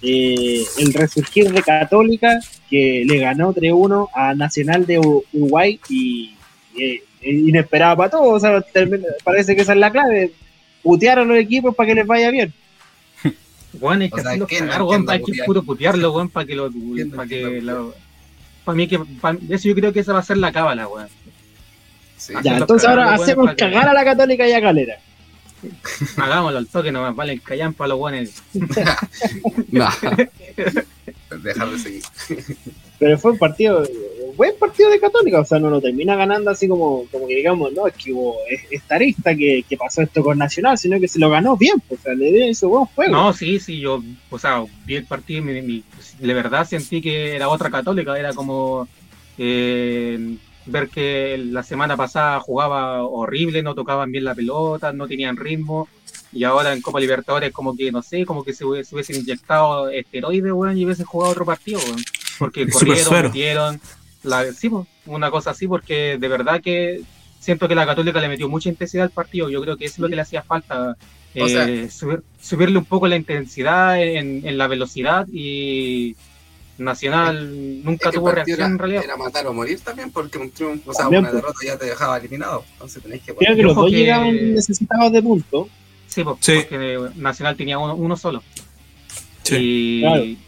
el 0.00 0.94
resurgir 0.94 1.50
de 1.50 1.62
Católica, 1.62 2.38
que 2.70 3.04
le 3.04 3.18
ganó 3.18 3.52
3-1 3.52 4.08
a 4.14 4.34
Nacional 4.34 4.86
de 4.86 4.98
Uruguay 4.98 5.80
y 5.88 6.34
eh, 6.78 7.02
inesperado 7.22 7.96
para 7.96 8.10
todos. 8.10 8.42
parece 9.24 9.56
que 9.56 9.62
esa 9.62 9.72
es 9.72 9.78
la 9.78 9.90
clave. 9.90 10.32
Putear 10.82 11.18
a 11.18 11.24
los 11.24 11.38
equipos 11.38 11.74
para 11.74 11.88
que 11.88 11.94
les 11.94 12.06
vaya 12.06 12.30
bien. 12.30 12.52
Bueno, 13.72 14.02
hay 14.02 14.10
que 14.10 14.20
hacerlo 14.20 14.46
cagar, 14.46 14.80
no 14.80 15.10
hay 15.10 15.22
que 15.22 15.44
puro 15.44 15.62
putearlo, 15.62 16.12
weón, 16.12 16.30
para 16.30 16.46
que 16.46 16.54
lo. 16.54 16.70
Para 17.14 17.28
que 17.28 17.60
lo, 17.60 17.94
para 18.64 18.76
mí 18.76 18.88
que. 18.88 18.98
Para, 19.20 19.38
eso 19.50 19.68
yo 19.68 19.74
creo 19.74 19.92
que 19.92 20.00
esa 20.00 20.14
va 20.14 20.20
a 20.20 20.24
ser 20.24 20.38
la 20.38 20.52
cábala, 20.52 20.88
weón. 20.88 21.08
Ya, 22.42 22.58
entonces 22.58 22.88
ahora 22.88 23.14
hacemos 23.14 23.54
cagar 23.54 23.88
a 23.88 23.92
la 23.92 24.04
Católica 24.04 24.48
y 24.48 24.52
a 24.52 24.60
Calera. 24.60 24.98
Hagámoslo 26.16 26.58
al 26.58 26.66
toque 26.66 26.92
nomás, 26.92 27.14
vale, 27.16 27.32
el 27.32 27.42
callan 27.42 27.74
para 27.74 27.88
los 27.88 27.98
buenos. 27.98 28.30
no. 29.70 29.88
Dejar 31.42 31.70
de 31.70 31.78
seguir. 31.78 32.02
Pero 32.98 33.18
fue 33.18 33.32
un 33.32 33.38
partido 33.38 33.84
buen 34.38 34.56
partido 34.56 34.88
de 34.88 35.00
Católica, 35.00 35.40
o 35.40 35.44
sea, 35.44 35.58
no 35.58 35.68
lo 35.68 35.80
termina 35.80 36.14
ganando 36.14 36.50
así 36.50 36.68
como, 36.68 37.06
como 37.10 37.26
que 37.26 37.34
digamos, 37.34 37.72
no, 37.72 37.88
es 37.88 37.94
que 37.94 38.12
hubo 38.12 38.36
esta 38.70 38.94
arista 38.94 39.34
que, 39.34 39.64
que, 39.68 39.76
pasó 39.76 40.00
esto 40.00 40.22
con 40.22 40.38
Nacional, 40.38 40.78
sino 40.78 41.00
que 41.00 41.08
se 41.08 41.18
lo 41.18 41.28
ganó 41.28 41.56
bien, 41.56 41.74
pues, 41.88 42.00
o 42.00 42.02
sea, 42.04 42.14
le 42.14 42.30
dio 42.30 42.44
ese 42.44 42.64
buen 42.64 42.84
juego. 42.84 43.12
No, 43.12 43.32
sí, 43.32 43.58
sí, 43.58 43.80
yo, 43.80 44.00
o 44.30 44.38
sea, 44.38 44.64
vi 44.86 44.94
el 44.94 45.06
partido 45.06 45.50
y 45.50 45.82
de 46.20 46.34
verdad 46.34 46.68
sentí 46.68 47.02
que 47.02 47.34
era 47.34 47.48
otra 47.48 47.68
Católica, 47.68 48.16
era 48.16 48.32
como 48.32 48.86
eh, 49.38 50.36
ver 50.68 50.88
que 50.88 51.38
la 51.38 51.62
semana 51.62 51.96
pasada 51.96 52.40
jugaba 52.40 53.04
horrible, 53.04 53.62
no 53.62 53.74
tocaban 53.74 54.12
bien 54.12 54.24
la 54.24 54.34
pelota, 54.34 54.92
no 54.92 55.06
tenían 55.06 55.36
ritmo. 55.36 55.88
Y 56.32 56.44
ahora 56.44 56.72
en 56.72 56.82
Copa 56.82 57.00
Libertadores, 57.00 57.52
como 57.52 57.76
que 57.76 57.90
no 57.90 58.02
sé, 58.02 58.26
como 58.26 58.44
que 58.44 58.52
se, 58.52 58.64
hubiesen 58.64 59.16
inyectado 59.16 59.88
esteroides, 59.88 60.52
weón, 60.52 60.76
y 60.76 60.84
hubiesen 60.84 61.06
jugado 61.06 61.32
otro 61.32 61.46
partido, 61.46 61.80
weón. 61.80 62.02
Porque 62.38 62.68
corrieron, 62.70 63.22
metieron, 63.22 63.80
la, 64.22 64.52
sí, 64.52 64.70
una 65.06 65.30
cosa 65.30 65.50
así, 65.50 65.66
porque 65.66 66.18
de 66.18 66.28
verdad 66.28 66.60
que 66.60 67.02
siento 67.40 67.68
que 67.68 67.74
la 67.74 67.86
Católica 67.86 68.20
le 68.20 68.28
metió 68.28 68.48
mucha 68.48 68.68
intensidad 68.68 69.04
al 69.04 69.10
partido. 69.10 69.48
Yo 69.48 69.62
creo 69.62 69.76
que 69.76 69.86
eso 69.86 69.94
es 69.94 69.98
lo 70.00 70.08
que 70.08 70.16
le 70.16 70.22
hacía 70.22 70.42
falta. 70.42 70.96
Eh, 71.34 71.88
subirle 72.40 72.78
un 72.78 72.84
poco 72.84 73.06
la 73.06 73.16
intensidad 73.16 74.02
en, 74.02 74.58
la 74.58 74.66
velocidad 74.66 75.26
y 75.30 76.16
Nacional 76.78 77.84
nunca 77.84 78.10
tuvo 78.10 78.30
reacción 78.30 78.72
en 78.72 78.78
realidad. 78.78 79.04
Era 79.04 79.16
matar 79.16 79.46
o 79.46 79.52
morir 79.52 79.80
también, 79.80 80.10
porque 80.10 80.38
un 80.38 80.50
triunfo, 80.50 80.90
o 80.90 80.94
sea, 80.94 81.08
una 81.08 81.30
derrota 81.30 81.58
ya 81.64 81.76
te 81.76 81.86
dejaba 81.86 82.18
eliminado. 82.18 82.64
Entonces 82.72 83.02
tenéis 83.02 83.22
que. 83.22 83.34
Creo 83.34 83.56
que 83.56 83.62
los 83.62 83.74
dos 83.74 83.90
llegaban 83.90 84.54
necesitados 84.54 85.12
de 85.12 85.22
punto. 85.22 85.68
Sí, 86.06 86.24
porque 86.24 87.10
Nacional 87.16 87.56
tenía 87.56 87.78
uno, 87.78 87.94
uno 87.94 88.16
solo. 88.16 88.42
Sí. 89.42 90.02
Y, 90.04 90.38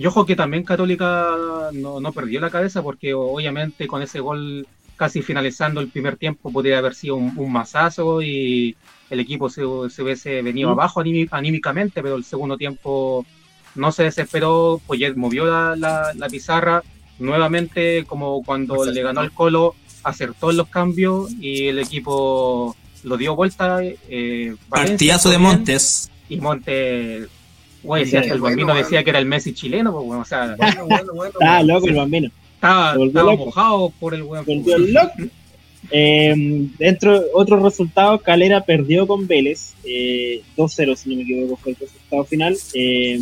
y 0.00 0.06
ojo 0.06 0.24
que 0.24 0.34
también 0.34 0.64
Católica 0.64 1.36
no, 1.74 2.12
perdió 2.12 2.40
la 2.40 2.48
cabeza 2.48 2.82
porque 2.82 3.12
obviamente 3.12 3.86
con 3.86 4.00
ese 4.00 4.20
gol 4.20 4.66
casi 4.96 5.20
finalizando 5.20 5.78
el 5.82 5.88
primer 5.88 6.16
tiempo 6.16 6.50
podría 6.50 6.78
haber 6.78 6.94
sido 6.94 7.16
un, 7.16 7.52
masazo 7.52 8.22
y 8.22 8.74
el 9.10 9.20
equipo 9.20 9.50
se, 9.50 9.62
hubiese 9.62 10.40
venido 10.40 10.70
abajo 10.70 11.02
anímicamente, 11.30 12.02
pero 12.02 12.16
el 12.16 12.24
segundo 12.24 12.56
tiempo 12.56 13.26
no 13.74 13.92
se 13.92 14.04
desesperó, 14.04 14.80
pues 14.86 15.00
ya 15.00 15.12
movió 15.14 15.44
la, 15.76 16.12
pizarra 16.30 16.82
nuevamente 17.18 18.04
como 18.06 18.42
cuando 18.42 18.84
le 18.84 19.02
ganó 19.02 19.20
al 19.20 19.32
Colo, 19.32 19.74
acertó 20.02 20.50
en 20.50 20.56
los 20.56 20.68
cambios 20.68 21.30
y 21.40 21.68
el 21.68 21.78
equipo 21.78 22.74
lo 23.02 23.16
dio 23.16 23.36
vuelta. 23.36 23.80
Eh, 23.82 24.54
Partidazo 24.68 25.30
de 25.30 25.38
Montes. 25.38 26.10
Y 26.28 26.40
Montes 26.40 27.28
Güey, 27.82 28.06
si 28.06 28.16
hasta 28.16 28.34
el 28.34 28.40
bambino 28.40 28.74
decía 28.74 29.02
que 29.02 29.10
era 29.10 29.18
el 29.18 29.26
Messi 29.26 29.54
chileno, 29.54 29.92
pues, 29.92 30.04
bueno, 30.04 30.22
o 30.22 30.24
sea. 30.24 30.54
Estaba 30.58 31.62
loco 31.62 31.88
el 31.88 31.96
bambino. 31.96 32.30
Estaba, 32.54 32.94
mojado 33.36 33.90
por 33.98 34.14
el 34.14 34.22
weón. 34.22 34.44
Eh, 35.90 36.34
dentro 36.78 37.20
otros 37.34 37.62
resultados, 37.62 38.22
Calera 38.22 38.60
perdió 38.64 39.06
con 39.06 39.26
Vélez, 39.26 39.74
eh, 39.84 40.42
2-0 40.56 40.94
si 40.94 41.08
no 41.08 41.16
me 41.16 41.22
equivoco 41.22 41.56
fue 41.56 41.72
el 41.72 41.78
resultado 41.78 42.24
final. 42.24 42.56
Eh, 42.74 43.18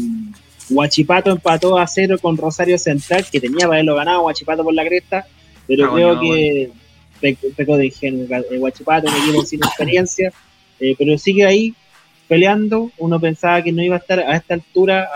Huachipato 0.70 1.30
empató 1.30 1.78
a 1.78 1.86
0 1.86 2.16
con 2.20 2.36
Rosario 2.36 2.78
Central, 2.78 3.24
que 3.30 3.40
tenía 3.40 3.66
para 3.66 3.76
haberlo 3.76 3.94
ganado 3.94 4.24
Huachipato 4.24 4.64
por 4.64 4.74
la 4.74 4.84
cresta, 4.84 5.26
pero 5.66 5.86
ah, 5.86 5.94
creo 5.94 6.20
que 6.20 6.70
pecó 7.56 7.76
de 7.76 7.86
ingenuo. 7.86 8.26
Huachipato, 8.58 9.08
un 9.08 9.22
equipo 9.22 9.44
sin 9.44 9.60
experiencia, 9.64 10.32
eh, 10.80 10.94
pero 10.98 11.16
sigue 11.16 11.46
ahí 11.46 11.74
peleando. 12.28 12.92
Uno 12.98 13.18
pensaba 13.18 13.62
que 13.62 13.72
no 13.72 13.82
iba 13.82 13.96
a 13.96 13.98
estar 13.98 14.20
a 14.20 14.36
esta 14.36 14.54
altura 14.54 15.08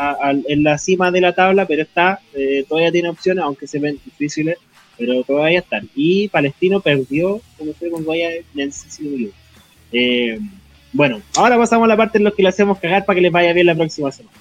en 0.48 0.62
la 0.64 0.78
cima 0.78 1.10
de 1.10 1.20
la 1.20 1.34
tabla, 1.34 1.66
pero 1.66 1.82
está, 1.82 2.20
eh, 2.34 2.64
todavía 2.68 2.90
tiene 2.90 3.10
opciones, 3.10 3.44
aunque 3.44 3.66
se 3.66 3.78
ven 3.78 3.98
difíciles, 4.04 4.56
pero 4.98 5.22
todavía 5.24 5.60
están. 5.60 5.88
Y 5.94 6.28
Palestino 6.28 6.80
perdió, 6.80 7.40
como 7.58 7.72
fue 7.74 7.90
con 7.90 8.04
Guaya 8.04 8.30
eh, 9.92 10.38
bueno, 10.92 11.22
ahora 11.36 11.56
pasamos 11.56 11.86
a 11.86 11.88
la 11.88 11.96
parte 11.96 12.18
en 12.18 12.24
la 12.24 12.30
que 12.30 12.42
le 12.42 12.48
hacemos 12.48 12.78
cagar 12.78 13.04
para 13.04 13.16
que 13.16 13.22
les 13.22 13.32
vaya 13.32 13.52
bien 13.52 13.66
la 13.66 13.74
próxima 13.74 14.12
semana. 14.12 14.36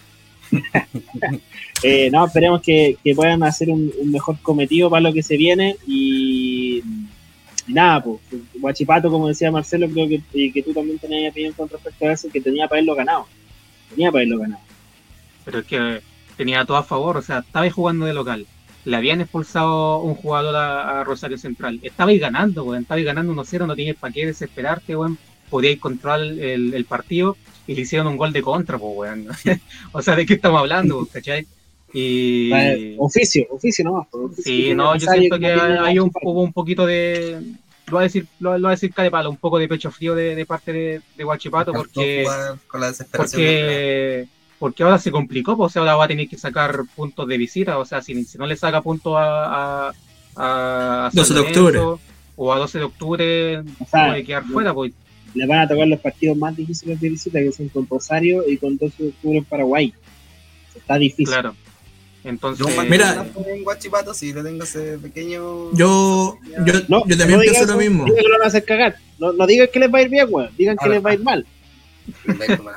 eh, 1.84 2.10
no, 2.12 2.26
esperemos 2.26 2.62
que, 2.62 2.98
puedan 3.16 3.42
hacer 3.44 3.70
un, 3.70 3.92
mejor 4.06 4.38
cometido 4.42 4.90
para 4.90 5.02
lo 5.02 5.14
que 5.14 5.24
se 5.24 5.38
viene 5.38 5.78
y 5.88 6.84
nada, 7.68 8.04
pues, 8.04 8.20
Guachipato, 8.56 9.10
como 9.10 9.30
decía 9.30 9.52
Marcelo, 9.52 9.90
creo 9.90 10.10
que, 10.10 10.22
y 10.34 10.52
que 10.52 10.62
tú 10.62 10.74
también 10.74 11.00
tenías 11.00 11.32
opinión 11.32 11.54
con 11.54 11.70
respecto 11.70 12.06
a 12.06 12.14
eso, 12.14 12.30
que 12.30 12.42
tenía 12.42 12.68
para 12.68 12.80
haberlo 12.80 12.96
ganado. 12.96 13.28
Tenía 13.90 14.12
para 14.12 14.24
haberlo 14.24 14.40
ganado. 14.40 14.64
Pero 15.46 15.60
es 15.60 15.66
que 15.66 16.02
tenía 16.36 16.66
todo 16.66 16.78
a 16.78 16.84
favor, 16.84 17.18
o 17.18 17.22
sea, 17.22 17.40
estaba 17.40 17.70
jugando 17.70 18.06
de 18.06 18.14
local. 18.14 18.46
Le 18.86 18.98
habían 18.98 19.22
expulsado 19.22 20.00
un 20.00 20.16
jugador 20.16 20.56
a, 20.56 21.04
Rosario 21.04 21.38
Central. 21.38 21.80
Estabais 21.84 22.20
ganando, 22.20 22.64
weón, 22.64 22.84
estabais 22.84 23.06
ganando 23.06 23.34
1-0, 23.34 23.68
no 23.68 23.76
tenías 23.76 23.98
para 23.98 24.14
qué 24.14 24.26
desesperarte, 24.26 24.96
weón. 24.96 25.18
Podíais 25.50 25.80
controlar 25.80 26.22
el, 26.22 26.86
partido 26.86 27.36
y 27.68 27.76
le 27.76 27.82
hicieron 27.82 28.08
un 28.08 28.18
gol 28.18 28.32
de 28.32 28.42
contra, 28.42 28.78
pues, 28.78 28.94
weón. 28.96 29.28
o 29.92 30.02
sea, 30.02 30.16
¿de 30.16 30.26
qué 30.26 30.36
estamos 30.36 30.60
hablando, 30.60 31.08
cachai? 31.12 31.46
Y... 31.94 32.96
Oficio, 32.98 33.48
oficio 33.50 33.84
nomás. 33.84 34.08
sí, 34.42 34.74
no, 34.74 34.96
yo 34.96 35.12
siento 35.12 35.38
que 35.38 35.48
hay 35.48 36.00
un, 36.00 36.10
hubo 36.24 36.42
un 36.42 36.54
poquito 36.54 36.86
de, 36.86 37.42
lo 37.92 37.96
va 37.96 38.02
a 38.02 38.04
decir, 38.04 38.26
lo, 38.40 38.60
va 38.62 38.70
a 38.70 38.72
decir 38.72 38.94
Palo, 38.94 39.30
un 39.30 39.38
poco 39.38 39.60
de 39.60 39.68
pecho 39.68 39.92
frío 39.92 40.16
de, 40.16 40.46
parte 40.46 40.72
de, 40.72 41.02
de 41.18 41.24
Guachipato 41.24 41.74
porque, 41.74 42.26
porque, 43.16 44.28
porque 44.62 44.84
ahora 44.84 45.00
se 45.00 45.10
complicó, 45.10 45.58
pues 45.58 45.76
ahora 45.76 45.96
va 45.96 46.06
a 46.06 46.08
tener 46.08 46.30
que 46.30 46.38
sacar 46.38 46.84
puntos 46.96 47.28
de 47.28 47.36
visita, 47.36 47.80
o 47.80 47.84
sea, 47.84 48.00
si, 48.04 48.24
si 48.26 48.38
no 48.38 48.46
le 48.46 48.56
saca 48.56 48.80
puntos 48.84 49.16
a, 49.18 49.92
a, 50.36 51.10
12 51.12 51.34
de 51.34 51.40
octubre 51.40 51.80
o 52.36 52.54
a 52.54 52.60
12 52.60 52.78
de 52.78 52.84
octubre 52.84 53.64
puede 53.90 54.24
quedar 54.24 54.46
fuera, 54.46 54.72
pues. 54.72 54.94
Le 55.34 55.48
van 55.48 55.62
a 55.62 55.68
tocar 55.68 55.88
los 55.88 56.00
partidos 56.00 56.38
más 56.38 56.56
difíciles 56.56 57.02
de 57.02 57.10
visita, 57.10 57.40
que 57.40 57.52
son 57.52 57.70
con 57.70 57.88
Rosario 57.90 58.48
y 58.48 58.58
con 58.58 58.78
12 58.78 59.02
de 59.02 59.10
octubre 59.10 59.38
en 59.40 59.46
Paraguay. 59.46 59.94
Está 60.76 61.00
difícil. 61.00 61.26
Claro. 61.26 61.56
Entonces, 62.24 62.68
mira, 62.88 63.26
Guachipato, 63.64 64.14
si 64.14 64.32
le 64.32 64.44
tengo 64.44 64.64
ese 64.64 65.00
pequeño. 65.00 65.74
Yo, 65.74 66.38
yo, 66.68 66.74
no, 66.88 67.04
yo 67.08 67.18
también 67.18 67.40
pienso 67.40 67.66
lo 67.66 67.78
mismo. 67.78 68.06
Digan 68.06 68.22
que 68.22 68.30
lo 68.30 68.38
van 68.38 68.44
a 68.44 68.48
hacer 68.48 68.64
cagar. 68.64 68.96
No, 69.18 69.34
no 69.34 69.48
digan 69.48 69.70
que 69.74 69.80
les 69.80 69.92
va 69.92 69.98
a 69.98 70.02
ir 70.04 70.10
bien, 70.10 70.28
weón. 70.30 70.52
Digan 70.56 70.78
que 70.78 70.88
les 70.88 71.04
va 71.04 71.10
a 71.10 71.14
ir 71.16 71.24
mal. 71.24 71.48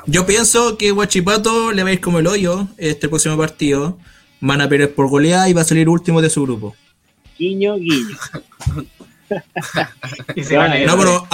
Yo 0.06 0.26
pienso 0.26 0.76
que 0.76 0.90
Guachipato 0.90 1.72
le 1.72 1.82
va 1.82 1.90
a 1.90 1.92
ir 1.92 2.00
como 2.00 2.18
el 2.18 2.26
hoyo 2.26 2.68
este 2.76 3.08
próximo 3.08 3.36
partido. 3.36 3.98
Van 4.40 4.60
a 4.60 4.68
perder 4.68 4.94
por 4.94 5.08
goleada 5.08 5.48
y 5.48 5.52
va 5.52 5.62
a 5.62 5.64
salir 5.64 5.88
último 5.88 6.20
de 6.20 6.30
su 6.30 6.42
grupo. 6.42 6.74
Guiño, 7.38 7.76
guiño. 7.76 8.16
no, 10.86 10.98
pero 10.98 11.26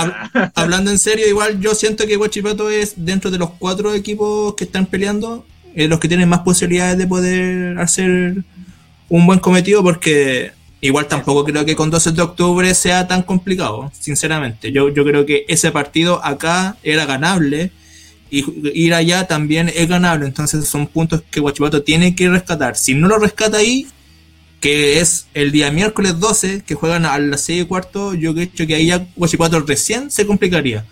hablando 0.55 0.91
en 0.91 0.99
serio, 0.99 1.26
igual 1.26 1.61
yo 1.61 1.74
siento 1.74 2.07
que 2.07 2.16
Guachipato 2.16 2.70
es 2.70 2.95
dentro 2.97 3.30
de 3.30 3.38
los 3.38 3.51
cuatro 3.59 3.95
equipos 3.95 4.55
que 4.55 4.64
están 4.64 4.86
peleando 4.86 5.45
eh, 5.74 5.88
los 5.88 6.01
que 6.01 6.09
tienen 6.09 6.28
más 6.28 6.41
posibilidades 6.41 6.99
de 6.99 7.07
poder 7.07 7.78
hacer 7.78 8.45
un 9.09 9.26
buen 9.26 9.38
cometido 9.38 9.82
porque 9.82 10.53
igual 10.80 11.07
tampoco 11.07 11.45
creo 11.45 11.64
que 11.64 11.76
con 11.76 11.91
12 11.91 12.12
de 12.12 12.22
octubre 12.22 12.74
sea 12.74 13.07
tan 13.07 13.22
complicado, 13.22 13.91
sinceramente. 13.99 14.72
Yo, 14.72 14.88
yo 14.88 15.05
creo 15.05 15.26
que 15.26 15.45
ese 15.49 15.70
partido 15.70 16.24
acá 16.24 16.76
era 16.82 17.07
ganable 17.07 17.70
y 18.31 18.45
ir 18.74 18.95
allá 18.95 19.26
también 19.26 19.70
es 19.74 19.89
ganable, 19.89 20.26
entonces 20.26 20.66
son 20.66 20.87
puntos 20.87 21.22
que 21.31 21.41
Guachipato 21.41 21.83
tiene 21.83 22.14
que 22.14 22.28
rescatar. 22.28 22.76
Si 22.76 22.95
no 22.95 23.09
lo 23.09 23.18
rescata 23.18 23.59
ahí, 23.59 23.87
que 24.61 25.01
es 25.01 25.26
el 25.35 25.53
día 25.53 25.70
miércoles 25.70 26.20
12, 26.20 26.62
que 26.64 26.74
juegan 26.74 27.07
a 27.07 27.18
las 27.18 27.43
6 27.43 27.62
y 27.62 27.66
cuarto, 27.66 28.14
yo 28.14 28.35
creo 28.35 28.49
que 28.68 28.74
ahí 28.74 28.87
ya 28.87 29.07
Guachipato 29.16 29.61
recién 29.61 30.11
se 30.11 30.26
complicaría. 30.26 30.85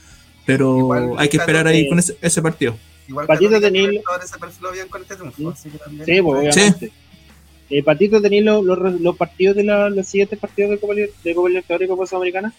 Pero 0.47 1.18
hay 1.18 1.28
que 1.28 1.36
esperar 1.36 1.66
ahí 1.66 1.89
con 1.89 1.99
ese 1.99 2.43
partido. 2.43 2.76
Igual 3.09 3.26
Patito 3.26 3.61
tenéis. 3.61 4.01
Este 4.22 4.39
sí, 6.05 6.22
pues, 6.22 6.53
obviamente. 6.55 6.93
Eh, 7.70 7.82
Patito, 7.82 8.20
¿tenéis 8.20 8.45
los, 8.45 8.64
los, 8.64 9.16
partidos 9.16 9.57
de 9.57 9.64
la, 9.64 9.91
los 9.91 10.07
siguientes 10.07 10.39
partidos 10.39 10.70
de 10.70 10.78
Copa, 10.78 10.95
de 10.95 11.34
Copa 11.34 11.49
Libertadores 11.49 11.86
y 11.86 11.89
Copa 11.91 12.07
Sudamericana? 12.07 12.55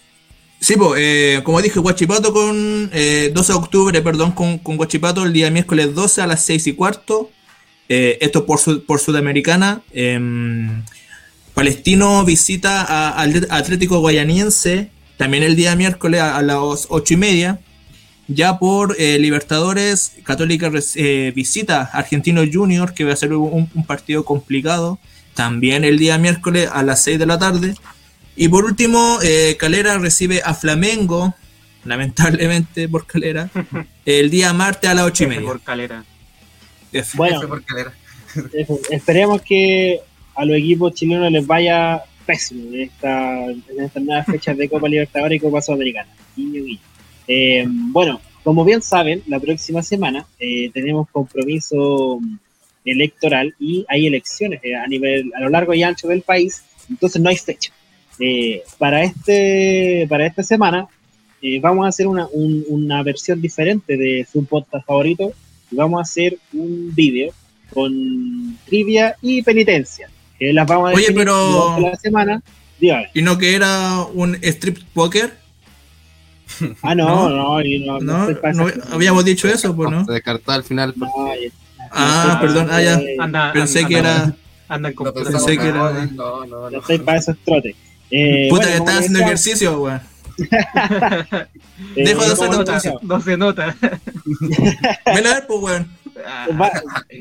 Sí, 0.60 0.74
pues, 0.76 1.00
eh, 1.00 1.40
como 1.42 1.62
dije, 1.62 1.80
Guachipato 1.80 2.32
con 2.32 2.90
eh, 2.92 3.30
12 3.34 3.52
de 3.52 3.58
octubre, 3.58 4.02
perdón, 4.02 4.32
con, 4.32 4.58
con 4.58 4.76
Guachipato 4.76 5.24
el 5.24 5.32
día 5.32 5.50
miércoles 5.50 5.94
12 5.94 6.22
a 6.22 6.26
las 6.26 6.44
6 6.44 6.66
y 6.68 6.72
cuarto. 6.74 7.30
Eh, 7.88 8.18
esto 8.20 8.46
por, 8.46 8.60
por 8.84 9.00
Sudamericana. 9.00 9.82
Em, 9.92 10.84
Palestino 11.54 12.24
visita 12.24 13.10
al 13.10 13.48
Atlético 13.50 13.98
Guayaniense 13.98 14.90
también 15.20 15.42
el 15.42 15.54
día 15.54 15.76
miércoles 15.76 16.20
a, 16.22 16.40
las 16.40 16.86
8 16.88 17.12
y 17.12 17.16
media. 17.18 17.60
Ya 18.26 18.58
por 18.58 18.96
eh, 18.98 19.18
Libertadores, 19.18 20.12
Católica 20.22 20.70
eh, 20.94 21.32
visita 21.36 21.90
Argentino 21.92 22.42
Junior, 22.50 22.94
que 22.94 23.04
va 23.04 23.12
a 23.12 23.16
ser 23.16 23.34
un, 23.34 23.68
partido 23.86 24.24
complicado. 24.24 24.98
También 25.34 25.84
el 25.84 25.98
día 25.98 26.16
miércoles 26.16 26.70
a 26.72 26.82
las 26.82 27.02
6 27.02 27.18
de 27.18 27.26
la 27.26 27.38
tarde. 27.38 27.74
Y 28.40 28.48
por 28.48 28.64
último, 28.64 29.18
eh, 29.22 29.58
Calera 29.58 29.98
recibe 29.98 30.40
a 30.42 30.54
Flamengo, 30.54 31.34
lamentablemente 31.84 32.88
por 32.88 33.06
Calera, 33.06 33.50
el 34.06 34.30
día 34.30 34.54
martes 34.54 34.88
a 34.88 34.94
las 34.94 35.04
8 35.04 35.24
y 35.24 35.26
media. 35.26 35.46
Por 35.46 35.60
Calera. 35.60 36.02
Bueno, 37.16 37.42
esperemos 38.88 39.42
que 39.42 40.00
a 40.34 40.46
los 40.46 40.56
equipos 40.56 40.94
chilenos 40.94 41.30
les 41.30 41.46
vaya 41.46 42.02
pésimo 42.24 42.72
en, 42.72 42.80
esta, 42.80 43.44
en 43.44 43.62
estas 43.78 44.02
nuevas 44.02 44.24
fechas 44.24 44.56
de 44.56 44.70
Copa 44.70 44.88
Libertadores 44.88 45.36
y 45.36 45.40
Copa 45.40 45.60
Sudamericana. 45.60 46.08
Eh, 47.28 47.66
bueno, 47.68 48.22
como 48.42 48.64
bien 48.64 48.80
saben, 48.80 49.22
la 49.26 49.38
próxima 49.38 49.82
semana 49.82 50.24
eh, 50.38 50.70
tenemos 50.72 51.10
compromiso 51.10 52.18
electoral 52.86 53.54
y 53.60 53.84
hay 53.86 54.06
elecciones 54.06 54.60
eh, 54.62 54.76
a 54.76 54.86
nivel 54.86 55.30
a 55.36 55.40
lo 55.40 55.50
largo 55.50 55.74
y 55.74 55.82
ancho 55.82 56.08
del 56.08 56.22
país, 56.22 56.64
entonces 56.88 57.20
no 57.20 57.28
hay 57.28 57.36
fecha. 57.36 57.70
Para 58.78 59.02
este 59.02 60.06
para 60.08 60.26
esta 60.26 60.42
semana 60.42 60.88
vamos 61.60 61.86
a 61.86 61.88
hacer 61.88 62.06
una, 62.06 62.28
una 62.32 63.02
versión 63.02 63.40
diferente 63.40 63.96
de 63.96 64.26
su 64.30 64.44
podcast 64.44 64.86
favorito 64.86 65.32
y 65.70 65.76
vamos 65.76 65.98
a 65.98 66.02
hacer 66.02 66.38
un 66.52 66.94
vídeo 66.94 67.32
con 67.72 68.58
trivia 68.66 69.16
y 69.22 69.42
penitencia. 69.42 70.10
las 70.38 70.66
vamos 70.66 70.90
a 70.90 70.94
Oye, 70.94 71.12
pero 71.14 71.78
la 71.80 71.96
semana. 71.96 72.42
¿Y 73.14 73.22
no 73.22 73.38
que 73.38 73.54
era 73.54 74.04
un 74.14 74.36
strip 74.42 74.78
poker? 74.94 75.38
Ah, 76.82 76.94
no, 76.94 77.28
no, 77.28 77.60
no, 77.62 78.00
no, 78.00 78.30
no, 78.30 78.72
habíamos 78.90 79.24
dicho 79.24 79.48
eso, 79.48 79.74
pues, 79.76 79.90
¿no? 79.90 80.04
Se 80.04 80.12
descartó 80.12 80.52
al 80.52 80.64
final. 80.64 80.94
ah, 81.92 82.38
perdón, 82.40 82.68
ah, 82.70 82.82
ya. 82.82 83.00
Anda, 83.18 83.52
pensé 83.52 83.86
que 83.86 83.98
era. 83.98 84.34
Anda 84.68 84.92
con 84.92 85.12
Pensé 85.12 85.58
que 85.58 85.68
era. 85.68 86.06
No, 86.12 86.46
no, 86.46 86.70
no. 86.70 86.78
estoy 86.78 86.98
para 86.98 87.18
esos 87.18 87.36
trotes. 87.44 87.76
Eh, 88.10 88.48
Puta, 88.50 88.66
que 88.66 88.76
estás 88.76 88.98
haciendo 88.98 89.20
ejercicio, 89.20 89.82
weón. 89.82 90.00
Dejo 91.96 92.24
de 92.24 92.32
hacer 92.32 92.50
nota. 92.50 92.80
No 93.02 93.20
se 93.20 93.36
nota. 93.36 93.76
Ven 95.14 95.26
a 95.26 95.34
ver, 95.34 95.46
pues, 95.46 95.60
weón. 95.60 95.88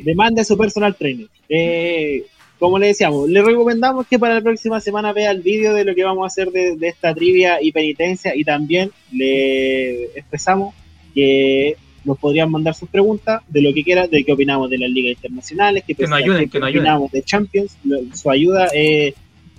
Demanda 0.04 0.44
su 0.44 0.58
personal 0.58 0.96
trainer. 0.96 1.28
Eh, 1.48 2.24
como 2.60 2.78
le 2.78 2.88
decíamos, 2.88 3.30
le 3.30 3.42
recomendamos 3.42 4.06
que 4.06 4.20
para 4.20 4.36
la 4.36 4.42
próxima 4.42 4.82
semana 4.82 5.14
vea 5.14 5.32
el 5.32 5.42
vídeo 5.42 5.74
de 5.74 5.86
lo 5.86 5.96
que 5.96 6.04
vamos 6.04 6.24
a 6.24 6.28
hacer 6.28 6.52
de, 6.52 6.78
esta 6.82 7.16
trivia 7.16 7.62
y 7.62 7.72
penitencia 7.72 8.36
y 8.36 8.44
también 8.44 8.92
le 9.14 10.06
expresamos 10.18 10.76
que 11.16 11.78
nos 12.04 12.18
podrían 12.18 12.52
mandar 12.52 12.76
sus 12.76 12.90
preguntas 12.90 13.42
de 13.48 13.62
lo 13.62 13.74
que 13.74 13.84
quiera, 13.84 14.08
de 14.08 14.26
qué 14.26 14.34
opinamos 14.34 14.70
de 14.70 14.78
las 14.78 14.90
ligas 14.90 15.16
internacionales, 15.16 15.84
que, 15.86 15.96
nos 15.98 16.12
ayuden, 16.12 16.50
que, 16.50 16.58
opinamos 16.58 17.12
de 17.12 17.24
Champions. 17.24 17.78
Su 18.14 18.30
ayuda 18.30 18.68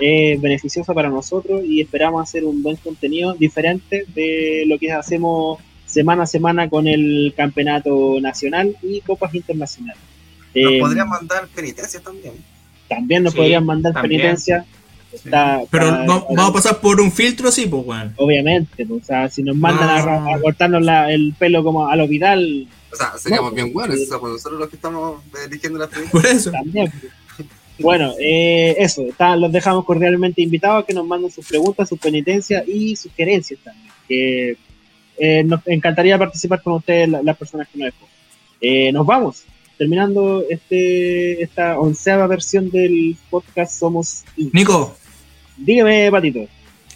es, 0.01 0.40
beneficiosa 0.40 0.94
para 0.94 1.09
nosotros 1.09 1.62
y 1.64 1.80
esperamos 1.80 2.22
hacer 2.22 2.44
un 2.44 2.62
buen 2.62 2.76
contenido 2.76 3.34
diferente 3.34 4.05
de 4.14 4.64
lo 4.66 4.78
que 4.78 4.92
hacemos 4.92 5.59
semana 5.86 6.22
a 6.22 6.26
semana 6.26 6.70
con 6.70 6.86
el 6.86 7.34
campeonato 7.36 8.20
nacional 8.20 8.76
y 8.82 9.01
copas 9.01 9.34
internacionales. 9.34 10.03
Nos 10.55 10.72
eh, 10.72 10.78
podrían 10.80 11.09
mandar 11.09 11.46
penitencias 11.48 12.03
también 12.03 12.34
también 12.90 13.22
nos 13.22 13.34
podrían 13.34 13.64
mandar 13.64 13.94
penitencia. 14.03 14.66
Pero 15.70 16.07
vamos 16.07 16.51
a 16.51 16.53
pasar 16.53 16.80
por 16.80 17.01
un 17.01 17.11
filtro, 17.11 17.51
sí, 17.51 17.66
pues, 17.66 17.86
weón. 17.86 18.12
Obviamente, 18.16 18.84
pues, 18.84 19.03
o 19.03 19.05
sea, 19.05 19.30
si 19.30 19.42
nos 19.42 19.57
mandan 19.57 19.88
a, 19.88 20.40
cortarnos 20.40 20.86
el 21.09 21.34
pelo 21.38 21.64
como 21.64 21.88
a 21.88 21.96
lo 21.96 22.07
Vidal. 22.07 22.68
O 22.92 22.96
sea, 22.96 23.16
seríamos 23.16 23.55
bien 23.55 23.72
buenos, 23.72 23.96
o 24.01 24.05
sea, 24.05 24.18
pues 24.18 24.32
nosotros 24.32 24.61
los 24.61 24.68
que 24.68 24.76
estamos 24.76 25.22
eligiendo 25.46 25.78
la 25.78 25.88
Por 25.88 26.26
eso. 26.26 26.51
También. 26.51 26.90
Pues. 27.01 27.12
Bueno, 27.81 28.14
eh, 28.20 28.76
eso, 28.78 29.05
los 29.37 29.53
dejamos 29.53 29.85
cordialmente 29.85 30.43
invitados 30.43 30.83
a 30.83 30.87
que 30.87 30.95
nos 30.95 31.07
manden 31.07 31.31
sus 31.31 31.47
preguntas, 31.47 31.89
sus 31.89 31.99
penitencias 31.99 32.66
y 32.68 32.97
sugerencias 32.97 33.61
también. 33.64 33.93
Que 34.07 34.57
eh, 35.18 35.43
nos 35.45 35.61
encantaría 35.66 36.18
participar 36.18 36.62
con 36.62 36.74
ustedes, 36.74 37.09
las 37.09 37.37
personas 37.37 37.68
que 37.68 37.78
nos 37.78 37.89
escuchan. 37.89 38.14
Eh, 38.61 38.93
nos 38.93 39.07
vamos 39.07 39.45
terminando 39.78 40.45
este 40.51 41.43
esta 41.43 41.78
onceava 41.78 42.26
versión 42.26 42.70
del 42.70 43.16
podcast 43.31 43.78
Somos 43.78 44.24
Nico. 44.37 44.95
Dígame, 45.57 46.11
Patito. 46.11 46.41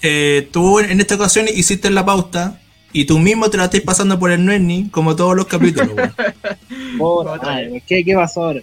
Eh, 0.02 0.48
tú 0.52 0.80
en 0.80 1.00
esta 1.00 1.14
ocasión 1.14 1.46
hiciste 1.48 1.90
la 1.90 2.04
pauta 2.04 2.60
y 2.92 3.06
tú 3.06 3.18
mismo 3.18 3.48
te 3.48 3.56
la 3.56 3.64
estás 3.64 3.80
pasando 3.80 4.18
por 4.18 4.30
el 4.30 4.44
Nerni 4.44 4.90
como 4.90 5.16
todos 5.16 5.34
los 5.34 5.46
capítulos. 5.46 5.92
¿qué, 7.86 8.04
¿Qué 8.04 8.14
pasó 8.14 8.44
ahora? 8.44 8.60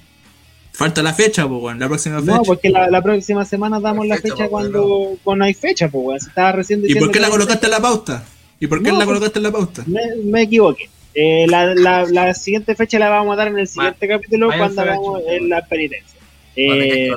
Falta 0.82 1.04
la 1.04 1.14
fecha, 1.14 1.48
pues, 1.48 1.62
bueno, 1.62 1.80
la 1.80 1.88
próxima 1.88 2.20
fecha. 2.22 2.38
No, 2.38 2.42
porque 2.42 2.70
la, 2.72 3.02
próxima 3.04 3.46
semana 3.46 3.80
damos 3.80 4.08
la 4.08 4.18
fecha, 4.18 4.48
cuando, 4.48 5.16
cuando 5.24 5.46
hay 5.46 5.54
fecha, 5.54 5.88
pues, 5.90 6.04
bueno. 6.04 6.18
estaba 6.18 6.54
recién 6.54 6.82
¿Y 6.84 6.96
por 6.96 7.12
qué 7.12 7.20
la 7.20 7.30
colocaste 7.30 7.68
en 7.68 7.72
la 7.72 7.80
pauta? 7.80 8.24
¿Y 8.60 8.66
por 8.66 8.82
qué 8.82 8.92
la 8.92 9.06
colocaste 9.06 9.38
en 9.38 9.44
la 9.44 9.52
pauta? 9.52 9.84
Me, 9.86 10.02
me 10.24 10.42
equivoqué. 10.42 10.90
Eh, 11.14 11.46
la, 11.48 11.76
la, 11.76 12.06
la, 12.06 12.34
siguiente 12.34 12.74
fecha 12.74 12.98
la 12.98 13.10
vamos 13.10 13.34
a 13.34 13.36
dar 13.36 13.50
en 13.50 13.60
el 13.60 13.68
siguiente 13.68 14.08
capítulo 14.08 14.50
cuando 14.58 14.82
hagamos 14.82 15.22
en 15.28 15.50
la 15.50 15.64
penitencia. 15.64 16.20
Eh, 16.56 17.12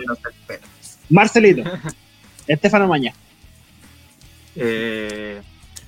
Marcelito, 1.09 1.63
Estefano 2.47 2.87
Maña. 2.87 3.15
Eh, 4.57 5.41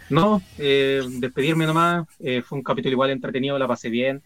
no, 0.08 0.40
eh, 0.56 1.02
despedirme 1.18 1.66
nomás. 1.66 2.06
Eh, 2.20 2.40
fue 2.40 2.56
un 2.56 2.64
capítulo 2.64 2.92
igual 2.92 3.10
entretenido, 3.10 3.58
la 3.58 3.68
pasé 3.68 3.90
bien. 3.90 4.22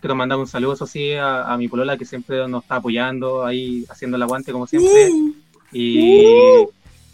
Quiero 0.00 0.14
mandar 0.14 0.38
un 0.38 0.46
saludo, 0.46 0.74
eso 0.74 0.86
sí, 0.86 1.12
a, 1.14 1.54
mi 1.58 1.68
polola 1.68 1.96
que 1.96 2.04
siempre 2.04 2.48
nos 2.48 2.64
está 2.64 2.76
apoyando, 2.76 3.44
ahí 3.44 3.84
haciendo 3.88 4.16
el 4.16 4.22
aguante 4.22 4.52
como 4.52 4.66
siempre. 4.66 5.10
Y 5.72 6.24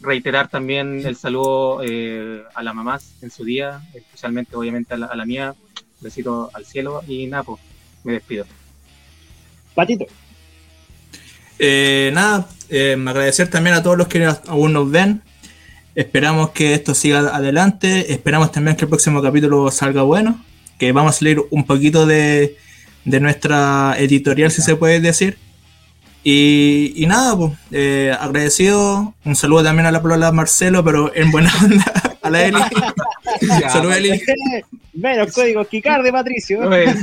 reiterar 0.01 0.49
también 0.49 1.05
el 1.05 1.17
saludo 1.17 1.81
a 1.81 2.63
las 2.63 2.75
mamás 2.75 3.15
en 3.23 3.31
su 3.31 3.45
día, 3.45 3.83
especialmente 3.95 4.57
obviamente 4.57 4.95
a 4.95 4.97
la, 4.97 5.27
mía. 5.27 5.55
Besito 6.01 6.51
al 6.53 6.65
cielo 6.65 7.03
y 7.07 7.27
Napo, 7.27 7.57
pues, 7.57 8.05
me 8.05 8.13
despido. 8.15 8.45
Patito. 9.75 10.07
nada, 11.61 12.49
agradecer 12.71 13.49
también 13.49 13.77
a 13.77 13.83
todos 13.83 13.97
los 13.97 14.09
que 14.09 14.25
aún 14.47 14.73
nos 14.73 14.91
ven, 14.91 15.23
Esperamos 15.95 16.51
que 16.51 16.73
esto 16.73 16.95
siga 16.95 17.19
adelante. 17.37 18.13
Esperamos 18.13 18.51
también 18.51 18.77
que 18.77 18.85
el 18.85 18.89
próximo 18.89 19.21
capítulo 19.21 19.71
salga 19.71 20.03
bueno. 20.03 20.43
Que 20.83 20.91
vamos 20.91 21.15
a 21.15 21.19
salir 21.21 21.41
un 21.51 21.65
poquito 21.65 22.07
de, 22.07 22.57
nuestra 23.05 23.95
editorial, 23.99 24.51
si 24.51 24.63
se 24.63 24.75
puede 24.75 24.99
decir. 24.99 25.39
Y, 26.25 27.05
nada, 27.07 27.37
pues, 27.37 27.53
eh, 27.71 28.13
agradecido. 28.19 29.15
Un 29.25 29.37
saludo 29.37 29.63
también 29.63 29.87
a 29.87 29.93
la 29.93 30.03
palabra 30.03 30.33
Marcelo, 30.33 30.83
pero 30.83 31.15
en 31.15 31.31
buena 31.31 31.53
onda. 31.63 31.85
A 32.21 32.31
la 32.31 32.47
Eli. 32.47 32.59
Saludos, 33.71 33.97
Eli. 33.97 34.21
Menos 34.95 35.33
códigos 35.33 35.69
Kikar 35.69 36.03
de 36.03 36.11
Patricio. 36.11 36.69
Vamos, 36.69 36.97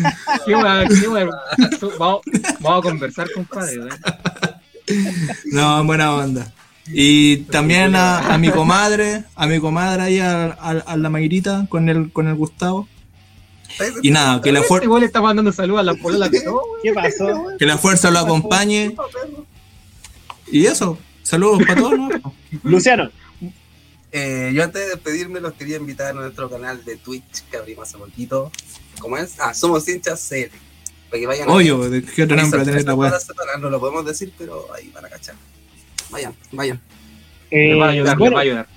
vamos, 2.61 2.80
a 2.80 2.82
conversar, 2.82 3.32
compadre. 3.32 3.77
No, 5.53 5.80
en 5.80 5.88
buena 5.88 6.15
onda. 6.15 6.51
Y 6.88 7.43
también 7.43 7.95
a, 7.95 8.38
mi 8.38 8.49
comadre, 8.49 9.23
a 9.36 9.47
mi 9.47 9.61
comadre 9.61 10.01
ahí, 10.01 10.19
a, 10.19 10.97
la 10.97 11.09
Mayrita 11.09 11.65
con 11.69 11.88
el, 11.88 12.11
con 12.11 12.27
el 12.27 12.36
Gustavo. 12.36 12.86
Y 14.01 14.11
nada, 14.11 14.41
que 14.41 14.51
la 14.51 14.63
fuerza. 14.63 14.86
Igual 14.86 15.03
está 15.03 15.21
mandando 15.21 15.51
saludos 15.51 15.82
a 15.82 15.84
la 15.84 15.93
polola 15.95 16.30
que 16.30 16.41
¿Qué 16.84 16.93
pasó? 16.93 17.47
Que 17.57 17.65
la 17.65 17.77
fuerza 17.77 18.11
lo 18.11 18.19
acompañe. 18.19 18.95
Y 20.51 20.65
eso, 20.65 20.97
saludos 21.23 21.61
para 21.67 21.82
todos. 21.82 21.97
Luciano. 22.63 23.09
Eh, 24.11 24.51
yo 24.55 24.63
antes 24.63 24.82
de 24.82 24.89
despedirme 24.89 25.39
los 25.39 25.53
quería 25.53 25.77
invitar 25.77 26.07
a 26.07 26.13
nuestro 26.13 26.49
canal 26.49 26.84
de 26.84 26.95
Twitch 26.97 27.43
que 27.51 27.57
abrimos 27.57 27.88
hace 27.88 27.97
poquito. 27.97 28.51
¿Cómo 28.99 29.17
es? 29.17 29.39
Ah, 29.39 29.53
somos 29.53 29.88
hinchas 29.88 30.19
serie. 30.19 30.51
Para 31.09 31.19
que 31.19 31.27
vayan 31.27 31.49
Oye, 31.49 32.03
¿qué 32.15 32.23
otro 32.23 32.36
nombre 32.36 32.63
tener 32.65 32.86
la 32.86 32.95
web? 32.95 33.13
No 33.59 33.69
lo 33.69 33.80
podemos 33.80 34.05
decir, 34.05 34.34
pero 34.38 34.67
ahí 34.73 34.89
van 34.93 35.05
a 35.05 35.09
cachar. 35.09 35.36
Vayan, 36.09 36.36
vayan. 36.51 36.80
Eh, 37.51 37.75
va 37.75 37.88
a 37.88 37.89
ayudar, 37.89 38.21
va 38.21 38.39
a 38.39 38.41
ayudar. 38.41 38.67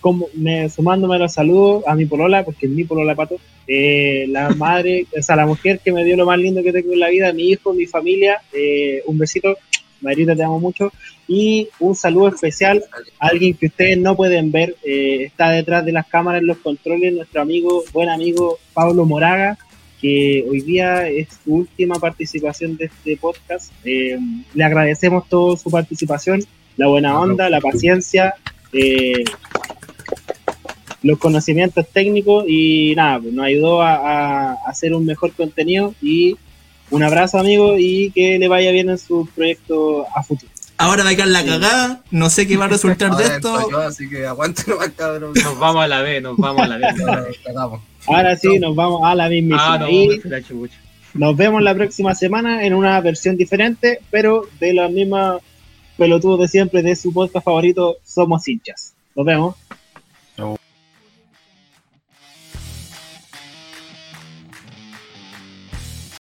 Como, 0.00 0.28
me, 0.34 0.68
sumándome 0.68 1.16
a 1.16 1.18
los 1.18 1.32
saludos 1.32 1.84
a 1.86 1.94
mi 1.94 2.06
polola, 2.06 2.44
porque 2.44 2.66
es 2.66 2.72
mi 2.72 2.84
polola 2.84 3.14
pato, 3.14 3.36
eh, 3.66 4.26
la 4.28 4.50
madre, 4.50 5.06
o 5.16 5.22
sea, 5.22 5.36
la 5.36 5.46
mujer 5.46 5.80
que 5.82 5.92
me 5.92 6.04
dio 6.04 6.16
lo 6.16 6.26
más 6.26 6.38
lindo 6.38 6.62
que 6.62 6.72
tengo 6.72 6.92
en 6.92 7.00
la 7.00 7.08
vida, 7.08 7.32
mi 7.32 7.50
hijo, 7.50 7.72
mi 7.72 7.86
familia, 7.86 8.40
eh, 8.52 9.02
un 9.06 9.18
besito, 9.18 9.56
Marita, 10.00 10.36
te 10.36 10.42
amo 10.42 10.60
mucho, 10.60 10.92
y 11.26 11.68
un 11.80 11.94
saludo 11.94 12.28
especial 12.28 12.84
a 13.18 13.28
alguien 13.28 13.54
que 13.54 13.66
ustedes 13.66 13.98
no 13.98 14.16
pueden 14.16 14.52
ver, 14.52 14.76
eh, 14.84 15.24
está 15.24 15.50
detrás 15.50 15.84
de 15.84 15.92
las 15.92 16.06
cámaras 16.06 16.42
en 16.42 16.48
los 16.48 16.58
controles, 16.58 17.14
nuestro 17.14 17.40
amigo, 17.40 17.84
buen 17.92 18.08
amigo 18.08 18.58
Pablo 18.74 19.06
Moraga, 19.06 19.56
que 20.04 20.44
hoy 20.46 20.60
día 20.60 21.08
es 21.08 21.28
su 21.42 21.54
última 21.54 21.94
participación 21.94 22.76
de 22.76 22.86
este 22.86 23.16
podcast. 23.16 23.72
Eh, 23.84 24.18
le 24.52 24.64
agradecemos 24.64 25.26
toda 25.30 25.56
su 25.56 25.70
participación, 25.70 26.44
la 26.76 26.88
buena 26.88 27.18
onda, 27.18 27.48
la 27.48 27.60
paciencia, 27.60 28.34
eh, 28.74 29.24
los 31.04 31.18
conocimientos 31.18 31.86
técnicos 31.92 32.46
y 32.48 32.94
nada, 32.96 33.20
pues, 33.20 33.34
nos 33.34 33.44
ayudó 33.44 33.82
a, 33.82 34.54
hacer 34.66 34.94
un 34.94 35.04
mejor 35.04 35.32
contenido 35.32 35.94
y 36.02 36.36
un 36.90 37.02
abrazo 37.02 37.38
amigo 37.38 37.78
y 37.78 38.10
que 38.10 38.38
le 38.38 38.48
vaya 38.48 38.72
bien 38.72 38.88
en 38.88 38.98
su 38.98 39.28
proyecto 39.34 40.06
a 40.16 40.22
futuro. 40.22 40.50
Ahora 40.78 41.04
va 41.04 41.10
a 41.10 41.14
quedar 41.14 41.28
la 41.28 41.44
cagada, 41.44 42.02
no 42.10 42.30
sé 42.30 42.48
qué 42.48 42.56
va 42.56 42.64
a 42.64 42.68
resultar 42.68 43.10
de 43.16 43.24
esto. 43.24 43.78
así 43.78 44.08
que 44.08 44.26
aguante 44.26 44.64
cabrón. 44.96 45.34
Nos 45.34 45.58
vamos 45.58 45.84
a 45.84 45.88
la 45.88 46.00
B, 46.00 46.20
nos 46.22 46.36
vamos 46.38 46.62
a 46.62 46.66
la 46.66 46.78
B. 46.78 46.86
Ahora 48.06 48.36
sí, 48.36 48.58
nos 48.58 48.74
vamos 48.74 49.02
a 49.04 49.14
la 49.14 49.28
misma. 49.28 49.56
Ah, 49.60 49.86
nos 51.14 51.36
vemos 51.36 51.62
la 51.62 51.74
próxima 51.74 52.14
semana 52.14 52.64
en 52.66 52.74
una 52.74 53.00
versión 53.00 53.36
diferente, 53.36 54.00
pero 54.10 54.48
de 54.58 54.74
la 54.74 54.88
misma 54.88 55.38
pelotudos 55.96 56.40
de 56.40 56.48
siempre 56.48 56.82
de 56.82 56.96
su 56.96 57.12
podcast 57.12 57.44
favorito, 57.44 57.96
Somos 58.04 58.48
hinchas. 58.48 58.94
Nos 59.14 59.26
vemos. 59.26 59.54